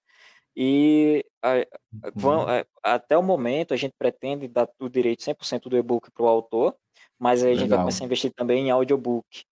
[0.55, 1.67] E a,
[2.15, 2.63] vão, uhum.
[2.83, 6.75] até o momento a gente pretende dar o direito 100% do e-book para o autor,
[7.19, 9.45] mas aí a gente vai começar a investir também em audiobook,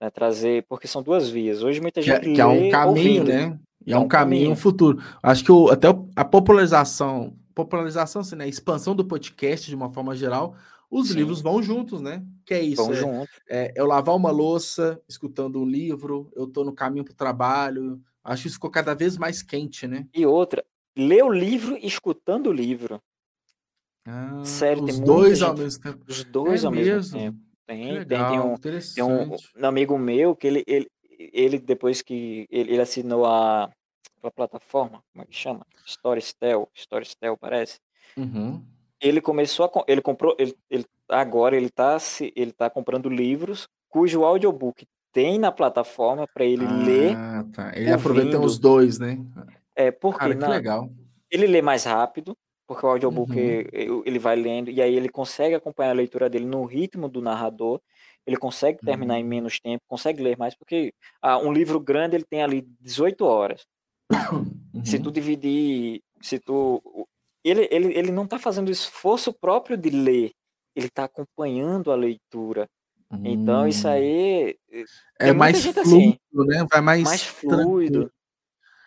[0.00, 1.62] né, trazer, porque são duas vias.
[1.62, 3.56] Hoje muita gente que, que é um caminho, ouvindo, né?
[3.86, 5.00] E é, é um, um caminho, caminho, um futuro.
[5.22, 5.86] Acho que o, até
[6.16, 8.46] a popularização, popularização, assim, né?
[8.46, 10.56] A expansão do podcast de uma forma geral,
[10.90, 11.16] os Sim.
[11.16, 12.24] livros vão juntos, né?
[12.46, 12.82] Que é isso.
[12.82, 13.66] Vão é.
[13.66, 18.00] É, eu lavar uma louça, escutando um livro, eu tô no caminho para o trabalho.
[18.24, 20.06] Acho que isso ficou cada vez mais quente, né?
[20.14, 20.64] E outra,
[20.96, 23.02] ler o livro escutando o livro.
[24.06, 26.04] Ah, Sério, os dois ao mesmo tempo.
[26.08, 27.38] Os dois é ao mesmo, mesmo tempo.
[27.66, 32.46] Tem, legal, tem, tem, um, tem um, amigo meu que ele, ele, ele depois que
[32.50, 33.70] ele, ele assinou a,
[34.22, 35.66] a plataforma, como é que chama?
[35.84, 37.78] Storytel, Storytel parece.
[38.16, 38.64] Uhum.
[39.00, 43.68] Ele começou a ele comprou ele, ele agora ele tá se ele tá comprando livros
[43.88, 47.16] cujo audiobook tem na plataforma para ele ah, ler.
[47.52, 47.72] Tá.
[47.74, 47.94] Ele ouvindo.
[47.94, 49.18] aproveita os dois, né?
[49.74, 50.90] É porque Cara, na, legal.
[51.30, 54.02] Ele lê mais rápido, porque o audiobook uhum.
[54.04, 57.80] ele vai lendo e aí ele consegue acompanhar a leitura dele no ritmo do narrador.
[58.26, 59.20] Ele consegue terminar uhum.
[59.20, 60.92] em menos tempo, consegue ler mais, porque
[61.22, 63.66] ah, um livro grande ele tem ali 18 horas.
[64.12, 64.84] Uhum.
[64.84, 67.08] Se tu dividir, se tu
[67.48, 70.32] ele, ele, ele não está fazendo esforço próprio de ler,
[70.74, 72.68] ele está acompanhando a leitura.
[73.10, 73.22] Hum.
[73.24, 73.90] Então, isso hum.
[73.90, 74.58] aí.
[75.18, 76.66] É mais assim, fluido, assim, né?
[76.70, 78.12] Vai mais, mais fluido.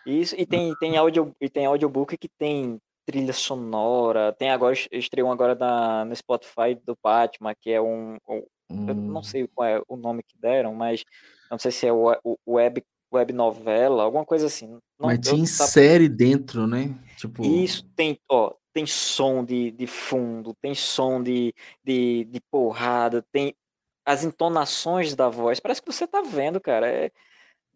[0.06, 4.32] Isso, e tem, tem, audio, e tem audiobook que tem trilha sonora.
[4.32, 8.16] Tem agora, estreou agora na, no Spotify do Batman, que é um.
[8.28, 8.88] um hum.
[8.88, 9.22] Eu não hum.
[9.22, 11.04] sei qual é o nome que deram, mas
[11.50, 12.82] não sei se é o, o web
[13.12, 14.68] web novela, alguma coisa assim.
[14.68, 16.14] Não, Mas te insere tá...
[16.16, 16.94] dentro, né?
[17.16, 17.44] Tipo...
[17.44, 23.54] Isso tem, ó, tem som de, de fundo, tem som de, de, de porrada, tem
[24.04, 25.60] as entonações da voz.
[25.60, 26.88] Parece que você tá vendo, cara.
[26.88, 27.10] É,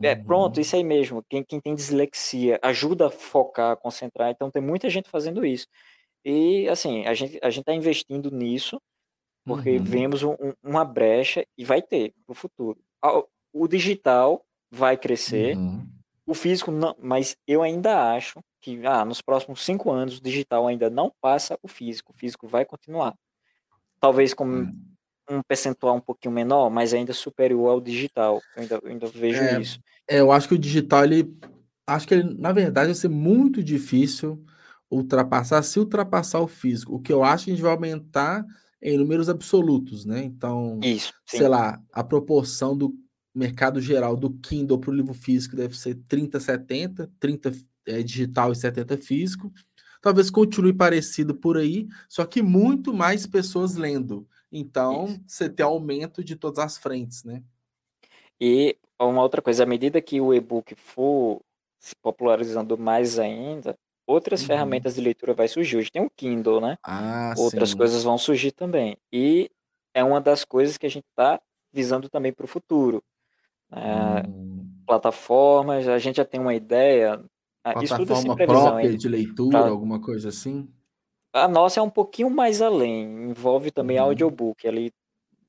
[0.03, 0.25] é uhum.
[0.25, 1.23] pronto, isso aí mesmo.
[1.29, 4.31] Quem, quem tem dislexia ajuda a focar, a concentrar.
[4.31, 5.67] Então tem muita gente fazendo isso.
[6.25, 8.81] E assim, a gente a gente está investindo nisso
[9.45, 9.85] porque uhum.
[9.85, 12.81] vemos um, uma brecha e vai ter no futuro.
[13.53, 15.57] O digital vai crescer.
[15.57, 15.87] Uhum.
[16.27, 20.67] O físico não, mas eu ainda acho que ah, nos próximos cinco anos o digital
[20.67, 22.13] ainda não passa o físico.
[22.13, 23.15] O físico vai continuar.
[24.01, 24.73] Talvez com uhum.
[25.31, 28.43] um percentual um pouquinho menor, mas ainda superior ao digital.
[28.57, 29.81] Eu ainda, eu ainda vejo é, isso.
[30.09, 31.33] É, eu acho que o digital, ele.
[31.87, 34.45] Acho que ele, na verdade, vai ser muito difícil
[34.91, 36.97] ultrapassar, se ultrapassar o físico.
[36.97, 38.45] O que eu acho que a gente vai aumentar
[38.83, 40.25] em números absolutos, né?
[40.25, 42.95] Então, Isso, sei lá, a proporção do
[43.39, 47.53] mercado geral do Kindle para o livro físico deve ser 30, 70, 30
[47.87, 49.53] é, digital e 70 físico.
[50.01, 54.27] Talvez continue parecido por aí, só que muito mais pessoas lendo.
[54.51, 55.21] Então, Isso.
[55.27, 57.43] você tem aumento de todas as frentes, né?
[58.41, 61.41] E uma outra coisa, à medida que o e-book for
[61.79, 63.77] se popularizando mais ainda,
[64.07, 64.47] outras uhum.
[64.47, 65.77] ferramentas de leitura vai surgir.
[65.77, 66.79] Hoje tem o Kindle, né?
[66.83, 67.77] Ah, outras sim.
[67.77, 68.97] coisas vão surgir também.
[69.13, 69.51] E
[69.95, 71.41] é uma das coisas que a gente está
[71.73, 73.03] visando também para o futuro.
[73.77, 74.67] É, hum.
[74.87, 77.23] Plataformas, a gente já tem uma ideia.
[77.63, 79.69] Plataforma própria de leitura, pra...
[79.69, 80.69] alguma coisa assim?
[81.33, 84.05] A nossa é um pouquinho mais além, envolve também uhum.
[84.05, 84.93] audiobook ali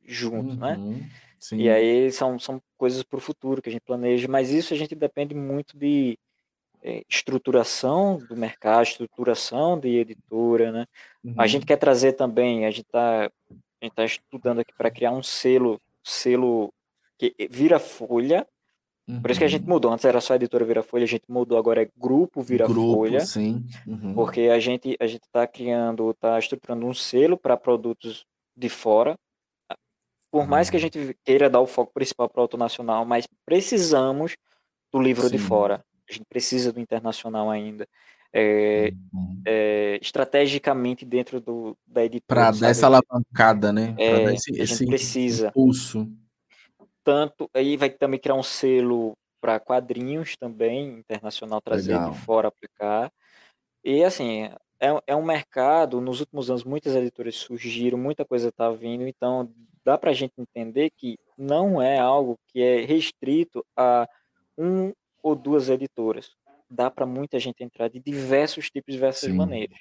[0.04, 0.76] junto, né?
[0.76, 0.92] uhum.
[0.92, 1.10] né?
[1.40, 1.58] Sim.
[1.58, 4.78] E aí são, são coisas para o futuro que a gente planeja, mas isso a
[4.78, 6.18] gente depende muito de
[6.82, 10.86] é, estruturação do mercado, estruturação de editora, né?
[11.24, 11.36] Uhum.
[11.38, 13.30] A gente quer trazer também, a gente está
[13.94, 16.74] tá estudando aqui para criar um selo, selo
[17.18, 18.48] que vira folha.
[19.08, 19.22] Uhum.
[19.22, 19.70] Por isso que a gente uhum.
[19.70, 19.92] mudou.
[19.92, 23.22] Antes era só editora Vira Folha, a gente mudou agora é grupo Vira Folha.
[23.22, 23.66] Sim.
[23.88, 24.14] Uhum.
[24.14, 28.26] Porque a gente a gente está criando, está estruturando um selo para produtos
[28.56, 29.18] de fora.
[30.30, 30.48] Por uhum.
[30.48, 34.36] mais que a gente queira dar o foco principal para o auto nacional, mas precisamos
[34.92, 35.32] do livro Sim.
[35.32, 35.86] de fora.
[36.10, 37.88] A gente precisa do internacional ainda.
[38.34, 39.42] É, uhum.
[39.46, 42.28] é, estrategicamente dentro do, da editora.
[42.28, 43.96] Para dar essa alavancada, né?
[43.98, 45.48] É, dar esse, a gente esse precisa.
[45.48, 46.12] Impulso
[47.08, 52.12] tanto aí vai também criar um selo para quadrinhos também internacional trazer Legal.
[52.12, 53.10] de fora aplicar
[53.82, 58.70] e assim é, é um mercado nos últimos anos muitas editoras surgiram muita coisa está
[58.72, 59.50] vindo então
[59.86, 64.06] dá para a gente entender que não é algo que é restrito a
[64.58, 64.92] um
[65.24, 66.36] ou duas editoras
[66.70, 69.38] dá para muita gente entrar de diversos tipos diversas Sim.
[69.38, 69.80] maneiras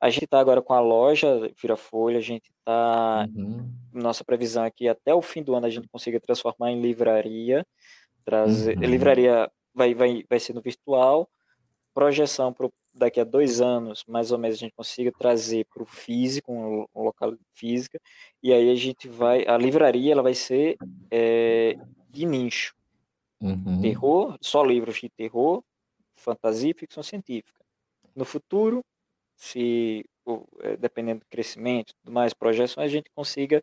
[0.00, 3.28] a gente está agora com a loja Vira Folha, a gente está.
[3.34, 3.68] Uhum.
[3.92, 7.66] Nossa previsão é que até o fim do ano a gente consiga transformar em livraria.
[8.24, 8.84] Trazer, uhum.
[8.84, 11.28] Livraria vai, vai, vai ser no virtual.
[11.92, 15.86] Projeção para daqui a dois anos, mais ou menos, a gente consiga trazer para o
[15.86, 18.00] físico, um, um, local física.
[18.42, 19.46] E aí a gente vai.
[19.46, 20.76] A livraria ela vai ser
[21.10, 21.76] é,
[22.08, 22.74] de nicho.
[23.40, 23.80] Uhum.
[23.80, 25.62] Terror, só livros de terror,
[26.16, 27.64] fantasia e ficção científica.
[28.14, 28.84] no futuro,
[29.38, 30.04] se
[30.62, 33.62] eh, dependendo do crescimento, tudo mais, projeções, a gente consiga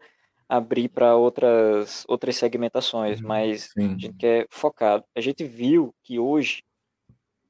[0.49, 3.97] abrir para outras outras segmentações, Uhum, mas a sim.
[4.05, 5.03] gente quer focar.
[5.15, 6.63] A gente viu que hoje,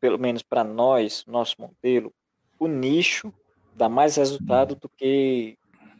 [0.01, 2.13] pelo menos para nós, nosso modelo,
[2.59, 3.33] o nicho
[3.73, 5.57] dá mais resultado do que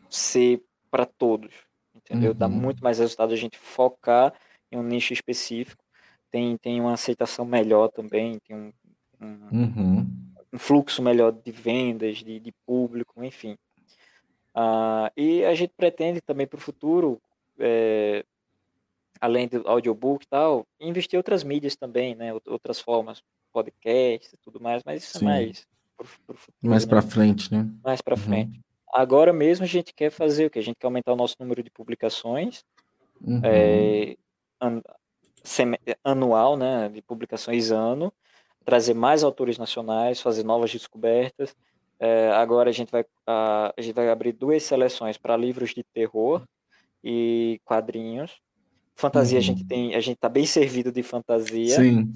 [0.10, 1.53] ser para todos,
[1.95, 2.34] entendeu?
[2.34, 2.60] Dá Uhum.
[2.61, 4.34] muito mais resultado a gente focar
[4.72, 5.84] em um nicho específico.
[6.31, 8.73] Tem, tem uma aceitação melhor também, tem um,
[9.22, 10.35] um, Uhum.
[10.56, 13.57] Um fluxo melhor de vendas, de, de público, enfim.
[14.53, 17.22] Ah, e a gente pretende também para o futuro,
[17.60, 18.23] é,
[19.19, 22.32] além do audiobook e tal, investir em outras mídias também, né?
[22.32, 23.22] Out- Outras formas,
[23.52, 25.26] podcast e tudo mais, mas isso é Sim.
[25.26, 25.68] mais
[25.98, 26.90] para o futuro, Mais né?
[26.90, 27.68] pra frente, né?
[27.84, 28.22] mais para Uhum.
[28.22, 28.61] frente.
[28.94, 30.60] Agora mesmo a gente quer fazer o que?
[30.60, 32.64] A gente quer aumentar o nosso número de publicações
[33.22, 33.41] Uhum.
[33.44, 34.15] é,
[34.61, 34.82] an-
[35.44, 38.11] seme- anual, né, de publicações ano,
[38.66, 41.56] trazer mais autores nacionais, fazer novas descobertas.
[42.00, 45.84] É, agora a gente vai a, a gente vai abrir duas seleções para livros de
[45.84, 46.44] terror
[47.04, 48.42] e quadrinhos.
[48.96, 49.68] Fantasia a gente Uhum.
[49.68, 51.76] tem, a gente tá bem servido de fantasia.
[51.78, 52.14] Sim.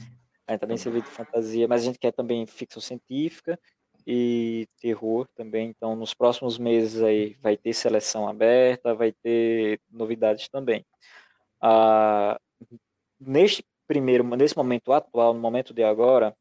[0.47, 3.59] A gente tá bem servido de fantasia, mas a gente quer também ficção científica
[4.07, 5.69] e terror também.
[5.69, 10.83] Então, nos próximos meses aí vai ter seleção aberta, vai ter novidades também.
[11.61, 12.39] Ah,
[13.19, 16.35] neste primeiro, nesse momento atual, no momento de agora,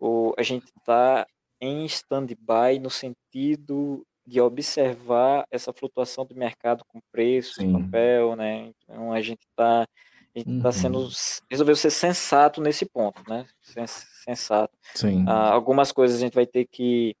[0.00, 1.26] o, a gente está
[1.60, 7.72] em stand-by no sentido de observar essa flutuação do mercado com preços, Sim.
[7.72, 8.70] papel, né?
[8.82, 9.86] Então a gente está
[10.34, 11.08] a gente tá sendo Uhum.
[11.50, 13.46] resolveu ser sensato nesse ponto, né?
[13.60, 14.72] Sens- Sensato.
[14.94, 15.24] Sim.
[15.26, 17.14] Ah, algumas coisas a gente vai ter que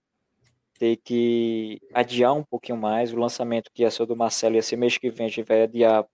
[0.78, 3.12] ter que adiar um pouquinho mais.
[3.12, 5.62] O lançamento que ia ser do Marcelo ia ser mês que vem, a gente vai
[5.62, 6.06] adiar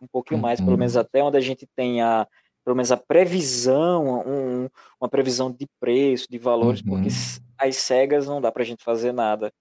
[0.00, 1.02] um pouquinho mais, pelo menos Uhum.
[1.02, 2.26] até onde a gente tem a,
[2.66, 4.68] pelo menos a previsão, um-
[5.00, 7.06] uma previsão de preço, de valores, porque Uhum.
[7.06, 9.52] s- as cegas não dá para a gente fazer nada.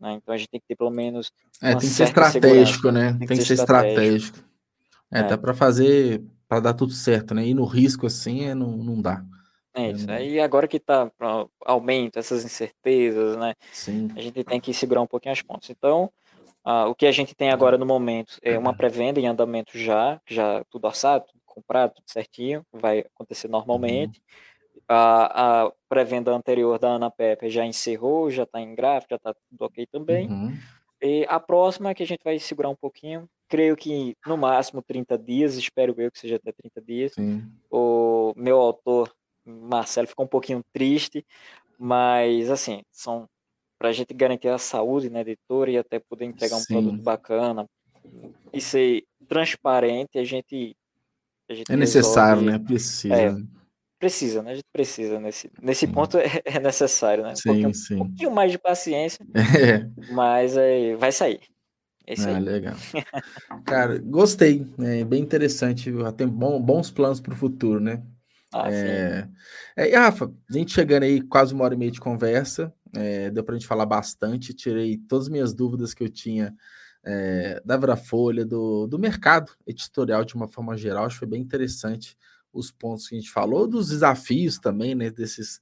[0.00, 0.12] né?
[0.12, 1.30] Então a gente tem que ter pelo menos
[1.60, 2.92] É, tem que ser estratégico, segurança.
[2.92, 3.08] né?
[3.10, 4.26] Tem que Tem que ser ser estratégico.
[4.26, 4.48] estratégico.
[5.10, 7.44] É, É, dá pra fazer, pra dar tudo certo, né?
[7.46, 9.22] E no risco assim, é, não, não dá.
[9.74, 10.08] é É, isso.
[10.10, 11.10] Aí agora que tá
[11.66, 13.54] aumento, essas incertezas, né?
[13.72, 14.08] Sim.
[14.16, 15.68] A gente tem que segurar um pouquinho as pontas.
[15.68, 16.10] Então,
[16.64, 20.20] ah, o que a gente tem agora no momento é uma pré-venda em andamento já,
[20.28, 21.26] já tudo orçado,
[21.58, 23.52] tudo comprado, tudo certinho, vai acontecer Uhum.
[23.52, 24.22] normalmente.
[24.88, 29.34] A, a pré-venda anterior da Ana Pepe já encerrou, já está em gráfico, já está
[29.34, 30.28] tudo ok também.
[30.28, 30.56] Uhum.
[31.02, 35.18] E a próxima que a gente vai segurar um pouquinho, creio que no máximo 30
[35.18, 37.12] dias, espero eu que seja até 30 dias.
[37.12, 37.44] Sim.
[37.70, 39.12] O meu autor,
[39.44, 41.24] Marcelo, ficou um pouquinho triste,
[41.78, 43.28] mas assim, são
[43.78, 47.68] para a gente garantir a saúde na editora e até poder entregar um produto bacana
[48.52, 50.74] e ser transparente, a gente
[51.68, 52.58] É necessário, resolve.
[52.58, 52.64] né?
[52.66, 53.14] Precisa.
[53.14, 53.46] É, né?
[53.98, 54.52] precisa, né?
[54.52, 55.92] A gente precisa nesse, nesse Sim.
[55.92, 57.32] ponto é, é necessário, né?
[57.32, 57.98] Um Sim, um sim.
[57.98, 59.88] pouquinho mais de paciência, É.
[60.12, 61.40] mas é, vai sair.
[62.06, 62.42] É isso Ah, aí.
[62.42, 62.74] legal.
[63.66, 64.66] Cara, gostei.
[64.78, 65.92] É bem interessante.
[66.16, 68.02] Tem bom- bons planos para o futuro, né?
[68.52, 68.76] Ah, sim.
[68.76, 69.28] É...
[69.76, 73.30] É, e Rafa, a gente chegando aí quase uma hora e meia de conversa, é,
[73.30, 76.54] deu para a gente falar bastante, tirei todas as minhas dúvidas que eu tinha
[77.04, 81.40] é, da Verafolha, do, do mercado editorial de uma forma geral, acho que foi bem
[81.40, 82.16] interessante
[82.52, 85.60] os pontos que a gente falou, dos desafios também, né, desses,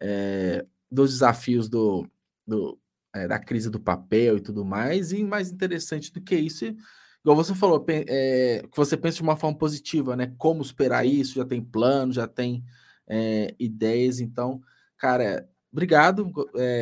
[0.00, 2.06] é, dos desafios do,
[2.46, 2.78] do,
[3.14, 7.36] é, da crise do papel e tudo mais, e mais interessante do que isso, igual
[7.36, 11.44] você falou, é, que você pensa de uma forma positiva, né, como superar isso, já
[11.44, 12.64] tem plano, já tem
[13.06, 14.20] é, ideias.
[14.20, 14.60] Então,
[14.96, 16.32] cara, obrigado,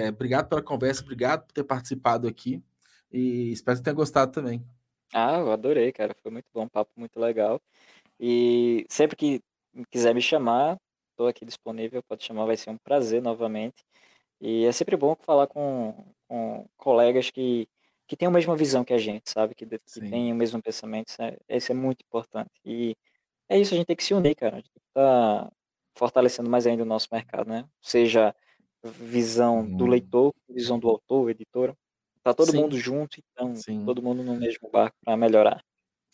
[0.08, 2.62] obrigado pela conversa, obrigado por ter participado aqui
[3.12, 4.64] e espero que tenha gostado também.
[5.12, 6.14] Ah, eu adorei, cara.
[6.22, 7.60] Foi muito bom, um papo muito legal.
[8.20, 9.40] E sempre que
[9.90, 10.78] quiser me chamar,
[11.12, 13.84] estou aqui disponível, pode chamar, vai ser um prazer novamente.
[14.40, 17.68] E é sempre bom falar com, com colegas que,
[18.08, 19.54] que têm a mesma visão que a gente, sabe?
[19.54, 21.08] Que, que têm o mesmo pensamento.
[21.10, 22.50] Isso é, isso é muito importante.
[22.64, 22.96] E
[23.48, 24.56] é isso, a gente tem que se unir, cara.
[24.56, 25.52] A gente tem que estar
[25.96, 27.66] fortalecendo mais ainda o nosso mercado, né?
[27.82, 28.34] Seja
[28.84, 29.86] visão do Uhum.
[29.86, 31.76] leitor, visão do autor, editora.
[32.26, 33.84] Tá todo mundo sim, junto, então sim.
[33.84, 35.64] todo mundo no mesmo barco para melhorar.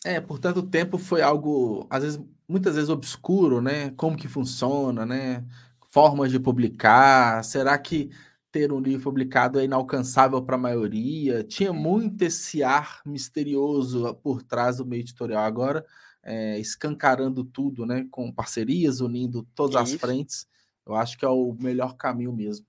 [0.05, 3.89] É, por tanto tempo foi algo, às vezes, muitas vezes obscuro, né?
[3.97, 5.43] Como que funciona, né?
[5.89, 7.43] Formas de publicar.
[7.43, 8.11] Será que
[8.51, 11.43] ter um livro publicado é inalcançável para a maioria?
[11.43, 15.43] Tinha muito esse ar misterioso por trás do meio editorial.
[15.43, 15.83] Agora,
[16.21, 18.05] é, escancarando tudo, né?
[18.11, 20.45] Com parcerias, unindo todas as frentes,
[20.85, 22.67] eu acho que é o melhor caminho mesmo.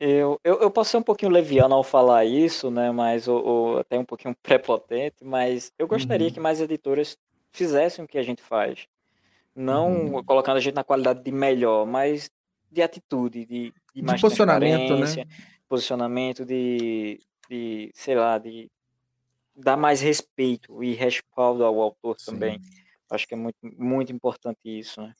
[0.00, 2.90] Eu, eu, eu posso ser um pouquinho leviano ao falar isso, né?
[2.92, 7.16] Mas ou, ou até um pouquinho prepotente, mas eu gostaria que Uhum, mais editoras
[7.52, 8.86] fizessem o que a gente faz.
[9.54, 12.30] Não uhum, colocando a gente na qualidade de melhor, mas
[12.70, 15.06] de atitude, de, de de, de posicionamento, né?
[15.68, 18.70] Posicionamento de, de, sei lá, de
[19.56, 22.32] dar mais respeito e respaldo ao autor sim.
[22.32, 22.60] também.
[23.10, 25.14] Acho que é muito, muito importante isso, né?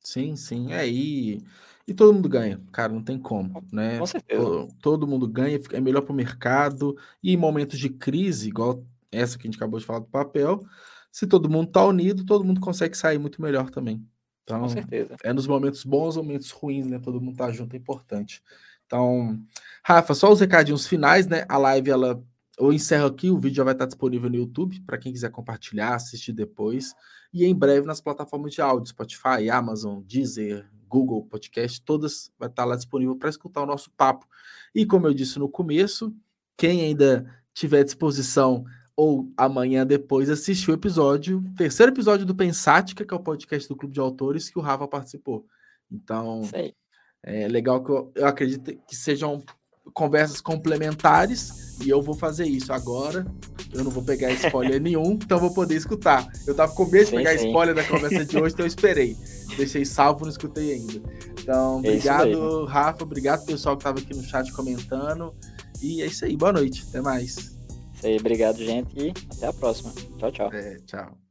[0.00, 0.72] Sim, sim.
[0.72, 1.42] É, e,
[1.86, 3.98] e todo mundo ganha, cara, não tem como, né?
[3.98, 4.42] Com certeza.
[4.42, 6.96] Todo, todo mundo ganha, é melhor para o mercado.
[7.22, 10.64] E em momentos de crise, igual essa que a gente acabou de falar do papel,
[11.10, 14.06] se todo mundo tá unido, todo mundo consegue sair muito melhor também.
[14.44, 15.16] Então, Com certeza.
[15.22, 16.98] É nos momentos bons ou momentos ruins, né?
[16.98, 18.42] Todo mundo tá junto, é importante.
[18.86, 19.40] Então,
[19.84, 21.44] Rafa, só os recadinhos finais, né?
[21.48, 22.22] A live, ela.
[22.58, 25.94] Eu encerro aqui, o vídeo já vai estar disponível no YouTube, para quem quiser compartilhar,
[25.94, 26.94] assistir depois.
[27.32, 32.66] E em breve nas plataformas de áudio, Spotify, Amazon, Deezer, Google Podcast, todas vai estar
[32.66, 34.26] lá disponível para escutar o nosso papo.
[34.74, 36.14] E como eu disse no começo,
[36.56, 38.64] quem ainda tiver disposição
[38.94, 43.76] ou amanhã depois assistir o episódio, terceiro episódio do Pensática, que é o podcast do
[43.76, 45.46] Clube de Autores, que o Rafa participou.
[45.90, 46.74] Então, Sei.
[47.22, 49.42] é legal que eu, eu acredito que sejam
[49.92, 53.26] conversas complementares e eu vou fazer isso agora.
[53.72, 56.26] Eu não vou pegar spoiler nenhum, então vou poder escutar.
[56.46, 57.46] Eu tava com medo de pegar sim.
[57.48, 59.16] spoiler da conversa de hoje, então eu esperei.
[59.56, 61.02] Deixei salvo, não escutei ainda.
[61.40, 63.02] Então, é obrigado, Rafa.
[63.02, 65.34] Obrigado, pessoal que tava aqui no chat comentando.
[65.82, 66.36] E é isso aí.
[66.36, 66.84] Boa noite.
[66.88, 67.36] Até mais.
[67.94, 69.92] Isso aí, obrigado, gente, e até a próxima.
[70.18, 70.52] Tchau, tchau.
[70.52, 71.21] É, tchau.